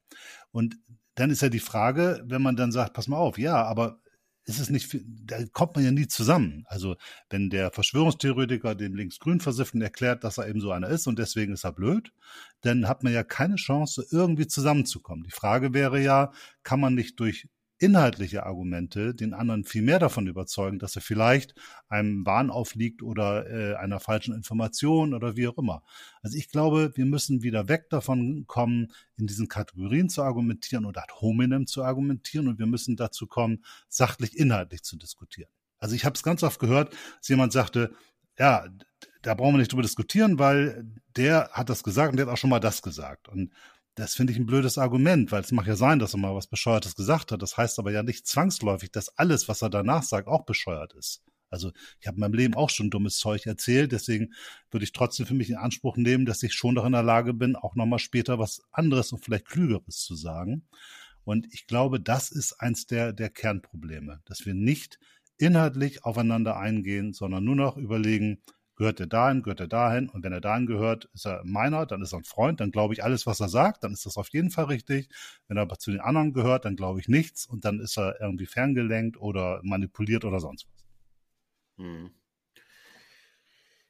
Und 0.50 0.76
dann 1.14 1.30
ist 1.30 1.40
ja 1.40 1.48
die 1.48 1.58
Frage, 1.58 2.22
wenn 2.26 2.42
man 2.42 2.56
dann 2.56 2.70
sagt, 2.70 2.92
pass 2.92 3.08
mal 3.08 3.16
auf, 3.16 3.38
ja, 3.38 3.64
aber 3.64 3.98
ist 4.46 4.60
es 4.60 4.70
nicht, 4.70 4.96
da 5.24 5.44
kommt 5.52 5.74
man 5.74 5.84
ja 5.84 5.90
nie 5.90 6.06
zusammen. 6.06 6.64
Also 6.68 6.96
wenn 7.30 7.50
der 7.50 7.72
Verschwörungstheoretiker 7.72 8.76
dem 8.76 8.94
linksgrün 8.94 9.40
Versifften 9.40 9.82
erklärt, 9.82 10.22
dass 10.22 10.38
er 10.38 10.48
eben 10.48 10.60
so 10.60 10.70
einer 10.70 10.88
ist 10.88 11.08
und 11.08 11.18
deswegen 11.18 11.52
ist 11.52 11.64
er 11.64 11.72
blöd, 11.72 12.12
dann 12.60 12.88
hat 12.88 13.02
man 13.02 13.12
ja 13.12 13.24
keine 13.24 13.56
Chance, 13.56 14.06
irgendwie 14.10 14.46
zusammenzukommen. 14.46 15.24
Die 15.24 15.32
Frage 15.32 15.74
wäre 15.74 16.00
ja, 16.00 16.32
kann 16.62 16.80
man 16.80 16.94
nicht 16.94 17.18
durch 17.18 17.48
inhaltliche 17.78 18.46
Argumente 18.46 19.14
den 19.14 19.34
anderen 19.34 19.64
viel 19.64 19.82
mehr 19.82 19.98
davon 19.98 20.26
überzeugen, 20.26 20.78
dass 20.78 20.96
er 20.96 21.02
vielleicht 21.02 21.54
einem 21.88 22.24
Wahn 22.24 22.50
aufliegt 22.50 23.02
oder 23.02 23.48
äh, 23.50 23.74
einer 23.76 24.00
falschen 24.00 24.34
Information 24.34 25.12
oder 25.14 25.36
wie 25.36 25.48
auch 25.48 25.58
immer. 25.58 25.82
Also 26.22 26.38
ich 26.38 26.48
glaube, 26.48 26.92
wir 26.94 27.04
müssen 27.04 27.42
wieder 27.42 27.68
weg 27.68 27.90
davon 27.90 28.44
kommen, 28.46 28.92
in 29.16 29.26
diesen 29.26 29.48
Kategorien 29.48 30.08
zu 30.08 30.22
argumentieren 30.22 30.86
oder 30.86 31.02
ad 31.02 31.12
hominem 31.20 31.66
zu 31.66 31.84
argumentieren 31.84 32.48
und 32.48 32.58
wir 32.58 32.66
müssen 32.66 32.96
dazu 32.96 33.26
kommen, 33.26 33.64
sachlich 33.88 34.38
inhaltlich 34.38 34.82
zu 34.82 34.96
diskutieren. 34.96 35.50
Also 35.78 35.94
ich 35.94 36.04
habe 36.04 36.14
es 36.14 36.22
ganz 36.22 36.42
oft 36.42 36.58
gehört, 36.58 36.94
dass 37.18 37.28
jemand 37.28 37.52
sagte, 37.52 37.92
ja, 38.38 38.66
da 39.22 39.34
brauchen 39.34 39.54
wir 39.54 39.58
nicht 39.58 39.72
drüber 39.72 39.82
diskutieren, 39.82 40.38
weil 40.38 40.86
der 41.16 41.50
hat 41.52 41.68
das 41.68 41.82
gesagt 41.82 42.12
und 42.12 42.16
der 42.16 42.26
hat 42.26 42.32
auch 42.32 42.38
schon 42.38 42.50
mal 42.50 42.60
das 42.60 42.82
gesagt. 42.82 43.28
Und 43.28 43.52
das 43.96 44.14
finde 44.14 44.34
ich 44.34 44.38
ein 44.38 44.46
blödes 44.46 44.76
Argument, 44.76 45.32
weil 45.32 45.40
es 45.40 45.52
mag 45.52 45.66
ja 45.66 45.74
sein, 45.74 45.98
dass 45.98 46.14
er 46.14 46.18
mal 46.18 46.34
was 46.34 46.46
Bescheuertes 46.46 46.94
gesagt 46.94 47.32
hat. 47.32 47.40
Das 47.40 47.56
heißt 47.56 47.78
aber 47.78 47.90
ja 47.90 48.02
nicht 48.02 48.26
zwangsläufig, 48.26 48.92
dass 48.92 49.08
alles, 49.16 49.48
was 49.48 49.62
er 49.62 49.70
danach 49.70 50.02
sagt, 50.02 50.28
auch 50.28 50.44
bescheuert 50.44 50.92
ist. 50.92 51.24
Also 51.48 51.72
ich 52.00 52.06
habe 52.06 52.16
in 52.16 52.20
meinem 52.20 52.34
Leben 52.34 52.54
auch 52.54 52.68
schon 52.68 52.90
dummes 52.90 53.16
Zeug 53.16 53.46
erzählt, 53.46 53.92
deswegen 53.92 54.34
würde 54.70 54.84
ich 54.84 54.92
trotzdem 54.92 55.24
für 55.24 55.34
mich 55.34 55.48
in 55.48 55.56
Anspruch 55.56 55.96
nehmen, 55.96 56.26
dass 56.26 56.42
ich 56.42 56.52
schon 56.52 56.74
noch 56.74 56.84
in 56.84 56.92
der 56.92 57.02
Lage 57.02 57.32
bin, 57.32 57.56
auch 57.56 57.74
nochmal 57.74 57.98
später 57.98 58.38
was 58.38 58.60
anderes 58.70 59.12
und 59.12 59.24
vielleicht 59.24 59.46
Klügeres 59.46 60.00
zu 60.00 60.14
sagen. 60.14 60.66
Und 61.24 61.46
ich 61.54 61.66
glaube, 61.66 61.98
das 61.98 62.30
ist 62.30 62.60
eins 62.60 62.86
der, 62.86 63.14
der 63.14 63.30
Kernprobleme, 63.30 64.20
dass 64.26 64.44
wir 64.44 64.54
nicht 64.54 64.98
inhaltlich 65.38 66.04
aufeinander 66.04 66.58
eingehen, 66.58 67.14
sondern 67.14 67.44
nur 67.44 67.56
noch 67.56 67.76
überlegen, 67.78 68.42
gehört 68.76 69.00
er 69.00 69.06
dahin, 69.06 69.42
gehört 69.42 69.60
er 69.60 69.68
dahin 69.68 70.08
und 70.08 70.22
wenn 70.22 70.32
er 70.32 70.40
dahin 70.40 70.66
gehört, 70.66 71.08
ist 71.14 71.26
er 71.26 71.42
meiner, 71.44 71.86
dann 71.86 72.02
ist 72.02 72.12
er 72.12 72.18
ein 72.18 72.24
Freund, 72.24 72.60
dann 72.60 72.70
glaube 72.70 72.94
ich 72.94 73.02
alles, 73.02 73.26
was 73.26 73.40
er 73.40 73.48
sagt, 73.48 73.84
dann 73.84 73.92
ist 73.92 74.06
das 74.06 74.16
auf 74.16 74.28
jeden 74.28 74.50
Fall 74.50 74.66
richtig. 74.66 75.08
Wenn 75.48 75.56
er 75.56 75.62
aber 75.62 75.78
zu 75.78 75.90
den 75.90 76.00
anderen 76.00 76.32
gehört, 76.32 76.64
dann 76.64 76.76
glaube 76.76 77.00
ich 77.00 77.08
nichts 77.08 77.46
und 77.46 77.64
dann 77.64 77.80
ist 77.80 77.98
er 77.98 78.20
irgendwie 78.20 78.46
ferngelenkt 78.46 79.16
oder 79.18 79.60
manipuliert 79.62 80.24
oder 80.24 80.40
sonst 80.40 80.66
was. 80.68 80.84
Hm. 81.78 82.10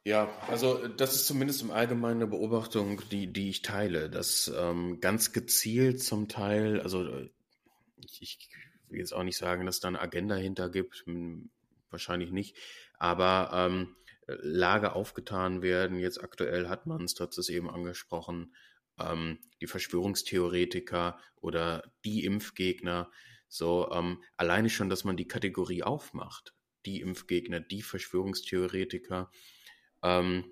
Ja, 0.05 0.29
also 0.47 0.87
das 0.87 1.17
ist 1.17 1.27
zumindest 1.27 1.63
im 1.63 1.73
Allgemeinen 1.73 2.23
eine 2.23 2.29
Beobachtung, 2.29 3.03
die, 3.11 3.33
die 3.33 3.51
ich 3.51 3.63
teile, 3.63 4.09
dass 4.09 4.47
ähm, 4.57 5.01
ganz 5.01 5.33
gezielt 5.33 6.01
zum 6.01 6.29
Teil, 6.29 6.81
also 6.81 7.09
ich, 7.97 8.23
ich 8.23 8.49
will 8.89 9.01
jetzt 9.01 9.13
auch 9.13 9.25
nicht 9.25 9.37
sagen, 9.37 9.67
dass 9.67 9.81
da 9.81 9.89
eine 9.89 10.01
Agenda 10.01 10.37
hinter 10.37 10.71
gibt, 10.71 11.03
hm, 11.07 11.51
wahrscheinlich 11.91 12.31
nicht, 12.31 12.57
aber 13.01 13.51
ähm, 13.53 13.97
Lager 14.27 14.97
aufgetan 14.97 15.63
werden. 15.63 15.99
Jetzt 15.99 16.23
aktuell 16.23 16.69
hat 16.69 16.87
man 16.87 17.05
es, 17.05 17.15
du 17.15 17.25
hast 17.25 17.39
es 17.39 17.49
eben 17.49 17.71
angesprochen, 17.71 18.55
ähm, 18.99 19.39
die 19.61 19.67
Verschwörungstheoretiker 19.67 21.19
oder 21.37 21.93
die 22.05 22.25
Impfgegner. 22.25 23.11
So 23.49 23.91
ähm, 23.93 24.23
alleine 24.37 24.71
schon, 24.71 24.89
dass 24.91 25.05
man 25.05 25.17
die 25.17 25.29
Kategorie 25.29 25.83
aufmacht, 25.83 26.55
die 26.85 27.01
Impfgegner, 27.01 27.61
die 27.61 27.83
Verschwörungstheoretiker 27.83 29.31
ähm, 30.03 30.45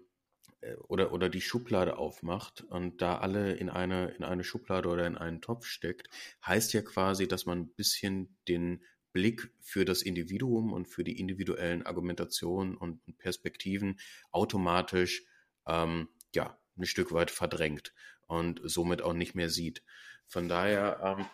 äh, 0.61 0.75
oder, 0.89 1.13
oder 1.13 1.29
die 1.29 1.41
Schublade 1.41 1.97
aufmacht 1.97 2.63
und 2.63 3.03
da 3.03 3.19
alle 3.19 3.55
in 3.55 3.69
eine, 3.71 4.11
in 4.11 4.25
eine 4.25 4.45
Schublade 4.45 4.89
oder 4.89 5.07
in 5.07 5.17
einen 5.17 5.41
Topf 5.41 5.67
steckt, 5.67 6.09
heißt 6.47 6.73
ja 6.73 6.83
quasi, 6.83 7.29
dass 7.29 7.47
man 7.47 7.61
ein 7.61 7.75
bisschen 7.75 8.37
den 8.49 8.83
Blick 9.15 9.51
für 9.61 9.87
das 9.87 10.03
Individuum 10.03 10.73
und 10.75 10.87
für 10.87 11.05
die 11.05 11.19
individuellen 11.19 11.87
Argumentationen 11.87 12.77
und 12.77 13.01
Perspektiven 13.17 13.99
automatisch 14.33 15.25
ähm, 15.67 16.09
ja 16.35 16.59
ein 16.77 16.85
Stück 16.85 17.13
weit 17.13 17.31
verdrängt 17.31 17.95
und 18.27 18.61
somit 18.65 19.01
auch 19.01 19.15
nicht 19.15 19.35
mehr 19.35 19.49
sieht. 19.49 19.83
Von 20.27 20.49
daher 20.49 21.17
ähm, 21.19 21.27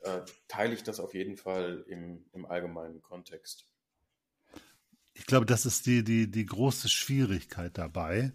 äh, 0.00 0.24
teile 0.48 0.74
ich 0.74 0.82
das 0.82 0.98
auf 0.98 1.14
jeden 1.14 1.36
Fall 1.36 1.84
im, 1.88 2.24
im 2.32 2.46
allgemeinen 2.46 3.02
Kontext. 3.02 3.66
Ich 5.12 5.26
glaube, 5.26 5.44
das 5.44 5.66
ist 5.66 5.84
die, 5.84 6.02
die, 6.02 6.30
die 6.30 6.46
große 6.46 6.88
Schwierigkeit 6.88 7.76
dabei. 7.76 8.32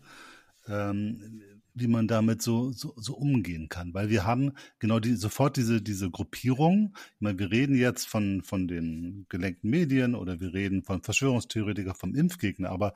Ähm, 0.67 1.54
wie 1.75 1.87
man 1.87 2.07
damit 2.07 2.41
so, 2.41 2.71
so, 2.71 2.93
so 2.95 3.15
umgehen 3.15 3.69
kann. 3.69 3.93
Weil 3.93 4.09
wir 4.09 4.25
haben 4.25 4.53
genau 4.79 4.99
die, 4.99 5.15
sofort 5.15 5.57
diese, 5.57 5.81
diese 5.81 6.09
Gruppierung. 6.09 6.95
Ich 7.15 7.21
meine, 7.21 7.37
wir 7.37 7.51
reden 7.51 7.75
jetzt 7.75 8.07
von, 8.07 8.41
von 8.41 8.67
den 8.67 9.25
gelenkten 9.29 9.69
Medien 9.69 10.15
oder 10.15 10.39
wir 10.39 10.53
reden 10.53 10.83
von 10.83 11.03
Verschwörungstheoretiker, 11.03 11.93
vom 11.93 12.15
Impfgegner. 12.15 12.69
Aber 12.69 12.93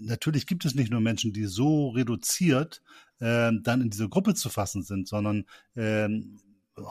natürlich 0.00 0.46
gibt 0.46 0.64
es 0.64 0.74
nicht 0.74 0.90
nur 0.90 1.00
Menschen, 1.00 1.32
die 1.32 1.46
so 1.46 1.90
reduziert 1.90 2.82
äh, 3.18 3.50
dann 3.62 3.80
in 3.82 3.90
diese 3.90 4.08
Gruppe 4.08 4.34
zu 4.34 4.48
fassen 4.48 4.82
sind, 4.82 5.08
sondern 5.08 5.44
äh, 5.74 6.08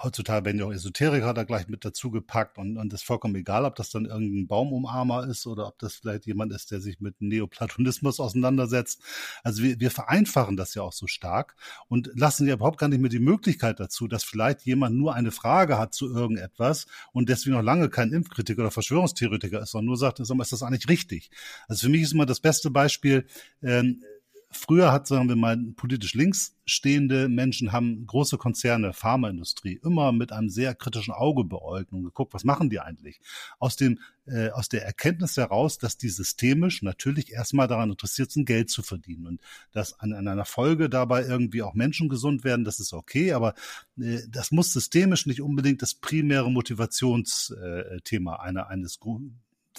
heutzutage 0.03 0.45
werden 0.45 0.59
ja 0.59 0.65
auch 0.65 0.73
Esoteriker 0.73 1.33
da 1.33 1.43
gleich 1.43 1.67
mit 1.67 1.85
dazu 1.85 2.11
gepackt 2.11 2.57
und, 2.57 2.77
und 2.77 2.93
ist 2.93 3.03
vollkommen 3.03 3.35
egal, 3.35 3.65
ob 3.65 3.75
das 3.75 3.89
dann 3.89 4.05
irgendein 4.05 4.47
Baumumarmer 4.47 5.27
ist 5.27 5.47
oder 5.47 5.67
ob 5.67 5.79
das 5.79 5.95
vielleicht 5.95 6.25
jemand 6.25 6.53
ist, 6.53 6.71
der 6.71 6.81
sich 6.81 6.99
mit 6.99 7.21
Neoplatonismus 7.21 8.19
auseinandersetzt. 8.19 9.01
Also 9.43 9.63
wir, 9.63 9.79
wir 9.79 9.91
vereinfachen 9.91 10.57
das 10.57 10.73
ja 10.75 10.81
auch 10.81 10.93
so 10.93 11.07
stark 11.07 11.55
und 11.87 12.09
lassen 12.15 12.47
ja 12.47 12.55
überhaupt 12.55 12.77
gar 12.77 12.87
nicht 12.87 12.99
mehr 12.99 13.09
die 13.09 13.19
Möglichkeit 13.19 13.79
dazu, 13.79 14.07
dass 14.07 14.23
vielleicht 14.23 14.61
jemand 14.61 14.95
nur 14.95 15.15
eine 15.15 15.31
Frage 15.31 15.77
hat 15.77 15.93
zu 15.93 16.13
irgendetwas 16.13 16.87
und 17.11 17.29
deswegen 17.29 17.55
noch 17.55 17.63
lange 17.63 17.89
kein 17.89 18.11
Impfkritiker 18.11 18.61
oder 18.61 18.71
Verschwörungstheoretiker 18.71 19.61
ist, 19.61 19.71
sondern 19.71 19.87
nur 19.87 19.97
sagt, 19.97 20.19
ist 20.19 20.51
das 20.51 20.63
eigentlich 20.63 20.89
richtig? 20.89 21.31
Also 21.67 21.87
für 21.87 21.89
mich 21.89 22.03
ist 22.03 22.13
immer 22.13 22.25
das 22.25 22.39
beste 22.39 22.69
Beispiel, 22.69 23.25
ähm, 23.61 24.03
Früher 24.52 24.91
hat, 24.91 25.06
sagen 25.06 25.30
wir 25.30 25.36
mal, 25.36 25.58
politisch 25.76 26.16
links 26.16 26.56
stehende 26.66 27.30
Menschen 27.30 27.72
haben 27.72 28.06
große 28.08 28.38
Konzerne, 28.38 28.93
Pharmaindustrie, 28.93 29.80
immer 29.84 30.12
mit 30.12 30.32
einem 30.32 30.50
sehr 30.50 30.74
kritischen 30.74 31.14
Auge 31.14 31.43
beäugt 31.43 31.91
und 31.91 32.04
geguckt, 32.04 32.34
was 32.34 32.43
machen 32.43 32.70
die 32.70 32.80
eigentlich? 32.80 33.20
Aus 33.60 33.76
dem, 33.76 34.00
äh, 34.26 34.50
aus 34.50 34.68
der 34.68 34.86
Erkenntnis 34.86 35.38
heraus, 35.38 35.78
dass 35.78 35.97
die 35.97 36.10
systemisch 36.10 36.82
natürlich 36.82 37.32
erstmal 37.32 37.68
daran 37.68 37.91
interessiert 37.91 38.32
sind, 38.32 38.45
Geld 38.45 38.72
zu 38.72 38.82
verdienen 38.82 39.28
und 39.28 39.41
dass 39.72 40.00
an, 40.00 40.14
an 40.14 40.28
einer 40.28 40.45
Folge 40.45 40.89
dabei 40.89 41.24
irgendwie 41.24 41.62
auch 41.62 41.76
Menschen 41.76 42.10
gesund 42.10 42.43
werden, 42.43 42.66
das 42.66 42.80
ist 42.80 42.93
okay, 42.93 43.34
aber 43.34 43.54
äh, 44.00 44.22
das 44.30 44.52
muss 44.52 44.74
systemisch 44.74 45.28
nicht 45.28 45.41
unbedingt 45.41 45.82
das 45.84 45.93
primäre 45.93 46.50
Motivationsthema 46.50 48.36
äh, 48.36 48.39
einer, 48.39 48.68
eines 48.68 49.00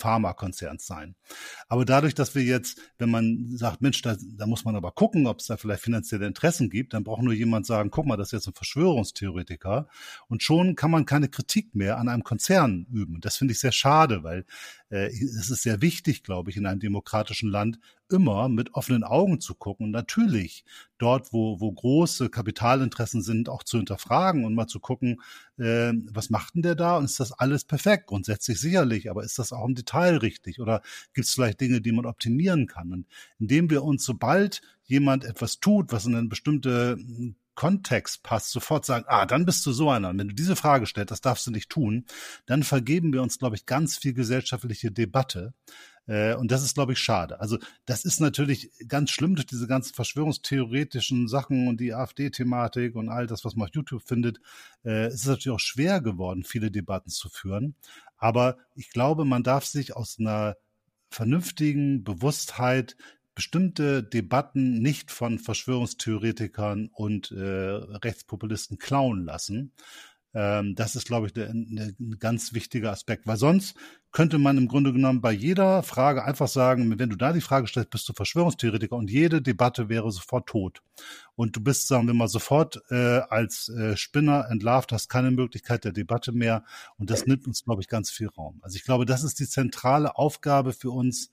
Pharmakonzerns 0.01 0.87
sein. 0.87 1.15
Aber 1.69 1.85
dadurch, 1.85 2.15
dass 2.15 2.35
wir 2.35 2.43
jetzt, 2.43 2.81
wenn 2.99 3.11
man 3.11 3.57
sagt, 3.57 3.81
Mensch, 3.83 4.03
da, 4.03 4.17
da 4.37 4.47
muss 4.47 4.65
man 4.65 4.75
aber 4.75 4.93
gucken, 4.93 5.27
ob 5.27 5.41
es 5.41 5.47
da 5.47 5.57
vielleicht 5.57 5.83
finanzielle 5.83 6.27
Interessen 6.27 6.71
gibt, 6.71 6.95
dann 6.95 7.05
braucht 7.05 7.23
nur 7.23 7.35
jemand 7.35 7.67
sagen, 7.67 7.91
guck 7.91 8.07
mal, 8.07 8.17
das 8.17 8.29
ist 8.29 8.33
jetzt 8.33 8.49
ein 8.49 8.55
Verschwörungstheoretiker. 8.55 9.89
Und 10.29 10.43
schon 10.43 10.75
kann 10.75 10.91
man 10.91 11.07
keine 11.07 11.29
Kritik 11.29 11.75
mehr 11.75 11.99
an 11.99 12.09
einem 12.09 12.25
Konzern 12.25 12.87
üben. 12.91 13.15
Und 13.15 13.25
das 13.25 13.37
finde 13.37 13.53
ich 13.53 13.61
sehr 13.61 13.73
schade, 13.73 14.25
weil 14.25 14.45
äh, 14.91 15.07
es 15.07 15.51
ist 15.51 15.63
sehr 15.63 15.83
wichtig, 15.83 16.23
glaube 16.23 16.51
ich, 16.51 16.57
in 16.57 16.67
einem 16.67 16.81
demokratischen 16.81 17.51
Land 17.51 17.79
immer 18.11 18.49
mit 18.49 18.75
offenen 18.75 19.05
Augen 19.05 19.41
zu 19.41 19.55
gucken 19.55 19.91
natürlich 19.91 20.65
dort, 20.99 21.33
wo, 21.33 21.61
wo 21.61 21.73
große 21.73 22.29
Kapitalinteressen 22.29 23.23
sind, 23.23 23.49
auch 23.49 23.63
zu 23.63 23.79
hinterfragen 23.79 24.45
und 24.45 24.55
mal 24.55 24.67
zu 24.67 24.81
gucken, 24.81 25.21
äh, 25.59 25.93
was 26.13 26.31
macht 26.31 26.55
denn 26.55 26.63
der 26.63 26.75
da 26.75 26.97
und 26.97 27.05
ist 27.05 27.21
das 27.21 27.33
alles 27.33 27.65
perfekt? 27.65 28.07
Grundsätzlich 28.07 28.61
sicherlich, 28.61 29.11
aber 29.11 29.25
ist 29.25 29.39
das 29.39 29.53
auch 29.53 29.67
im 29.67 29.75
Detail 29.75 30.19
richtig 30.19 30.61
oder 30.61 30.83
gibt 31.15 31.27
es 31.27 31.35
vielleicht 31.35 31.61
Dinge, 31.61 31.81
die 31.81 31.93
man 31.93 32.07
optimieren 32.07 32.67
kann? 32.67 32.93
Und 32.93 33.07
indem 33.39 33.71
wir 33.71 33.83
uns, 33.83 34.05
sobald 34.05 34.63
jemand 34.85 35.25
etwas 35.25 35.61
tut, 35.61 35.93
was 35.93 36.07
in 36.07 36.15
eine 36.15 36.29
bestimmte 36.29 36.99
Kontext 37.61 38.23
passt, 38.23 38.53
sofort 38.53 38.87
sagen, 38.87 39.05
ah, 39.09 39.27
dann 39.27 39.45
bist 39.45 39.67
du 39.67 39.73
so 39.73 39.91
einer. 39.91 40.09
Und 40.09 40.19
wenn 40.19 40.29
du 40.29 40.35
diese 40.35 40.57
Frage 40.57 40.87
stellst, 40.87 41.11
das 41.11 41.21
darfst 41.21 41.47
du 41.47 41.51
nicht 41.51 41.69
tun, 41.69 42.07
dann 42.47 42.63
vergeben 42.63 43.13
wir 43.13 43.23
uns, 43.23 43.39
glaube 43.39 43.55
ich, 43.55 43.67
ganz 43.67 43.99
viel 43.99 44.15
gesellschaftliche 44.15 44.91
Debatte. 44.91 45.53
Äh, 46.11 46.35
und 46.35 46.51
das 46.51 46.65
ist, 46.65 46.75
glaube 46.75 46.93
ich, 46.95 46.99
schade. 46.99 47.41
Also 47.41 47.57
das 47.87 48.05
ist 48.05 48.21
natürlich 48.21 48.73
ganz 48.89 49.11
schlimm 49.13 49.37
durch 49.37 49.47
diese 49.47 49.69
ganzen 49.69 49.95
verschwörungstheoretischen 49.95 51.29
Sachen 51.29 51.69
und 51.69 51.79
die 51.79 51.95
AfD-Thematik 51.95 52.97
und 52.97 53.09
all 53.09 53.29
das, 53.29 53.45
was 53.45 53.55
man 53.55 53.69
auf 53.69 53.75
YouTube 53.75 54.03
findet. 54.03 54.41
Äh, 54.85 55.07
es 55.07 55.15
ist 55.15 55.27
natürlich 55.27 55.55
auch 55.55 55.61
schwer 55.61 56.01
geworden, 56.01 56.43
viele 56.43 56.73
Debatten 56.73 57.11
zu 57.11 57.29
führen. 57.29 57.77
Aber 58.17 58.59
ich 58.75 58.91
glaube, 58.91 59.25
man 59.25 59.45
darf 59.45 59.65
sich 59.65 59.95
aus 59.95 60.17
einer 60.19 60.57
vernünftigen 61.11 62.03
Bewusstheit 62.03 62.97
bestimmte 63.37 64.03
Debatten 64.03 64.83
nicht 64.83 65.13
von 65.13 65.39
Verschwörungstheoretikern 65.39 66.91
und 66.93 67.31
äh, 67.31 67.39
Rechtspopulisten 67.41 68.79
klauen 68.79 69.25
lassen. 69.25 69.73
Ähm, 70.35 70.75
das 70.75 70.97
ist, 70.97 71.07
glaube 71.07 71.29
ich, 71.29 71.37
ein 71.37 72.17
ganz 72.19 72.53
wichtiger 72.53 72.91
Aspekt, 72.91 73.27
weil 73.27 73.37
sonst 73.37 73.77
könnte 74.13 74.39
man 74.39 74.59
im 74.59 74.67
Grunde 74.67 74.93
genommen 74.93 75.21
bei 75.21 75.33
jeder 75.33 75.83
Frage 75.83 76.25
einfach 76.25 76.49
sagen, 76.49 76.99
wenn 76.99 77.11
du 77.11 77.17
da 77.17 77.33
die 77.33 77.41
Frage 77.41 77.67
stellst, 77.67 77.91
bist 77.91 78.09
du 78.09 78.13
Verschwörungstheoretiker 78.13 78.97
und 78.97 79.11
jede 79.11 79.41
Debatte 79.41 79.89
wäre 79.89 80.11
sofort 80.11 80.49
tot. 80.49 80.83
Und 81.37 81.55
du 81.57 81.61
bist, 81.61 81.87
sagen 81.87 82.07
wir 82.07 82.15
mal, 82.15 82.29
sofort 82.29 82.83
äh, 82.91 83.21
als 83.29 83.69
äh, 83.69 83.97
Spinner 83.97 84.49
entlarvt, 84.51 84.93
hast 84.93 85.09
keine 85.09 85.31
Möglichkeit 85.31 85.85
der 85.85 85.93
Debatte 85.93 86.33
mehr 86.33 86.65
und 86.99 87.11
das 87.11 87.27
nimmt 87.27 87.47
uns, 87.47 87.65
glaube 87.65 87.83
ich, 87.83 87.89
ganz 87.89 88.11
viel 88.11 88.29
Raum. 88.29 88.59
Also 88.63 88.77
ich 88.77 88.85
glaube, 88.85 89.07
das 89.07 89.23
ist 89.23 89.39
die 89.39 89.49
zentrale 89.49 90.17
Aufgabe 90.17 90.73
für 90.73 90.91
uns, 90.91 91.31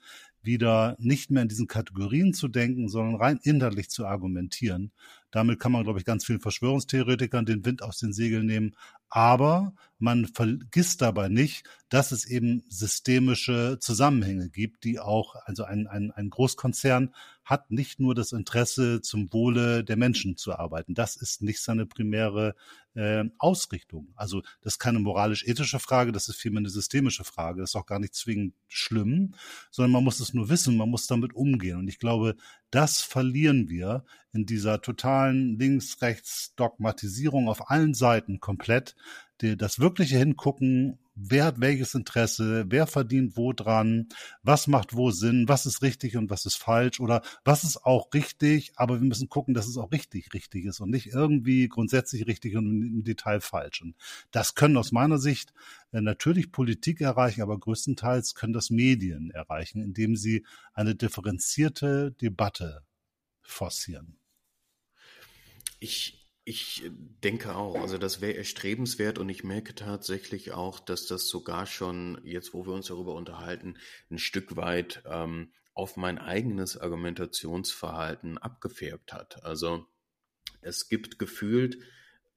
wieder 0.47 0.95
nicht 0.97 1.29
mehr 1.29 1.43
in 1.43 1.49
diesen 1.49 1.67
Kategorien 1.67 2.33
zu 2.33 2.47
denken, 2.47 2.87
sondern 2.89 3.21
rein 3.21 3.39
inhaltlich 3.43 3.89
zu 3.89 4.07
argumentieren. 4.07 4.91
Damit 5.29 5.59
kann 5.59 5.73
man, 5.73 5.83
glaube 5.83 5.99
ich, 5.99 6.05
ganz 6.05 6.25
vielen 6.25 6.39
Verschwörungstheoretikern 6.39 7.45
den 7.45 7.65
Wind 7.65 7.83
aus 7.83 7.99
den 7.99 8.13
Segeln 8.13 8.45
nehmen. 8.45 8.75
Aber 9.09 9.73
man 9.99 10.27
vergisst 10.27 11.01
dabei 11.01 11.27
nicht, 11.27 11.65
dass 11.89 12.11
es 12.11 12.25
eben 12.25 12.63
systemische 12.69 13.77
Zusammenhänge 13.79 14.49
gibt, 14.49 14.83
die 14.83 14.99
auch, 14.99 15.35
also 15.45 15.63
ein, 15.63 15.87
ein, 15.87 16.11
ein 16.11 16.29
Großkonzern 16.29 17.13
hat 17.43 17.71
nicht 17.71 17.99
nur 17.99 18.13
das 18.13 18.33
Interesse, 18.33 19.01
zum 19.01 19.31
Wohle 19.31 19.83
der 19.83 19.95
Menschen 19.95 20.35
zu 20.35 20.53
arbeiten. 20.53 20.93
Das 20.93 21.15
ist 21.15 21.41
nicht 21.41 21.61
seine 21.61 21.85
primäre 21.85 22.55
äh, 22.93 23.23
Ausrichtung. 23.37 24.09
Also 24.15 24.41
das 24.61 24.73
ist 24.73 24.79
keine 24.79 24.99
moralisch-ethische 24.99 25.79
Frage, 25.79 26.11
das 26.11 26.27
ist 26.27 26.35
vielmehr 26.35 26.59
eine 26.59 26.69
systemische 26.69 27.23
Frage. 27.23 27.61
Das 27.61 27.71
ist 27.71 27.75
auch 27.75 27.85
gar 27.85 27.99
nicht 27.99 28.15
zwingend 28.15 28.53
schlimm, 28.67 29.33
sondern 29.71 29.93
man 29.93 30.03
muss 30.03 30.19
es 30.19 30.33
nur 30.33 30.49
wissen, 30.49 30.75
man 30.75 30.89
muss 30.89 31.07
damit 31.07 31.33
umgehen. 31.33 31.77
Und 31.77 31.87
ich 31.87 31.99
glaube, 31.99 32.35
das 32.69 33.01
verlieren 33.01 33.69
wir 33.69 34.03
in 34.33 34.45
dieser 34.45 34.81
totalen 34.81 35.57
Links-Rechts-Dogmatisierung 35.57 37.47
auf 37.49 37.69
allen 37.69 37.93
Seiten 37.93 38.39
komplett. 38.39 38.95
Das 39.39 39.79
wirkliche 39.79 40.17
Hingucken, 40.17 40.97
wer 41.13 41.45
hat 41.45 41.59
welches 41.59 41.93
Interesse, 41.93 42.65
wer 42.69 42.87
verdient 42.87 43.37
wo 43.37 43.53
dran, 43.53 44.07
was 44.43 44.67
macht 44.67 44.95
wo 44.95 45.11
Sinn, 45.11 45.47
was 45.47 45.65
ist 45.65 45.81
richtig 45.81 46.17
und 46.17 46.29
was 46.29 46.45
ist 46.45 46.57
falsch 46.57 46.99
oder 46.99 47.21
was 47.43 47.63
ist 47.63 47.85
auch 47.85 48.13
richtig, 48.13 48.71
aber 48.75 48.99
wir 48.99 49.07
müssen 49.07 49.29
gucken, 49.29 49.53
dass 49.53 49.67
es 49.67 49.77
auch 49.77 49.91
richtig 49.91 50.33
richtig 50.33 50.65
ist 50.65 50.79
und 50.79 50.89
nicht 50.89 51.07
irgendwie 51.07 51.67
grundsätzlich 51.67 52.27
richtig 52.27 52.55
und 52.55 52.65
im 52.65 53.03
Detail 53.03 53.41
falsch. 53.41 53.81
Und 53.81 53.95
das 54.31 54.55
können 54.55 54.77
aus 54.77 54.91
meiner 54.91 55.19
Sicht 55.19 55.53
äh, 55.91 56.01
natürlich 56.01 56.51
Politik 56.51 57.01
erreichen, 57.01 57.41
aber 57.41 57.59
größtenteils 57.59 58.35
können 58.35 58.53
das 58.53 58.69
Medien 58.69 59.31
erreichen, 59.31 59.81
indem 59.81 60.15
sie 60.15 60.45
eine 60.73 60.95
differenzierte 60.95 62.11
Debatte 62.11 62.81
forcieren. 63.47 64.19
Ich, 65.79 66.31
ich 66.43 66.83
denke 67.23 67.55
auch, 67.55 67.75
also 67.75 67.97
das 67.97 68.21
wäre 68.21 68.37
erstrebenswert 68.37 69.17
und 69.17 69.29
ich 69.29 69.43
merke 69.43 69.73
tatsächlich 69.73 70.51
auch, 70.51 70.79
dass 70.79 71.07
das 71.07 71.27
sogar 71.27 71.65
schon, 71.65 72.19
jetzt 72.23 72.53
wo 72.53 72.65
wir 72.65 72.73
uns 72.73 72.87
darüber 72.87 73.15
unterhalten, 73.15 73.77
ein 74.09 74.19
Stück 74.19 74.55
weit 74.55 75.01
ähm, 75.05 75.51
auf 75.73 75.95
mein 75.95 76.17
eigenes 76.17 76.77
Argumentationsverhalten 76.77 78.37
abgefärbt 78.37 79.13
hat. 79.13 79.43
Also 79.43 79.85
es 80.61 80.89
gibt 80.89 81.19
gefühlt 81.19 81.77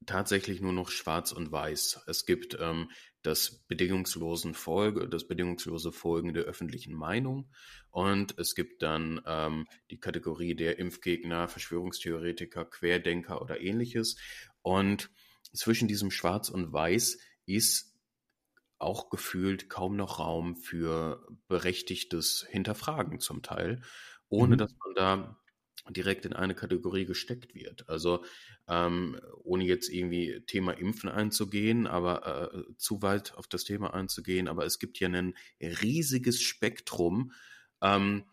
tatsächlich 0.06 0.60
nur 0.60 0.72
noch 0.72 0.90
schwarz 0.90 1.32
und 1.32 1.52
weiß. 1.52 2.02
Es 2.06 2.24
gibt 2.26 2.56
ähm, 2.60 2.90
das 3.22 3.64
bedingungslosen 3.68 4.54
Folge, 4.54 5.08
das 5.08 5.26
bedingungslose 5.26 5.92
Folgen 5.92 6.32
der 6.32 6.44
öffentlichen 6.44 6.94
Meinung 6.94 7.50
und 7.90 8.38
es 8.38 8.54
gibt 8.54 8.82
dann 8.82 9.20
ähm, 9.26 9.66
die 9.90 9.98
Kategorie 9.98 10.54
der 10.54 10.78
Impfgegner, 10.78 11.48
Verschwörungstheoretiker, 11.48 12.64
Querdenker 12.64 13.42
oder 13.42 13.60
ähnliches. 13.60 14.16
Und 14.62 15.10
zwischen 15.52 15.88
diesem 15.88 16.10
Schwarz 16.10 16.48
und 16.48 16.72
Weiß 16.72 17.18
ist 17.46 17.98
auch 18.78 19.10
gefühlt 19.10 19.68
kaum 19.68 19.96
noch 19.96 20.20
Raum 20.20 20.56
für 20.56 21.26
berechtigtes 21.48 22.46
Hinterfragen 22.48 23.20
zum 23.20 23.42
Teil, 23.42 23.82
ohne 24.28 24.54
mhm. 24.54 24.58
dass 24.58 24.72
man 24.84 24.94
da 24.94 25.40
direkt 25.88 26.26
in 26.26 26.32
eine 26.32 26.54
Kategorie 26.54 27.04
gesteckt 27.04 27.54
wird. 27.54 27.88
Also 27.88 28.24
ähm, 28.68 29.18
ohne 29.42 29.64
jetzt 29.64 29.88
irgendwie 29.88 30.42
Thema 30.46 30.72
Impfen 30.72 31.08
einzugehen, 31.08 31.86
aber 31.86 32.52
äh, 32.54 32.76
zu 32.76 33.02
weit 33.02 33.34
auf 33.34 33.46
das 33.46 33.64
Thema 33.64 33.94
einzugehen, 33.94 34.48
aber 34.48 34.66
es 34.66 34.78
gibt 34.78 34.98
ja 35.00 35.08
ein 35.08 35.34
riesiges 35.60 36.40
Spektrum 36.40 37.32
ähm, 37.82 38.24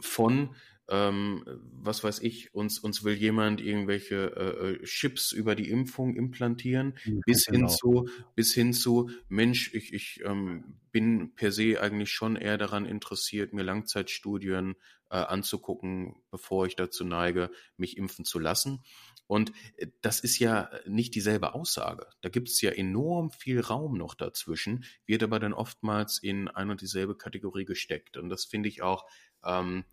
von 0.00 0.54
ähm, 0.90 1.44
was 1.82 2.02
weiß 2.02 2.20
ich, 2.20 2.54
uns, 2.54 2.78
uns 2.78 3.04
will 3.04 3.14
jemand 3.14 3.60
irgendwelche 3.60 4.32
äh, 4.34 4.70
äh 4.70 4.84
Chips 4.84 5.32
über 5.32 5.54
die 5.54 5.68
Impfung 5.68 6.16
implantieren, 6.16 6.94
ja, 7.04 7.12
bis 7.26 7.44
genau. 7.44 7.58
hin 7.58 7.68
zu, 7.68 8.08
bis 8.34 8.54
hin 8.54 8.72
zu, 8.72 9.10
Mensch, 9.28 9.74
ich, 9.74 9.92
ich 9.92 10.22
ähm, 10.24 10.78
bin 10.90 11.34
per 11.34 11.52
se 11.52 11.80
eigentlich 11.80 12.10
schon 12.10 12.36
eher 12.36 12.56
daran 12.56 12.86
interessiert, 12.86 13.52
mir 13.52 13.64
Langzeitstudien 13.64 14.76
äh, 15.10 15.16
anzugucken, 15.16 16.22
bevor 16.30 16.66
ich 16.66 16.76
dazu 16.76 17.04
neige, 17.04 17.50
mich 17.76 17.96
impfen 17.96 18.24
zu 18.24 18.38
lassen. 18.38 18.82
Und 19.26 19.52
äh, 19.76 19.88
das 20.00 20.20
ist 20.20 20.38
ja 20.38 20.70
nicht 20.86 21.14
dieselbe 21.14 21.54
Aussage. 21.54 22.06
Da 22.20 22.28
gibt 22.28 22.48
es 22.48 22.60
ja 22.60 22.70
enorm 22.70 23.30
viel 23.30 23.60
Raum 23.60 23.96
noch 23.96 24.14
dazwischen, 24.14 24.84
wird 25.06 25.22
aber 25.22 25.38
dann 25.38 25.52
oftmals 25.52 26.18
in 26.18 26.48
ein 26.48 26.70
und 26.70 26.80
dieselbe 26.80 27.16
Kategorie 27.16 27.64
gesteckt. 27.64 28.16
Und 28.16 28.28
das 28.28 28.44
finde 28.44 28.68
ich 28.68 28.82
auch 28.82 29.06
ähm, 29.44 29.84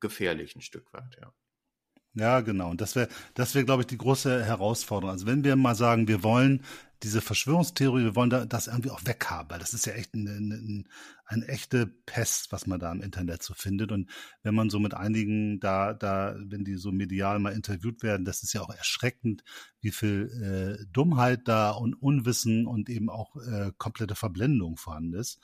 gefährlich 0.00 0.56
ein 0.56 0.62
Stück 0.62 0.92
weit, 0.92 1.16
ja. 1.20 1.32
Ja, 2.14 2.40
genau. 2.40 2.70
Und 2.70 2.80
das 2.80 2.94
wäre, 2.94 3.08
das 3.34 3.54
wäre, 3.54 3.64
glaube 3.64 3.82
ich, 3.82 3.86
die 3.86 3.96
große 3.96 4.44
Herausforderung. 4.44 5.12
Also 5.12 5.26
wenn 5.26 5.44
wir 5.44 5.56
mal 5.56 5.74
sagen, 5.74 6.08
wir 6.08 6.22
wollen 6.22 6.62
diese 7.02 7.20
Verschwörungstheorie, 7.20 8.04
wir 8.04 8.14
wollen 8.14 8.30
da, 8.30 8.44
das 8.44 8.68
irgendwie 8.68 8.90
auch 8.90 9.04
weghaben, 9.04 9.50
weil 9.50 9.58
das 9.58 9.74
ist 9.74 9.86
ja 9.86 9.94
echt 9.94 10.14
eine, 10.14 10.30
eine, 10.30 10.84
eine 11.24 11.48
echte 11.48 11.86
Pest, 11.86 12.52
was 12.52 12.66
man 12.66 12.78
da 12.78 12.92
im 12.92 13.00
Internet 13.02 13.42
so 13.42 13.54
findet. 13.54 13.90
Und 13.92 14.10
wenn 14.42 14.54
man 14.54 14.70
so 14.70 14.78
mit 14.78 14.94
einigen 14.94 15.58
da, 15.58 15.94
da, 15.94 16.36
wenn 16.38 16.64
die 16.64 16.76
so 16.76 16.92
medial 16.92 17.38
mal 17.38 17.54
interviewt 17.54 18.02
werden, 18.02 18.24
das 18.24 18.42
ist 18.42 18.52
ja 18.52 18.60
auch 18.60 18.70
erschreckend, 18.70 19.42
wie 19.80 19.90
viel 19.90 20.78
äh, 20.80 20.84
Dummheit 20.92 21.48
da 21.48 21.70
und 21.70 21.94
Unwissen 21.94 22.66
und 22.66 22.88
eben 22.90 23.08
auch 23.08 23.36
äh, 23.36 23.72
komplette 23.78 24.14
Verblendung 24.14 24.76
vorhanden 24.76 25.14
ist. 25.14 25.40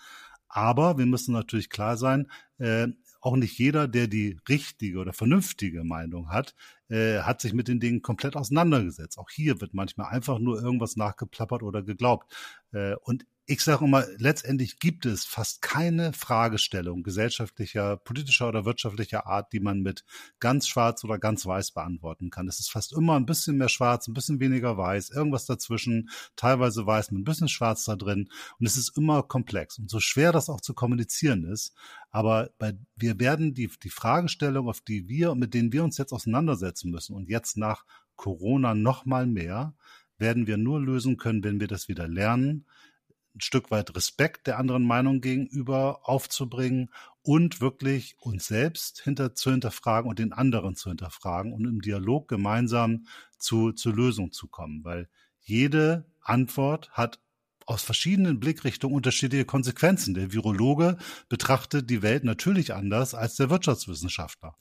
Aber 0.49 0.97
wir 0.99 1.07
müssen 1.07 1.33
natürlich 1.33 1.71
klar 1.71 1.97
sein, 1.97 2.31
äh, 2.59 2.89
auch 3.29 3.37
nicht 3.37 3.59
jeder, 3.59 3.89
der 3.89 4.07
die 4.09 4.39
richtige 4.49 4.99
oder 5.01 5.13
vernünftige 5.13 5.85
Meinung 5.85 6.31
hat, 6.31 6.55
äh, 6.89 7.19
hat 7.19 7.43
sich 7.43 7.53
mit 7.53 7.69
den 7.69 7.79
Dingen 7.79 8.01
komplett 8.01 8.37
auseinandergesetzt. 8.37 9.19
Auch 9.19 9.29
hier 9.31 9.61
wird 9.61 9.75
manchmal 9.75 10.11
einfach 10.11 10.39
nur 10.39 10.63
irgendwas 10.63 10.97
nachgeplappert 10.97 11.63
oder 11.63 11.83
geglaubt. 11.83 12.35
Äh, 12.73 12.95
und 13.03 13.27
ich 13.51 13.63
sage 13.63 13.87
immer, 13.87 14.05
letztendlich 14.19 14.79
gibt 14.79 15.07
es 15.07 15.25
fast 15.25 15.63
keine 15.63 16.13
Fragestellung 16.13 17.03
gesellschaftlicher, 17.03 17.97
politischer 17.97 18.47
oder 18.47 18.67
wirtschaftlicher 18.67 19.27
Art, 19.27 19.55
die 19.55 19.61
man 19.61 19.81
mit 19.81 20.05
ganz 20.39 20.69
schwarz 20.69 21.03
oder 21.03 21.19
ganz 21.19 21.47
weiß 21.47 21.71
beantworten 21.71 22.29
kann. 22.29 22.47
Es 22.47 22.61
ist 22.61 22.71
fast 22.71 22.93
immer 22.93 23.17
ein 23.17 23.25
bisschen 23.25 23.57
mehr 23.57 23.71
schwarz, 23.71 24.07
ein 24.07 24.13
bisschen 24.13 24.39
weniger 24.39 24.77
weiß, 24.77 25.09
irgendwas 25.09 25.47
dazwischen, 25.47 26.11
teilweise 26.37 26.85
weiß 26.85 27.11
mit 27.11 27.23
ein 27.23 27.25
bisschen 27.25 27.49
schwarz 27.49 27.87
da 27.87 27.97
drin. 27.97 28.29
Und 28.61 28.67
es 28.67 28.77
ist 28.77 28.95
immer 28.99 29.23
komplex. 29.23 29.79
Und 29.79 29.89
so 29.89 29.99
schwer 29.99 30.31
das 30.31 30.51
auch 30.51 30.61
zu 30.61 30.75
kommunizieren 30.75 31.45
ist, 31.45 31.73
aber 32.11 32.51
bei, 32.59 32.75
wir 32.97 33.19
werden 33.19 33.55
die, 33.55 33.71
die 33.83 33.89
Fragestellung, 33.89 34.69
auf 34.69 34.83
die 34.83 35.09
wir, 35.09 35.35
mit 35.35 35.55
denen 35.55 35.73
wir 35.73 35.85
uns 35.85 35.97
jetzt 35.97 36.13
auseinandersetzen 36.13 36.91
müssen 36.91 37.17
und 37.17 37.31
jetzt 37.31 37.57
nach 37.57 37.87
Corona 38.15 38.75
noch 38.75 39.07
mal 39.07 39.27
mehr, 39.27 39.75
werden 40.19 40.47
wir 40.47 40.59
nur 40.59 40.83
lösen 40.83 41.17
können, 41.17 41.45
wenn 41.45 41.61
wir 41.61 41.69
das 41.69 41.89
wieder 41.89 42.09
lernen, 42.09 42.67
ein 43.39 43.41
Stück 43.41 43.71
weit 43.71 43.95
Respekt 43.95 44.49
der 44.49 44.59
anderen 44.59 44.85
Meinung 44.85 45.21
gegenüber 45.21 46.01
aufzubringen 46.03 46.91
und 47.23 47.61
wirklich 47.61 48.17
uns 48.19 48.47
selbst 48.47 49.01
hinter, 49.01 49.35
zu 49.35 49.53
hinterfragen 49.53 50.11
und 50.11 50.19
den 50.19 50.33
anderen 50.33 50.75
zu 50.75 50.89
hinterfragen 50.89 51.53
und 51.53 51.65
im 51.65 51.81
Dialog 51.81 52.27
gemeinsam 52.27 53.07
zu, 53.39 53.71
zur 53.73 53.95
Lösung 53.95 54.33
zu 54.33 54.49
kommen, 54.49 54.83
weil 54.85 55.09
jede 55.41 56.05
Antwort 56.21 56.91
hat 56.91 57.21
aus 57.69 57.83
verschiedenen 57.83 58.41
Blickrichtungen 58.41 58.97
unterschiedliche 58.97 59.45
Konsequenzen. 59.45 60.15
Der 60.15 60.33
Virologe 60.33 60.97
betrachtet 61.29 61.91
die 61.91 62.01
Welt 62.01 62.25
natürlich 62.25 62.73
anders 62.73 63.15
als 63.15 63.37
der 63.37 63.51
Wirtschaftswissenschaftler. 63.51 64.55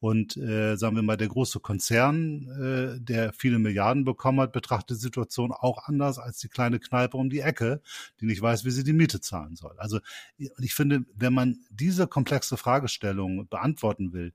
Und 0.00 0.38
äh, 0.38 0.76
sagen 0.76 0.96
wir 0.96 1.02
mal, 1.02 1.18
der 1.18 1.28
große 1.28 1.60
Konzern, 1.60 2.48
äh, 2.96 3.00
der 3.00 3.34
viele 3.34 3.58
Milliarden 3.58 4.04
bekommen 4.06 4.40
hat, 4.40 4.52
betrachtet 4.52 4.96
die 4.96 5.02
Situation 5.02 5.52
auch 5.52 5.86
anders 5.86 6.18
als 6.18 6.38
die 6.38 6.48
kleine 6.48 6.80
Kneipe 6.80 7.18
um 7.18 7.28
die 7.28 7.40
Ecke, 7.40 7.82
die 8.22 8.26
nicht 8.26 8.40
weiß, 8.40 8.64
wie 8.64 8.70
sie 8.70 8.82
die 8.82 8.94
Miete 8.94 9.20
zahlen 9.20 9.56
soll. 9.56 9.78
Also 9.78 10.00
ich 10.38 10.74
finde, 10.74 11.04
wenn 11.14 11.34
man 11.34 11.58
diese 11.68 12.06
komplexe 12.06 12.56
Fragestellung 12.56 13.46
beantworten 13.46 14.14
will, 14.14 14.32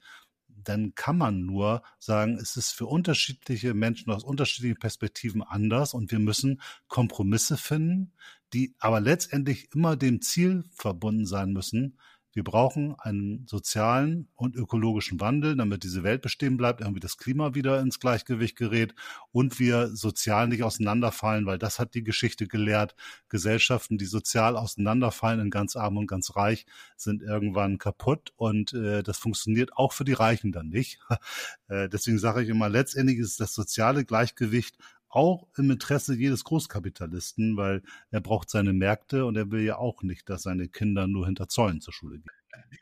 dann 0.64 0.96
kann 0.96 1.18
man 1.18 1.42
nur 1.46 1.84
sagen, 2.00 2.38
es 2.38 2.58
ist 2.58 2.72
für 2.72 2.86
unterschiedliche 2.86 3.74
Menschen 3.74 4.12
aus 4.12 4.24
unterschiedlichen 4.24 4.80
Perspektiven 4.80 5.42
anders 5.42 5.94
und 5.94 6.12
wir 6.12 6.20
müssen 6.20 6.62
Kompromisse 6.88 7.58
finden, 7.58 8.14
die 8.54 8.76
aber 8.80 9.00
letztendlich 9.00 9.70
immer 9.74 9.96
dem 9.96 10.22
Ziel 10.22 10.66
verbunden 10.72 11.26
sein 11.26 11.52
müssen, 11.52 11.98
wir 12.34 12.44
brauchen 12.44 12.96
einen 13.00 13.48
sozialen 13.48 14.28
und 14.36 14.56
ökologischen 14.56 15.20
Wandel, 15.20 15.56
damit 15.56 15.84
diese 15.84 16.04
Welt 16.04 16.22
bestehen 16.22 16.58
bleibt, 16.58 16.82
irgendwie 16.82 17.00
das 17.00 17.18
Klima 17.18 17.56
wieder 17.56 17.80
ins 17.82 18.00
Gleichgewicht 18.00 18.56
gerät 18.56 18.94
und 19.32 19.60
wir 19.60 19.88
sozial 19.96 20.48
nicht 20.48 20.64
auseinanderfallen, 20.64 21.46
weil 21.46 21.58
das 21.58 21.80
hat 21.80 21.96
die 21.96 22.04
Geschichte 22.04 22.48
gelehrt. 22.48 22.96
Gesellschaften, 23.30 23.98
die 23.98 24.06
sozial 24.06 24.56
auseinanderfallen 24.58 25.40
in 25.40 25.50
ganz 25.50 25.76
arm 25.76 25.98
und 25.98 26.08
ganz 26.08 26.36
reich, 26.36 26.66
sind 26.96 27.24
irgendwann 27.24 27.78
kaputt 27.78 28.32
und 28.36 28.74
äh, 28.74 29.02
das 29.02 29.18
funktioniert 29.18 29.76
auch 29.76 29.94
für 29.94 30.06
die 30.06 30.14
Reichen 30.14 30.52
dann 30.52 30.70
nicht. 30.70 31.00
äh, 31.68 31.90
deswegen 31.90 32.20
sage 32.20 32.44
ich 32.44 32.50
immer, 32.50 32.70
letztendlich 32.70 33.18
ist 33.18 33.40
das 33.40 33.54
soziale 33.54 34.06
Gleichgewicht 34.06 34.78
auch 35.10 35.48
im 35.58 35.72
Interesse 35.72 36.16
jedes 36.16 36.44
Großkapitalisten, 36.44 37.58
weil 37.58 37.84
er 38.12 38.22
braucht 38.22 38.50
seine 38.50 38.74
Märkte 38.74 39.26
und 39.26 39.36
er 39.36 39.52
will 39.52 39.62
ja 39.62 39.78
auch 39.78 40.04
nicht, 40.04 40.30
dass 40.30 40.44
seine 40.44 40.68
Kinder 40.68 41.08
nur 41.08 41.26
hinter 41.26 41.50
Zäunen 41.50 41.82
zur 41.82 41.94
Schule 41.94 42.20
gehen. 42.20 42.32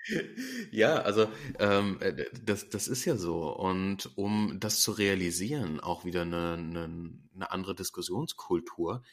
Ja, 0.72 1.02
also 1.02 1.30
ähm, 1.60 1.98
äh, 2.00 2.26
das, 2.44 2.70
das 2.70 2.88
ist 2.88 3.06
ja 3.06 3.18
so. 3.18 3.54
Und 3.56 4.18
um 4.18 4.58
das 4.60 4.82
zu 4.82 4.92
realisieren, 4.92 5.80
auch 5.80 6.06
wieder 6.06 6.22
eine, 6.22 6.54
eine, 6.54 7.14
eine 7.36 7.52
andere 7.52 7.76
Diskussionskultur, 7.76 9.04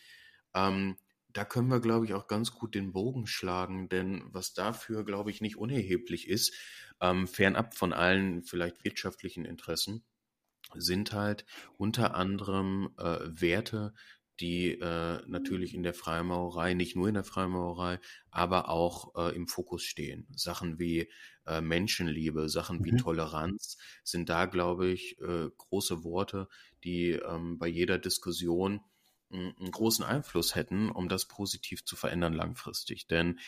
ähm, 0.54 0.96
da 1.32 1.44
können 1.44 1.68
wir, 1.68 1.80
glaube 1.80 2.06
ich, 2.06 2.14
auch 2.14 2.28
ganz 2.28 2.52
gut 2.52 2.74
den 2.74 2.92
Bogen 2.92 3.26
schlagen, 3.26 3.88
denn 3.88 4.22
was 4.28 4.54
dafür, 4.54 5.04
glaube 5.04 5.30
ich, 5.30 5.40
nicht 5.40 5.56
unerheblich 5.56 6.28
ist, 6.28 6.54
ähm, 7.00 7.26
fernab 7.26 7.74
von 7.74 7.92
allen 7.92 8.44
vielleicht 8.44 8.84
wirtschaftlichen 8.84 9.44
Interessen, 9.44 10.04
sind 10.74 11.12
halt 11.12 11.44
unter 11.76 12.14
anderem 12.14 12.90
äh, 12.98 13.18
Werte, 13.24 13.94
die 14.40 14.72
äh, 14.72 15.22
natürlich 15.26 15.74
in 15.74 15.82
der 15.84 15.94
Freimaurerei, 15.94 16.74
nicht 16.74 16.96
nur 16.96 17.08
in 17.08 17.14
der 17.14 17.24
Freimaurerei, 17.24 18.00
aber 18.30 18.68
auch 18.68 19.14
äh, 19.14 19.34
im 19.34 19.46
Fokus 19.46 19.84
stehen. 19.84 20.26
Sachen 20.34 20.78
wie 20.78 21.08
äh, 21.46 21.60
Menschenliebe, 21.60 22.48
Sachen 22.48 22.78
mhm. 22.78 22.84
wie 22.84 22.96
Toleranz 22.96 23.78
sind 24.02 24.28
da, 24.28 24.46
glaube 24.46 24.88
ich, 24.88 25.20
äh, 25.20 25.48
große 25.56 26.02
Worte, 26.02 26.48
die 26.82 27.10
ähm, 27.10 27.58
bei 27.58 27.68
jeder 27.68 27.98
Diskussion 27.98 28.80
einen 29.30 29.70
großen 29.70 30.04
Einfluss 30.04 30.54
hätten, 30.54 30.90
um 30.90 31.08
das 31.08 31.26
positiv 31.26 31.84
zu 31.84 31.96
verändern 31.96 32.34
langfristig. 32.34 33.06
Denn 33.06 33.40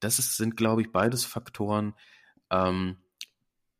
das 0.00 0.18
ist, 0.18 0.36
sind, 0.36 0.56
glaube 0.56 0.82
ich, 0.82 0.90
beides 0.90 1.24
Faktoren, 1.24 1.94
ähm, 2.50 2.98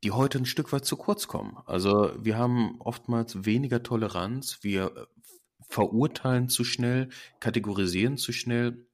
die 0.04 0.10
heute 0.10 0.38
ein 0.38 0.46
Stück 0.46 0.72
weit 0.72 0.84
zu 0.84 0.96
kurz 0.98 1.26
kommen. 1.28 1.56
Also 1.64 2.12
wir 2.22 2.36
haben 2.36 2.78
oftmals 2.80 3.46
weniger 3.46 3.82
Toleranz, 3.82 4.58
wir 4.60 4.94
äh, 4.94 5.06
verurteilen 5.70 6.50
zu 6.50 6.62
schnell, 6.62 7.08
kategorisieren 7.40 8.18
zu 8.18 8.32
schnell 8.32 8.86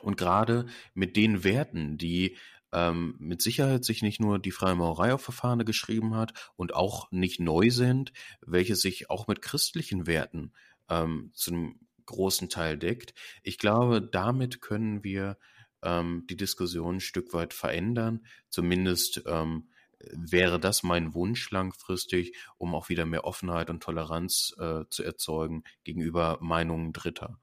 und 0.00 0.16
gerade 0.16 0.66
mit 0.94 1.16
den 1.16 1.44
Werten, 1.44 1.98
die 1.98 2.38
ähm, 2.72 3.14
mit 3.18 3.42
Sicherheit 3.42 3.84
sich 3.84 4.00
nicht 4.00 4.20
nur 4.20 4.38
die 4.38 4.52
Freimaurerei 4.52 5.12
auf 5.12 5.20
Verfahren 5.20 5.64
geschrieben 5.66 6.14
hat 6.16 6.32
und 6.56 6.74
auch 6.74 7.12
nicht 7.12 7.40
neu 7.40 7.68
sind, 7.68 8.12
welche 8.40 8.74
sich 8.74 9.10
auch 9.10 9.26
mit 9.26 9.42
christlichen 9.42 10.06
Werten 10.06 10.54
ähm, 10.88 11.30
zum 11.34 11.78
großen 12.06 12.48
Teil 12.48 12.78
deckt. 12.78 13.12
Ich 13.42 13.58
glaube, 13.58 14.00
damit 14.00 14.62
können 14.62 15.04
wir 15.04 15.36
ähm, 15.82 16.24
die 16.30 16.36
Diskussion 16.36 16.96
ein 16.96 17.00
Stück 17.00 17.34
weit 17.34 17.52
verändern, 17.52 18.24
zumindest 18.48 19.22
ähm, 19.26 19.68
wäre 20.12 20.60
das 20.60 20.82
mein 20.82 21.14
Wunsch 21.14 21.50
langfristig, 21.50 22.36
um 22.58 22.74
auch 22.74 22.88
wieder 22.88 23.06
mehr 23.06 23.24
Offenheit 23.24 23.70
und 23.70 23.82
Toleranz 23.82 24.54
äh, 24.58 24.82
zu 24.90 25.02
erzeugen 25.02 25.64
gegenüber 25.84 26.38
Meinungen 26.40 26.92
Dritter. 26.92 27.38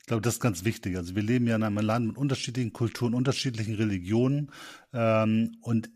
Ich 0.00 0.06
glaube, 0.06 0.22
das 0.22 0.34
ist 0.34 0.40
ganz 0.40 0.64
wichtig. 0.64 0.96
Also 0.96 1.14
wir 1.14 1.22
leben 1.22 1.46
ja 1.46 1.56
in 1.56 1.62
einem 1.62 1.78
Land 1.78 2.06
mit 2.08 2.18
unterschiedlichen 2.18 2.72
Kulturen, 2.72 3.14
unterschiedlichen 3.14 3.74
Religionen 3.74 4.50
ähm, 4.92 5.56
und 5.60 5.90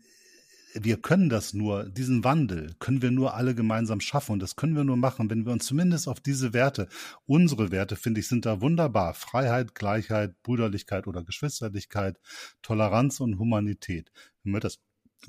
wir 0.77 1.01
können 1.01 1.29
das 1.29 1.53
nur, 1.53 1.85
diesen 1.85 2.25
Wandel 2.25 2.75
können 2.79 3.01
wir 3.01 3.09
nur 3.09 3.33
alle 3.33 3.55
gemeinsam 3.55 4.01
schaffen 4.01 4.33
und 4.33 4.39
das 4.41 4.57
können 4.57 4.75
wir 4.75 4.83
nur 4.83 4.97
machen, 4.97 5.29
wenn 5.29 5.45
wir 5.45 5.53
uns 5.53 5.65
zumindest 5.65 6.09
auf 6.09 6.19
diese 6.19 6.53
Werte, 6.53 6.89
unsere 7.25 7.71
Werte, 7.71 7.95
finde 7.95 8.19
ich, 8.19 8.27
sind 8.27 8.45
da 8.45 8.59
wunderbar. 8.59 9.13
Freiheit, 9.13 9.73
Gleichheit, 9.73 10.35
Brüderlichkeit 10.43 11.07
oder 11.07 11.23
Geschwisterlichkeit, 11.23 12.19
Toleranz 12.61 13.21
und 13.21 13.39
Humanität. 13.39 14.11
Wenn 14.43 14.51
wir 14.51 14.59
das 14.59 14.79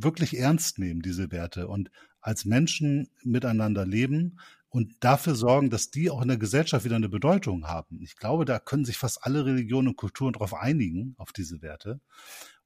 wirklich 0.03 0.39
ernst 0.39 0.79
nehmen, 0.79 1.03
diese 1.03 1.31
Werte 1.31 1.69
und 1.69 1.91
als 2.21 2.45
Menschen 2.45 3.09
miteinander 3.23 3.87
leben 3.87 4.39
und 4.69 4.93
dafür 5.01 5.35
sorgen, 5.35 5.71
dass 5.71 5.91
die 5.91 6.11
auch 6.11 6.21
in 6.23 6.29
der 6.29 6.37
Gesellschaft 6.37 6.85
wieder 6.85 6.97
eine 6.97 7.09
Bedeutung 7.09 7.67
haben. 7.67 8.01
Ich 8.03 8.17
glaube, 8.17 8.45
da 8.45 8.59
können 8.59 8.85
sich 8.85 8.99
fast 8.99 9.25
alle 9.25 9.47
Religionen 9.47 9.89
und 9.89 9.97
Kulturen 9.97 10.33
darauf 10.33 10.55
einigen, 10.55 11.15
auf 11.19 11.33
diese 11.33 11.63
Werte. 11.63 12.01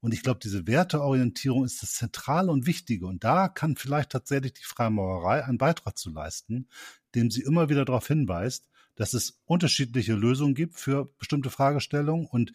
Und 0.00 0.14
ich 0.14 0.22
glaube, 0.22 0.40
diese 0.42 0.66
Werteorientierung 0.66 1.64
ist 1.64 1.82
das 1.82 1.92
Zentrale 1.92 2.50
und 2.50 2.66
Wichtige. 2.66 3.06
Und 3.06 3.22
da 3.22 3.48
kann 3.48 3.76
vielleicht 3.76 4.10
tatsächlich 4.10 4.54
die 4.54 4.64
Freimaurerei 4.64 5.44
einen 5.44 5.58
Beitrag 5.58 5.98
zu 5.98 6.10
leisten, 6.10 6.68
dem 7.14 7.30
sie 7.30 7.42
immer 7.42 7.68
wieder 7.68 7.84
darauf 7.84 8.06
hinweist, 8.06 8.69
dass 9.00 9.14
es 9.14 9.40
unterschiedliche 9.46 10.12
Lösungen 10.12 10.54
gibt 10.54 10.78
für 10.78 11.06
bestimmte 11.16 11.48
Fragestellungen 11.48 12.26
und 12.26 12.52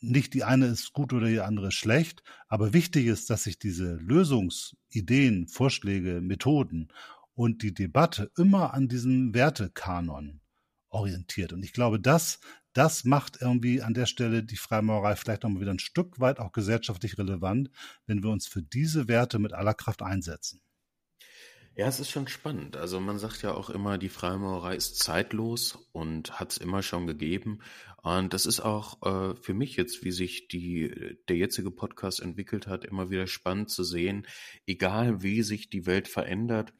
nicht 0.00 0.34
die 0.34 0.44
eine 0.44 0.66
ist 0.66 0.92
gut 0.92 1.14
oder 1.14 1.28
die 1.28 1.40
andere 1.40 1.68
ist 1.68 1.76
schlecht, 1.76 2.22
aber 2.46 2.74
wichtig 2.74 3.06
ist, 3.06 3.30
dass 3.30 3.44
sich 3.44 3.58
diese 3.58 3.94
Lösungsideen, 3.94 5.48
Vorschläge, 5.48 6.20
Methoden 6.20 6.88
und 7.32 7.62
die 7.62 7.72
Debatte 7.72 8.30
immer 8.36 8.74
an 8.74 8.88
diesem 8.88 9.32
Wertekanon 9.32 10.42
orientiert. 10.90 11.54
Und 11.54 11.62
ich 11.62 11.72
glaube, 11.72 11.98
das, 11.98 12.40
das 12.74 13.04
macht 13.04 13.38
irgendwie 13.40 13.80
an 13.80 13.94
der 13.94 14.04
Stelle 14.04 14.44
die 14.44 14.58
Freimaurerei 14.58 15.16
vielleicht 15.16 15.44
nochmal 15.44 15.62
wieder 15.62 15.72
ein 15.72 15.78
Stück 15.78 16.20
weit 16.20 16.38
auch 16.38 16.52
gesellschaftlich 16.52 17.16
relevant, 17.16 17.70
wenn 18.04 18.22
wir 18.22 18.28
uns 18.28 18.46
für 18.46 18.60
diese 18.60 19.08
Werte 19.08 19.38
mit 19.38 19.54
aller 19.54 19.72
Kraft 19.72 20.02
einsetzen. 20.02 20.60
Ja, 21.78 21.86
es 21.86 22.00
ist 22.00 22.10
schon 22.10 22.26
spannend. 22.26 22.76
Also 22.76 22.98
man 22.98 23.20
sagt 23.20 23.42
ja 23.42 23.54
auch 23.54 23.70
immer, 23.70 23.98
die 23.98 24.08
Freimaurerei 24.08 24.74
ist 24.74 24.98
zeitlos 24.98 25.78
und 25.92 26.40
hat 26.40 26.50
es 26.50 26.58
immer 26.58 26.82
schon 26.82 27.06
gegeben. 27.06 27.60
Und 28.02 28.34
das 28.34 28.46
ist 28.46 28.58
auch 28.58 29.00
äh, 29.02 29.36
für 29.36 29.54
mich 29.54 29.76
jetzt, 29.76 30.02
wie 30.02 30.10
sich 30.10 30.48
die, 30.48 31.16
der 31.28 31.36
jetzige 31.36 31.70
Podcast 31.70 32.18
entwickelt 32.18 32.66
hat, 32.66 32.84
immer 32.84 33.10
wieder 33.10 33.28
spannend 33.28 33.70
zu 33.70 33.84
sehen, 33.84 34.26
egal 34.66 35.22
wie 35.22 35.44
sich 35.44 35.70
die 35.70 35.86
Welt 35.86 36.08
verändert, 36.08 36.72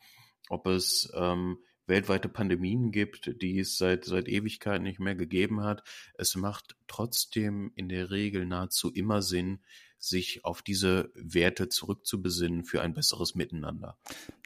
ob 0.48 0.66
es 0.66 1.12
ähm, 1.14 1.58
weltweite 1.86 2.28
Pandemien 2.28 2.90
gibt, 2.90 3.40
die 3.40 3.60
es 3.60 3.78
seit, 3.78 4.04
seit 4.04 4.26
Ewigkeit 4.26 4.82
nicht 4.82 4.98
mehr 4.98 5.14
gegeben 5.14 5.62
hat. 5.62 5.84
Es 6.14 6.34
macht 6.34 6.74
trotzdem 6.88 7.70
in 7.76 7.88
der 7.88 8.10
Regel 8.10 8.46
nahezu 8.46 8.90
immer 8.90 9.22
Sinn, 9.22 9.60
sich 9.98 10.44
auf 10.44 10.62
diese 10.62 11.10
Werte 11.14 11.68
zurückzubesinnen 11.68 12.64
für 12.64 12.82
ein 12.82 12.94
besseres 12.94 13.34
Miteinander. 13.34 13.96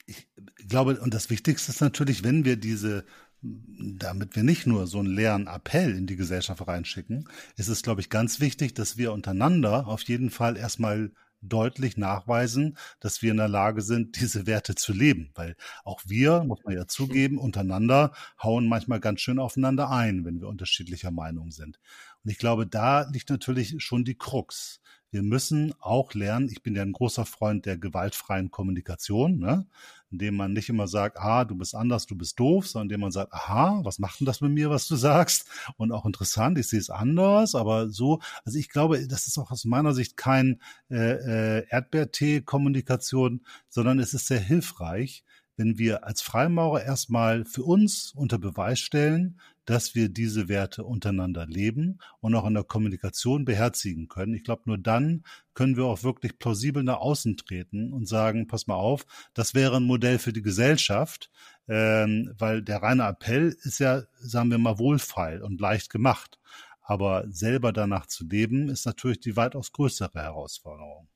Ich 0.07 0.29
glaube, 0.69 1.01
und 1.01 1.15
das 1.15 1.31
Wichtigste 1.31 1.71
ist 1.71 1.81
natürlich, 1.81 2.25
wenn 2.25 2.45
wir 2.45 2.57
diese 2.57 3.05
damit 3.43 4.37
wir 4.37 4.45
nicht 4.45 4.67
nur 4.67 4.87
so 4.87 5.01
einen 5.01 5.15
leeren 5.15 5.49
Appell 5.49 5.97
in 5.97 6.07
die 6.07 6.17
Gesellschaft 6.17 6.67
reinschicken, 6.67 7.29
ist 7.57 7.69
es, 7.69 7.83
glaube 7.83 8.01
ich, 8.01 8.09
ganz 8.09 8.39
wichtig, 8.39 8.75
dass 8.75 8.97
wir 8.97 9.13
untereinander 9.13 9.89
auf 9.89 10.03
jeden 10.03 10.31
Fall 10.31 10.57
erstmal 10.57 11.11
deutlich 11.41 11.97
nachweisen, 11.97 12.79
dass 13.01 13.21
wir 13.21 13.33
in 13.33 13.39
der 13.39 13.49
Lage 13.49 13.83
sind, 13.83 14.17
diese 14.21 14.47
Werte 14.47 14.77
zu 14.77 14.93
leben. 14.93 15.31
Weil 15.35 15.57
auch 15.85 16.01
wir, 16.07 16.45
muss 16.45 16.61
man 16.65 16.75
ja 16.75 16.87
zugeben, 16.87 17.39
untereinander 17.39 18.13
hauen 18.41 18.69
manchmal 18.69 19.01
ganz 19.01 19.21
schön 19.21 19.41
aufeinander 19.41 19.91
ein, 19.91 20.25
wenn 20.25 20.41
wir 20.41 20.49
unterschiedlicher 20.49 21.11
Meinung 21.11 21.51
sind. 21.51 21.81
Und 22.25 22.31
ich 22.31 22.39
glaube, 22.39 22.67
da 22.69 23.09
liegt 23.11 23.31
natürlich 23.31 23.75
schon 23.79 24.05
die 24.05 24.17
Krux 24.17 24.81
wir 25.13 25.23
müssen 25.23 25.75
auch 25.79 26.15
lernen, 26.15 26.49
ich 26.51 26.63
bin 26.63 26.75
ja 26.75 26.83
ein 26.83 26.95
großer 26.95 27.27
Freund 27.27 27.67
der 27.67 27.77
gewaltfreien 27.77 28.51
Kommunikation, 28.51 29.39
ne? 29.39 29.67
indem 30.11 30.37
man 30.37 30.55
nicht 30.55 30.71
immer 30.71 30.89
sagt, 30.89 31.19
ah, 31.19 31.45
du 31.45 31.55
bist 31.55 31.75
anders, 31.75 32.07
du 32.07 32.17
bist 32.17 32.41
doof, 32.41 32.67
sondern 32.67 32.87
indem 32.87 33.01
man 33.01 33.13
sagt, 33.13 33.33
aha, 33.33 33.81
was 33.83 33.99
macht 33.99 34.21
denn 34.21 34.27
das 34.27 34.41
mit 34.41 34.53
mir, 34.53 34.71
was 34.71 34.89
du 34.89 34.97
sagst? 34.97 35.47
Und 35.77 35.93
auch 35.93 36.07
interessant, 36.07 36.59
ich 36.59 36.69
sehe 36.69 36.81
es 36.81 36.91
anders, 36.91 37.55
aber 37.55 37.91
so, 37.91 38.21
also 38.45 38.59
ich 38.59 38.71
glaube, 38.71 39.07
das 39.07 39.27
ist 39.27 39.39
auch 39.39 39.51
aus 39.51 39.67
meiner 39.67 39.93
Sicht 39.93 40.17
kein 40.17 40.61
äh, 40.91 41.59
äh, 41.59 41.67
Erdbeertee-Kommunikation, 41.69 43.43
sondern 43.69 43.99
es 43.99 44.15
ist 44.15 44.27
sehr 44.27 44.41
hilfreich, 44.41 45.25
wenn 45.57 45.79
wir 45.79 46.05
als 46.05 46.23
Freimaurer 46.23 46.83
erstmal 46.83 47.45
für 47.45 47.63
uns 47.63 48.13
unter 48.15 48.39
Beweis 48.39 48.81
stellen, 48.81 49.39
dass 49.65 49.95
wir 49.95 50.09
diese 50.09 50.49
Werte 50.49 50.85
untereinander 50.85 51.47
leben 51.47 51.99
und 52.21 52.35
auch 52.35 52.47
in 52.47 52.55
der 52.55 52.65
Kommunikation 52.65 53.45
beherzigen 53.45 54.09
können. 54.09 54.35
Ich 54.35 54.45
glaube, 54.45 54.63
nur 54.67 54.79
dann 54.79 55.25
können 55.55 55.77
wir 55.77 55.85
auch 55.85 56.03
wirklich 56.03 56.39
plausibel 56.39 56.83
nach 56.83 56.99
außen 56.99 57.37
treten 57.37 57.93
und 57.93 58.07
sagen, 58.07 58.47
pass 58.49 58.67
mal 58.67 58.75
auf, 58.75 59.07
das 59.35 59.55
wäre 59.55 59.77
ein 59.77 59.85
Modell 59.85 60.19
für 60.19 60.33
die 60.33 60.43
Gesellschaft, 60.43 61.31
ähm, 61.69 62.35
weil 62.39 62.63
der 62.63 62.83
reine 62.83 63.05
Appell 63.05 63.57
ist 63.63 63.79
ja, 63.79 64.03
sagen 64.19 64.51
wir 64.51 64.59
mal, 64.59 64.79
wohlfeil 64.79 65.43
und 65.43 65.61
leicht 65.61 65.91
gemacht. 65.91 66.39
Aber 66.81 67.25
selber 67.31 67.73
danach 67.73 68.07
zu 68.07 68.27
leben, 68.27 68.69
ist 68.69 68.87
natürlich 68.87 69.21
die 69.21 69.37
weitaus 69.37 69.73
größere 69.73 70.21
Herausforderung. 70.21 71.09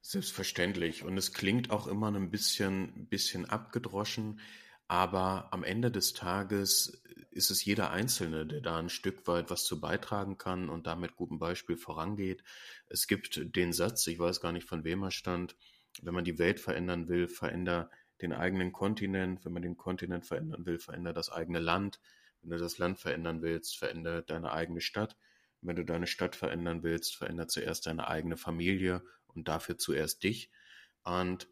Selbstverständlich. 0.00 1.04
Und 1.04 1.16
es 1.16 1.32
klingt 1.32 1.70
auch 1.70 1.86
immer 1.86 2.12
ein 2.12 2.30
bisschen, 2.30 3.06
bisschen 3.06 3.44
abgedroschen. 3.44 4.40
Aber 4.92 5.48
am 5.52 5.64
Ende 5.64 5.90
des 5.90 6.12
Tages 6.12 7.02
ist 7.30 7.50
es 7.50 7.64
jeder 7.64 7.92
Einzelne, 7.92 8.44
der 8.44 8.60
da 8.60 8.78
ein 8.78 8.90
Stück 8.90 9.26
weit 9.26 9.48
was 9.48 9.64
zu 9.64 9.80
beitragen 9.80 10.36
kann 10.36 10.68
und 10.68 10.86
damit 10.86 11.16
gutem 11.16 11.38
Beispiel 11.38 11.78
vorangeht. 11.78 12.44
Es 12.90 13.06
gibt 13.06 13.56
den 13.56 13.72
Satz, 13.72 14.06
ich 14.06 14.18
weiß 14.18 14.42
gar 14.42 14.52
nicht 14.52 14.68
von 14.68 14.84
wem 14.84 15.02
er 15.02 15.10
stand, 15.10 15.56
wenn 16.02 16.12
man 16.12 16.26
die 16.26 16.38
Welt 16.38 16.60
verändern 16.60 17.08
will, 17.08 17.26
veränder 17.26 17.88
den 18.20 18.34
eigenen 18.34 18.70
Kontinent. 18.72 19.46
Wenn 19.46 19.54
man 19.54 19.62
den 19.62 19.78
Kontinent 19.78 20.26
verändern 20.26 20.66
will, 20.66 20.78
veränder 20.78 21.14
das 21.14 21.30
eigene 21.32 21.60
Land. 21.60 21.98
Wenn 22.42 22.50
du 22.50 22.58
das 22.58 22.76
Land 22.76 22.98
verändern 22.98 23.40
willst, 23.40 23.78
veränder 23.78 24.20
deine 24.20 24.52
eigene 24.52 24.82
Stadt. 24.82 25.16
Wenn 25.62 25.76
du 25.76 25.86
deine 25.86 26.06
Stadt 26.06 26.36
verändern 26.36 26.82
willst, 26.82 27.16
veränder 27.16 27.48
zuerst 27.48 27.86
deine 27.86 28.08
eigene 28.08 28.36
Familie 28.36 29.02
und 29.28 29.48
dafür 29.48 29.78
zuerst 29.78 30.22
dich. 30.22 30.50
Und 31.02 31.48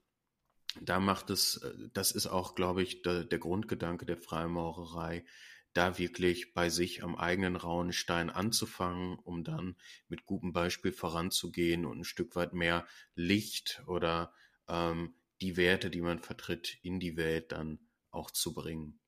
da 0.80 1.00
macht 1.00 1.30
es, 1.30 1.56
äh, 1.58 1.72
das 1.92 2.12
ist 2.12 2.26
auch, 2.26 2.54
glaube 2.54 2.82
ich, 2.82 3.02
der, 3.02 3.24
der 3.24 3.38
Grundgedanke 3.38 4.06
der 4.06 4.16
Freimaurerei, 4.16 5.24
da 5.72 5.98
wirklich 5.98 6.52
bei 6.52 6.68
sich 6.68 7.02
am 7.02 7.14
eigenen 7.14 7.56
rauen 7.56 7.92
Stein 7.92 8.28
anzufangen, 8.28 9.18
um 9.18 9.44
dann 9.44 9.76
mit 10.08 10.26
gutem 10.26 10.52
Beispiel 10.52 10.92
voranzugehen 10.92 11.86
und 11.86 12.00
ein 12.00 12.04
Stück 12.04 12.34
weit 12.34 12.54
mehr 12.54 12.86
Licht 13.14 13.82
oder 13.86 14.32
ähm, 14.68 15.14
die 15.40 15.56
Werte, 15.56 15.90
die 15.90 16.00
man 16.00 16.18
vertritt, 16.18 16.78
in 16.82 16.98
die 16.98 17.16
Welt 17.16 17.52
dann 17.52 17.78
auch 18.10 18.30
zu 18.30 18.52
bringen. 18.52 18.98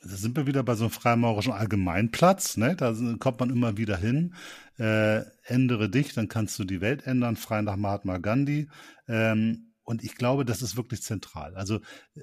Da 0.00 0.10
sind 0.10 0.36
wir 0.36 0.46
wieder 0.46 0.62
bei 0.62 0.76
so 0.76 0.84
einem 0.84 0.92
freimaurischen 0.92 1.52
Allgemeinplatz, 1.52 2.56
ne? 2.56 2.76
Da 2.76 2.94
kommt 3.18 3.40
man 3.40 3.50
immer 3.50 3.76
wieder 3.76 3.96
hin. 3.96 4.36
Äh, 4.78 5.22
ändere 5.42 5.90
dich, 5.90 6.14
dann 6.14 6.28
kannst 6.28 6.56
du 6.60 6.64
die 6.64 6.80
Welt 6.80 7.04
ändern, 7.04 7.34
frei 7.34 7.62
nach 7.62 7.74
Mahatma 7.74 8.18
Gandhi. 8.18 8.68
Ähm, 9.08 9.67
und 9.88 10.04
ich 10.04 10.16
glaube, 10.16 10.44
das 10.44 10.60
ist 10.60 10.76
wirklich 10.76 11.00
zentral. 11.02 11.54
Also 11.54 11.76
äh, 12.14 12.20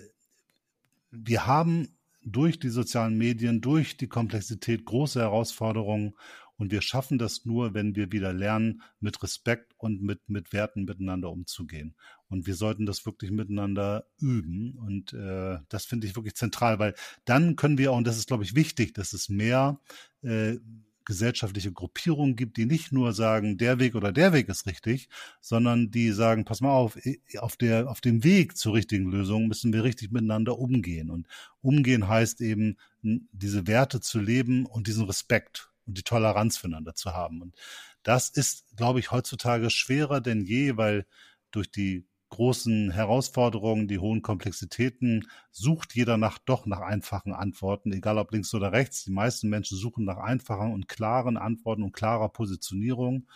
wir 1.10 1.48
haben 1.48 1.98
durch 2.22 2.60
die 2.60 2.70
sozialen 2.70 3.18
Medien, 3.18 3.60
durch 3.60 3.98
die 3.98 4.08
Komplexität 4.08 4.86
große 4.86 5.20
Herausforderungen 5.20 6.14
und 6.58 6.72
wir 6.72 6.82
schaffen 6.82 7.18
das 7.18 7.44
nur, 7.44 7.74
wenn 7.74 7.96
wir 7.96 8.12
wieder 8.12 8.34
lernen, 8.34 8.84
mit 9.00 9.22
Respekt 9.24 9.74
und 9.78 10.04
mit, 10.04 10.30
mit 10.30 10.54
Werten 10.54 10.86
miteinander 10.86 11.32
umzugehen. 11.32 11.96
Und 12.30 12.46
wir 12.46 12.54
sollten 12.54 12.86
das 12.86 13.04
wirklich 13.08 13.32
miteinander 13.32 14.06
üben. 14.20 14.78
Und 14.78 15.14
äh, 15.14 15.58
das 15.68 15.86
finde 15.86 16.06
ich 16.06 16.16
wirklich 16.16 16.36
zentral, 16.36 16.78
weil 16.78 16.94
dann 17.26 17.56
können 17.56 17.80
wir 17.80 17.92
auch, 17.92 17.98
und 17.98 18.06
das 18.06 18.18
ist, 18.18 18.28
glaube 18.28 18.44
ich, 18.44 18.54
wichtig, 18.54 18.94
dass 18.94 19.14
es 19.14 19.28
mehr 19.28 19.82
äh, 20.22 20.58
gesellschaftliche 21.06 21.72
Gruppierungen 21.72 22.36
gibt, 22.36 22.58
die 22.58 22.66
nicht 22.66 22.92
nur 22.92 23.14
sagen, 23.14 23.58
der 23.58 23.80
Weg 23.80 23.96
oder 23.96 24.12
der 24.12 24.34
Weg 24.34 24.50
ist 24.50 24.66
richtig, 24.66 25.08
sondern 25.40 25.92
die 25.92 26.12
sagen, 26.12 26.46
pass 26.46 26.62
mal 26.62 26.72
auf, 26.72 26.98
auf 27.38 27.56
der, 27.58 27.90
auf 27.90 28.02
dem 28.02 28.24
Weg 28.24 28.58
zur 28.58 28.74
richtigen 28.74 29.10
Lösung 29.10 29.48
müssen 29.48 29.72
wir 29.72 29.84
richtig 29.84 30.12
miteinander 30.12 30.58
umgehen. 30.58 31.10
Und 31.10 31.28
umgehen 31.62 32.08
heißt 32.08 32.42
eben, 32.42 32.78
diese 33.02 33.68
Werte 33.68 34.02
zu 34.02 34.20
leben 34.20 34.66
und 34.66 34.88
diesen 34.88 35.06
Respekt 35.06 35.70
und 35.86 35.98
die 35.98 36.04
Toleranz 36.04 36.58
füreinander 36.58 36.96
zu 36.96 37.14
haben. 37.14 37.42
Und 37.42 37.56
das 38.04 38.30
ist, 38.30 38.66
glaube 38.76 39.00
ich, 39.00 39.12
heutzutage 39.12 39.70
schwerer 39.70 40.22
denn 40.22 40.42
je, 40.42 40.78
weil 40.78 41.06
durch 41.52 41.70
die 41.72 42.06
großen 42.30 42.92
Herausforderungen, 42.92 43.88
die 43.88 44.00
hohen 44.00 44.22
Komplexitäten, 44.22 45.28
sucht 45.52 45.96
jeder 45.96 46.18
nach 46.18 46.38
doch 46.40 46.66
nach 46.66 46.82
einfachen 46.82 47.34
Antworten, 47.34 47.92
egal 47.94 48.18
ob 48.18 48.32
links 48.32 48.54
oder 48.54 48.72
rechts. 48.72 49.04
Die 49.06 49.12
meisten 49.12 49.50
Menschen 49.50 49.78
suchen 49.78 50.06
nach 50.06 50.18
einfachen 50.18 50.74
und 50.74 50.88
klaren 50.88 51.38
Antworten 51.38 51.84
und 51.84 51.94
klarer 51.94 52.30
Positionierung. 52.30 53.28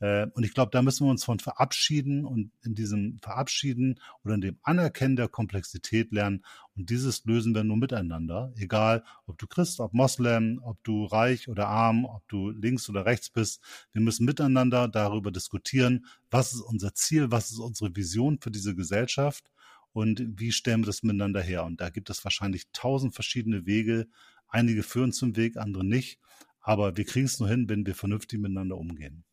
Äh, 0.00 0.26
und 0.34 0.44
ich 0.44 0.54
glaube, 0.54 0.70
da 0.72 0.82
müssen 0.82 1.06
wir 1.06 1.10
uns 1.10 1.24
von 1.24 1.38
verabschieden 1.38 2.24
und 2.24 2.50
in 2.62 2.74
diesem 2.74 3.18
Verabschieden 3.22 4.00
oder 4.24 4.34
in 4.34 4.40
dem 4.40 4.58
Anerkennen 4.62 5.16
der 5.16 5.28
Komplexität 5.28 6.12
lernen. 6.12 6.44
Und 6.76 6.90
dieses 6.90 7.24
lösen 7.24 7.54
wir 7.54 7.64
nur 7.64 7.76
miteinander. 7.76 8.52
Egal, 8.56 9.04
ob 9.26 9.38
du 9.38 9.46
Christ, 9.46 9.80
ob 9.80 9.94
Moslem, 9.94 10.60
ob 10.62 10.82
du 10.84 11.04
reich 11.04 11.48
oder 11.48 11.68
arm, 11.68 12.04
ob 12.04 12.26
du 12.28 12.50
links 12.50 12.88
oder 12.88 13.06
rechts 13.06 13.30
bist. 13.30 13.62
Wir 13.92 14.00
müssen 14.00 14.24
miteinander 14.24 14.88
darüber 14.88 15.30
diskutieren, 15.30 16.06
was 16.30 16.52
ist 16.52 16.60
unser 16.60 16.94
Ziel, 16.94 17.30
was 17.30 17.50
ist 17.50 17.58
unsere 17.58 17.94
Vision 17.94 18.38
für 18.40 18.50
diese 18.50 18.74
Gesellschaft 18.74 19.50
und 19.92 20.24
wie 20.40 20.50
stellen 20.50 20.82
wir 20.82 20.86
das 20.86 21.04
miteinander 21.04 21.40
her. 21.40 21.64
Und 21.64 21.80
da 21.80 21.88
gibt 21.88 22.10
es 22.10 22.24
wahrscheinlich 22.24 22.64
tausend 22.72 23.14
verschiedene 23.14 23.64
Wege. 23.64 24.08
Einige 24.48 24.82
führen 24.82 25.12
zum 25.12 25.36
Weg, 25.36 25.56
andere 25.56 25.84
nicht. 25.84 26.18
Aber 26.60 26.96
wir 26.96 27.04
kriegen 27.04 27.26
es 27.26 27.38
nur 27.38 27.48
hin, 27.48 27.68
wenn 27.68 27.86
wir 27.86 27.94
vernünftig 27.94 28.40
miteinander 28.40 28.76
umgehen. 28.76 29.24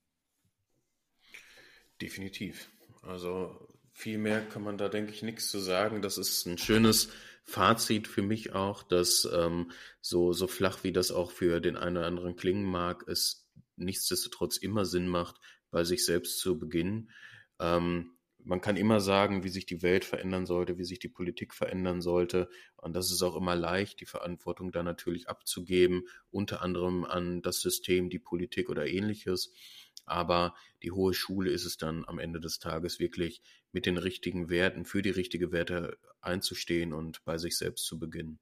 Definitiv. 2.02 2.70
Also 3.04 3.68
viel 3.94 4.18
mehr 4.18 4.42
kann 4.42 4.64
man 4.64 4.78
da, 4.78 4.90
denke 4.90 5.12
ich, 5.12 5.22
nichts 5.22 5.50
zu 5.50 5.60
sagen. 5.60 6.02
Das 6.02 6.18
ist 6.18 6.46
ein 6.46 6.58
schönes 6.58 7.10
Fazit 7.44 8.08
für 8.08 8.22
mich 8.22 8.54
auch, 8.54 8.84
dass 8.84 9.28
ähm, 9.32 9.72
so, 10.00 10.34
so 10.34 10.48
flach 10.48 10.84
wie 10.84 10.92
das 10.92 11.12
auch 11.12 11.32
für 11.32 11.60
den 11.60 11.78
einen 11.78 11.98
oder 11.98 12.08
anderen 12.08 12.36
klingen 12.36 12.66
mag, 12.66 13.08
es 13.08 13.50
nichtsdestotrotz 13.76 14.58
immer 14.58 14.86
Sinn 14.86 15.08
macht, 15.08 15.38
bei 15.70 15.84
sich 15.84 16.06
selbst 16.06 16.40
zu 16.40 16.58
beginnen. 16.60 17.12
Ähm, 17.60 18.12
man 18.44 18.62
kann 18.62 18.78
immer 18.78 19.00
sagen, 19.00 19.44
wie 19.44 19.50
sich 19.50 19.66
die 19.66 19.82
Welt 19.82 20.04
verändern 20.04 20.46
sollte, 20.46 20.78
wie 20.78 20.84
sich 20.84 21.00
die 21.00 21.10
Politik 21.10 21.54
verändern 21.54 22.02
sollte. 22.02 22.50
Und 22.78 22.96
das 22.96 23.12
ist 23.12 23.22
auch 23.22 23.36
immer 23.36 23.56
leicht, 23.56 24.02
die 24.02 24.06
Verantwortung 24.06 24.72
da 24.72 24.84
natürlich 24.84 25.30
abzugeben, 25.30 26.08
unter 26.32 26.62
anderem 26.62 27.06
an 27.06 27.42
das 27.42 27.62
System, 27.62 28.10
die 28.10 28.20
Politik 28.20 28.70
oder 28.70 28.88
ähnliches. 28.88 29.54
Aber 30.12 30.56
die 30.84 30.92
hohe 30.92 31.14
Schule 31.14 31.52
ist 31.52 31.64
es 31.64 31.78
dann 31.78 32.04
am 32.06 32.20
Ende 32.20 32.42
des 32.42 32.60
Tages 32.60 33.00
wirklich 33.00 33.42
mit 33.72 33.86
den 33.86 33.98
richtigen 33.98 34.50
Werten, 34.50 34.84
für 34.84 35.02
die 35.02 35.10
richtige 35.10 35.54
Werte 35.54 35.98
einzustehen 36.20 36.92
und 36.92 37.24
bei 37.24 37.38
sich 37.38 37.58
selbst 37.58 37.86
zu 37.86 37.98
beginnen. 37.98 38.38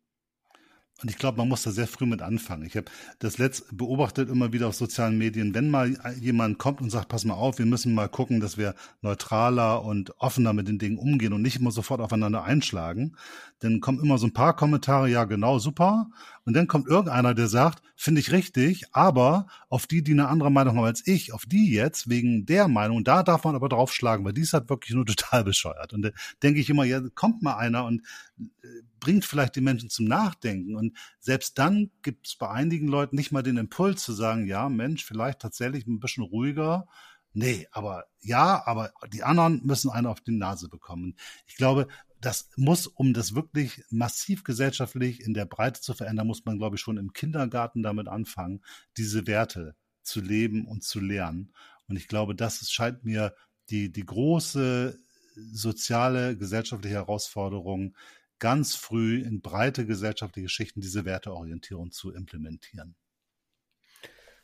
Und 1.02 1.10
ich 1.10 1.18
glaube, 1.18 1.38
man 1.38 1.48
muss 1.48 1.64
da 1.64 1.72
sehr 1.72 1.88
früh 1.88 2.06
mit 2.06 2.22
anfangen. 2.22 2.66
Ich 2.66 2.76
habe 2.76 2.88
das 3.20 3.38
letzt 3.38 3.66
beobachtet 3.76 4.30
immer 4.30 4.52
wieder 4.52 4.68
auf 4.68 4.76
sozialen 4.76 5.18
Medien, 5.18 5.54
wenn 5.54 5.70
mal 5.70 5.96
jemand 6.20 6.58
kommt 6.58 6.82
und 6.82 6.90
sagt, 6.90 7.08
pass 7.08 7.24
mal 7.24 7.36
auf, 7.36 7.58
wir 7.58 7.66
müssen 7.66 7.94
mal 7.94 8.10
gucken, 8.10 8.40
dass 8.40 8.58
wir 8.58 8.76
neutraler 9.02 9.84
und 9.84 10.20
offener 10.20 10.52
mit 10.54 10.68
den 10.68 10.78
Dingen 10.78 10.98
umgehen 10.98 11.32
und 11.32 11.42
nicht 11.42 11.58
immer 11.58 11.72
sofort 11.72 12.02
aufeinander 12.02 12.44
einschlagen, 12.44 13.16
dann 13.60 13.82
kommen 13.82 14.00
immer 14.00 14.18
so 14.18 14.28
ein 14.28 14.34
paar 14.34 14.56
Kommentare, 14.56 15.10
ja 15.10 15.26
genau, 15.26 15.60
super. 15.60 16.10
Und 16.46 16.54
dann 16.54 16.68
kommt 16.68 16.88
irgendeiner, 16.88 17.34
der 17.34 17.48
sagt, 17.48 17.84
finde 17.96 18.22
ich 18.22 18.32
richtig, 18.32 18.86
aber 18.94 19.48
auf 19.68 19.86
die, 19.86 20.02
die 20.02 20.14
eine 20.14 20.30
andere 20.30 20.50
Meinung 20.50 20.78
haben 20.78 20.86
als 20.86 21.06
ich, 21.06 21.34
auf 21.34 21.46
die 21.46 21.72
jetzt 21.72 22.10
wegen 22.10 22.46
der 22.46 22.68
Meinung, 22.68 23.04
da 23.04 23.24
darf 23.24 23.44
man 23.44 23.56
aber 23.56 23.70
draufschlagen, 23.70 24.26
weil 24.26 24.34
die 24.34 24.42
ist 24.42 24.54
halt 24.54 24.70
wirklich 24.70 24.96
nur 24.96 25.06
total 25.06 25.44
bescheuert. 25.44 25.94
Und 25.94 26.04
da 26.04 26.10
denke 26.42 26.60
ich 26.60 26.70
immer, 26.70 26.86
ja, 26.86 27.02
kommt 27.14 27.42
mal 27.42 27.58
einer 27.58 27.86
und 27.86 28.02
äh, 28.40 28.68
bringt 29.00 29.26
vielleicht 29.26 29.56
die 29.56 29.62
Menschen 29.62 29.90
zum 29.90 30.06
Nachdenken. 30.06 30.76
Und 30.76 30.89
selbst 31.20 31.58
dann 31.58 31.92
gibt 32.02 32.28
es 32.28 32.36
bei 32.36 32.50
einigen 32.50 32.88
Leuten 32.88 33.16
nicht 33.16 33.32
mal 33.32 33.44
den 33.44 33.58
Impuls 33.58 34.04
zu 34.04 34.14
sagen, 34.14 34.46
ja, 34.46 34.70
Mensch, 34.70 35.06
vielleicht 35.06 35.40
tatsächlich 35.40 35.88
ein 35.88 36.00
bisschen 36.00 36.24
ruhiger. 36.24 36.88
Nee, 37.34 37.68
aber 37.72 38.06
ja, 38.22 38.64
aber 38.66 38.92
die 39.14 39.24
anderen 39.24 39.62
müssen 39.66 39.92
einen 39.92 40.08
auf 40.08 40.22
die 40.22 40.36
Nase 40.36 40.68
bekommen. 40.68 41.16
Ich 41.48 41.56
glaube, 41.56 41.88
das 42.22 42.50
muss, 42.56 42.88
um 42.88 43.14
das 43.14 43.36
wirklich 43.36 43.84
massiv 43.90 44.44
gesellschaftlich 44.44 45.22
in 45.22 45.34
der 45.34 45.46
Breite 45.46 45.82
zu 45.82 45.94
verändern, 45.94 46.28
muss 46.28 46.46
man, 46.46 46.58
glaube 46.58 46.76
ich, 46.76 46.82
schon 46.82 46.98
im 46.98 47.14
Kindergarten 47.14 47.84
damit 47.84 48.08
anfangen, 48.08 48.62
diese 48.98 49.26
Werte 49.28 49.76
zu 50.04 50.20
leben 50.22 50.66
und 50.66 50.84
zu 50.84 51.00
lernen. 51.00 51.54
Und 51.88 51.96
ich 51.96 52.08
glaube, 52.08 52.36
das 52.36 52.70
scheint 52.72 53.06
mir 53.06 53.34
die, 53.70 53.92
die 53.92 54.06
große 54.06 55.00
soziale, 55.36 56.36
gesellschaftliche 56.36 56.96
Herausforderung, 56.96 57.96
ganz 58.40 58.76
früh 58.76 59.22
in 59.22 59.42
breite 59.42 59.86
gesellschaftliche 59.86 60.50
Schichten 60.50 60.82
diese 60.82 61.06
Werteorientierung 61.06 61.92
zu 61.92 62.14
implementieren. 62.14 62.96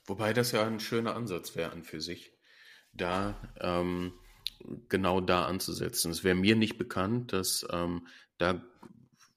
Wobei 0.05 0.33
das 0.33 0.51
ja 0.51 0.65
ein 0.65 0.79
schöner 0.79 1.15
Ansatz 1.15 1.55
wäre 1.55 1.71
an 1.71 1.83
für 1.83 1.99
sich, 1.99 2.31
da 2.93 3.41
ähm, 3.59 4.13
genau 4.87 5.19
da 5.21 5.45
anzusetzen. 5.45 6.11
Es 6.11 6.23
wäre 6.23 6.35
mir 6.35 6.55
nicht 6.55 6.77
bekannt, 6.77 7.33
dass 7.33 7.65
ähm, 7.71 8.07
da 8.37 8.63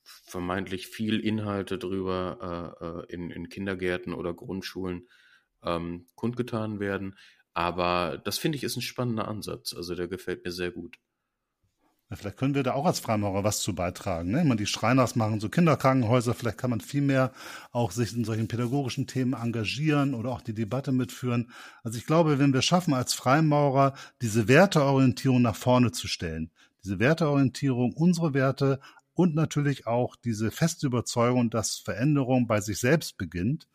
vermeintlich 0.02 0.88
viel 0.88 1.20
Inhalte 1.20 1.78
drüber 1.78 2.76
äh, 2.80 3.12
äh, 3.12 3.14
in, 3.14 3.30
in 3.30 3.48
Kindergärten 3.48 4.12
oder 4.12 4.34
Grundschulen 4.34 5.08
ähm, 5.62 6.06
kundgetan 6.14 6.80
werden. 6.80 7.16
Aber 7.54 8.20
das 8.24 8.38
finde 8.38 8.56
ich 8.56 8.64
ist 8.64 8.76
ein 8.76 8.82
spannender 8.82 9.28
Ansatz. 9.28 9.74
Also 9.74 9.94
der 9.94 10.08
gefällt 10.08 10.44
mir 10.44 10.52
sehr 10.52 10.70
gut. 10.70 10.96
Vielleicht 12.16 12.38
können 12.38 12.54
wir 12.54 12.62
da 12.62 12.72
auch 12.72 12.86
als 12.86 13.00
Freimaurer 13.00 13.44
was 13.44 13.60
zu 13.60 13.74
beitragen. 13.74 14.30
Ne? 14.30 14.38
Ich 14.38 14.44
meine, 14.44 14.56
die 14.56 14.66
Schreiners 14.66 15.14
machen 15.14 15.40
so 15.40 15.50
Kinderkrankenhäuser, 15.50 16.32
vielleicht 16.32 16.56
kann 16.56 16.70
man 16.70 16.80
viel 16.80 17.02
mehr 17.02 17.32
auch 17.70 17.90
sich 17.90 18.16
in 18.16 18.24
solchen 18.24 18.48
pädagogischen 18.48 19.06
Themen 19.06 19.34
engagieren 19.34 20.14
oder 20.14 20.30
auch 20.30 20.40
die 20.40 20.54
Debatte 20.54 20.90
mitführen. 20.90 21.50
Also 21.82 21.98
ich 21.98 22.06
glaube, 22.06 22.38
wenn 22.38 22.54
wir 22.54 22.62
schaffen, 22.62 22.94
als 22.94 23.12
Freimaurer 23.12 23.92
diese 24.22 24.48
Werteorientierung 24.48 25.42
nach 25.42 25.56
vorne 25.56 25.92
zu 25.92 26.08
stellen, 26.08 26.50
diese 26.82 26.98
Werteorientierung, 26.98 27.92
unsere 27.92 28.32
Werte 28.32 28.80
und 29.12 29.34
natürlich 29.34 29.86
auch 29.86 30.16
diese 30.16 30.50
feste 30.50 30.86
Überzeugung, 30.86 31.50
dass 31.50 31.76
Veränderung 31.76 32.46
bei 32.46 32.62
sich 32.62 32.78
selbst 32.78 33.18
beginnt, 33.18 33.68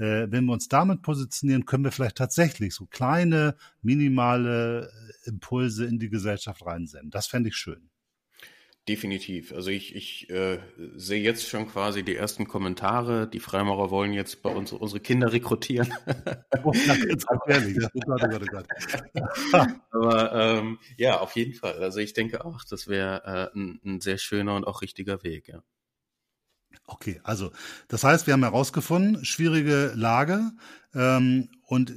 äh, 0.00 0.30
wenn 0.30 0.46
wir 0.46 0.54
uns 0.54 0.68
damit 0.68 1.02
positionieren, 1.02 1.66
können 1.66 1.84
wir 1.84 1.92
vielleicht 1.92 2.16
tatsächlich 2.16 2.74
so 2.74 2.86
kleine, 2.86 3.56
minimale 3.82 4.90
äh, 5.24 5.28
Impulse 5.28 5.84
in 5.84 5.98
die 5.98 6.08
Gesellschaft 6.08 6.64
reinsenden. 6.64 7.10
Das 7.10 7.26
fände 7.26 7.50
ich 7.50 7.56
schön. 7.56 7.90
Definitiv. 8.88 9.52
Also 9.52 9.70
ich, 9.70 9.94
ich 9.94 10.30
äh, 10.30 10.58
sehe 10.96 11.22
jetzt 11.22 11.46
schon 11.46 11.68
quasi 11.68 12.02
die 12.02 12.16
ersten 12.16 12.48
Kommentare. 12.48 13.28
Die 13.28 13.38
Freimaurer 13.38 13.90
wollen 13.90 14.14
jetzt 14.14 14.42
bei 14.42 14.50
uns 14.50 14.72
unsere 14.72 15.00
Kinder 15.00 15.32
rekrutieren. 15.32 15.92
oh, 16.64 16.72
Aber 19.90 20.32
ähm, 20.32 20.78
ja, 20.96 21.20
auf 21.20 21.36
jeden 21.36 21.52
Fall. 21.52 21.74
Also 21.74 22.00
ich 22.00 22.14
denke 22.14 22.42
auch, 22.42 22.64
das 22.64 22.88
wäre 22.88 23.50
äh, 23.54 23.58
ein, 23.58 23.80
ein 23.84 24.00
sehr 24.00 24.16
schöner 24.16 24.56
und 24.56 24.66
auch 24.66 24.80
richtiger 24.80 25.22
Weg, 25.22 25.48
ja. 25.48 25.62
Okay, 26.86 27.20
also 27.22 27.52
das 27.88 28.04
heißt, 28.04 28.26
wir 28.26 28.34
haben 28.34 28.42
herausgefunden, 28.42 29.24
schwierige 29.24 29.92
Lage 29.94 30.50
ähm, 30.94 31.48
und 31.66 31.94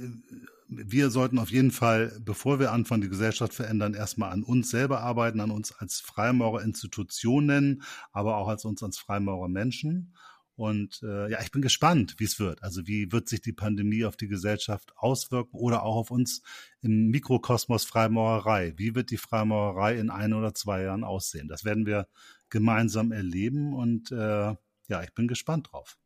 wir 0.68 1.10
sollten 1.10 1.38
auf 1.38 1.50
jeden 1.50 1.70
Fall, 1.70 2.16
bevor 2.24 2.58
wir 2.58 2.72
anfangen, 2.72 3.02
die 3.02 3.08
Gesellschaft 3.08 3.54
verändern, 3.54 3.94
erstmal 3.94 4.32
an 4.32 4.42
uns 4.42 4.70
selber 4.70 5.00
arbeiten, 5.00 5.40
an 5.40 5.50
uns 5.50 5.72
als 5.72 6.00
Freimaurer-Institutionen, 6.00 7.82
aber 8.12 8.36
auch 8.36 8.48
als 8.48 8.64
uns 8.64 8.82
als 8.82 8.98
Freimaurer 8.98 9.48
Menschen. 9.48 10.14
Und 10.56 11.02
äh, 11.02 11.30
ja, 11.30 11.40
ich 11.42 11.50
bin 11.50 11.62
gespannt, 11.62 12.14
wie 12.18 12.24
es 12.24 12.38
wird. 12.38 12.62
Also 12.62 12.86
wie 12.86 13.10
wird 13.10 13.28
sich 13.28 13.40
die 13.40 13.52
Pandemie 13.52 14.04
auf 14.04 14.16
die 14.16 14.28
Gesellschaft 14.28 14.92
auswirken 14.96 15.56
oder 15.56 15.82
auch 15.82 15.96
auf 15.96 16.10
uns 16.12 16.42
im 16.80 17.08
Mikrokosmos 17.08 17.84
Freimaurerei? 17.84 18.72
Wie 18.76 18.94
wird 18.94 19.10
die 19.10 19.16
Freimaurerei 19.16 19.98
in 19.98 20.10
ein 20.10 20.32
oder 20.32 20.54
zwei 20.54 20.82
Jahren 20.82 21.02
aussehen? 21.02 21.48
Das 21.48 21.64
werden 21.64 21.86
wir 21.86 22.06
gemeinsam 22.50 23.10
erleben 23.10 23.74
und 23.74 24.12
äh, 24.12 24.54
ja, 24.88 25.02
ich 25.02 25.12
bin 25.14 25.28
gespannt 25.28 25.68
drauf. 25.72 25.96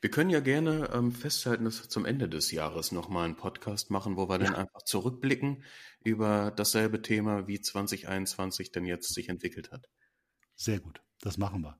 Wir 0.00 0.10
können 0.10 0.30
ja 0.30 0.40
gerne 0.40 0.90
ähm, 0.92 1.12
festhalten, 1.12 1.64
dass 1.64 1.82
wir 1.82 1.88
zum 1.88 2.04
Ende 2.04 2.28
des 2.28 2.50
Jahres 2.50 2.90
nochmal 2.90 3.26
einen 3.26 3.36
Podcast 3.36 3.90
machen, 3.90 4.16
wo 4.16 4.28
wir 4.28 4.38
ja. 4.40 4.46
dann 4.46 4.54
einfach 4.54 4.82
zurückblicken 4.82 5.62
über 6.02 6.50
dasselbe 6.50 7.02
Thema, 7.02 7.46
wie 7.46 7.60
2021 7.60 8.72
denn 8.72 8.84
jetzt 8.84 9.14
sich 9.14 9.28
entwickelt 9.28 9.70
hat. 9.70 9.88
Sehr 10.56 10.80
gut. 10.80 11.00
Das 11.22 11.36
machen 11.36 11.62
wir. 11.62 11.76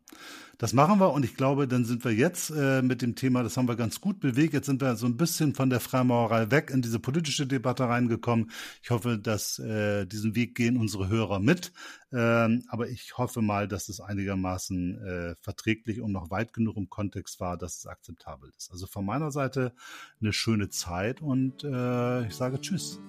Das 0.59 0.74
machen 0.74 1.01
wir 1.01 1.14
und 1.14 1.24
ich 1.24 1.34
glaube, 1.34 1.66
dann 1.66 1.86
sind 1.86 2.05
wir 2.05 2.12
jetzt 2.12 2.51
äh, 2.51 2.82
mit 2.82 3.01
dem 3.01 3.14
Thema, 3.14 3.43
das 3.43 3.57
haben 3.57 3.66
wir 3.66 3.76
ganz 3.76 4.03
gut 4.03 4.20
bewegt. 4.20 4.53
Jetzt 4.53 4.66
sind 4.66 4.82
wir 4.82 4.95
so 4.97 5.07
ein 5.07 5.16
bisschen 5.16 5.55
von 5.55 5.70
der 5.70 5.80
Freimaurerei 5.80 6.51
weg 6.51 6.70
in 6.70 6.82
diese 6.82 6.99
politische 6.99 7.47
Debatte 7.47 7.84
reingekommen. 7.84 8.51
Ich 8.82 8.91
hoffe, 8.91 9.18
dass 9.18 9.59
äh, 9.59 10.05
diesen 10.05 10.34
Weg 10.34 10.55
gehen 10.55 10.76
unsere 10.76 11.09
Hörer 11.09 11.41
mit. 11.41 11.72
Ähm, 12.12 12.64
aber 12.68 12.91
ich 12.91 13.16
hoffe 13.16 13.41
mal, 13.41 13.66
dass 13.66 13.88
es 13.88 14.01
einigermaßen 14.01 15.03
äh, 15.03 15.34
verträglich 15.41 16.03
und 16.03 16.12
noch 16.12 16.30
weit 16.30 16.53
genug 16.53 16.76
im 16.76 16.91
Kontext 16.91 17.41
war, 17.41 17.57
dass 17.57 17.78
es 17.78 17.86
akzeptabel 17.86 18.53
ist. 18.59 18.70
Also 18.70 18.86
von 18.86 19.07
meiner 19.07 19.30
Seite 19.30 19.72
eine 20.20 20.34
schöne 20.34 20.68
Zeit 20.68 21.22
und 21.22 21.64
äh, 21.64 22.26
ich 22.26 22.34
sage 22.34 22.61
Tschüss. 22.61 23.01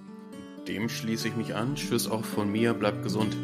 Dem 0.70 0.88
schließe 0.88 1.28
ich 1.28 1.36
mich 1.36 1.56
an. 1.56 1.76
Tschüss 1.76 2.08
auch 2.08 2.24
von 2.24 2.50
mir. 2.50 2.74
Bleibt 2.74 3.04
gesund. 3.04 3.36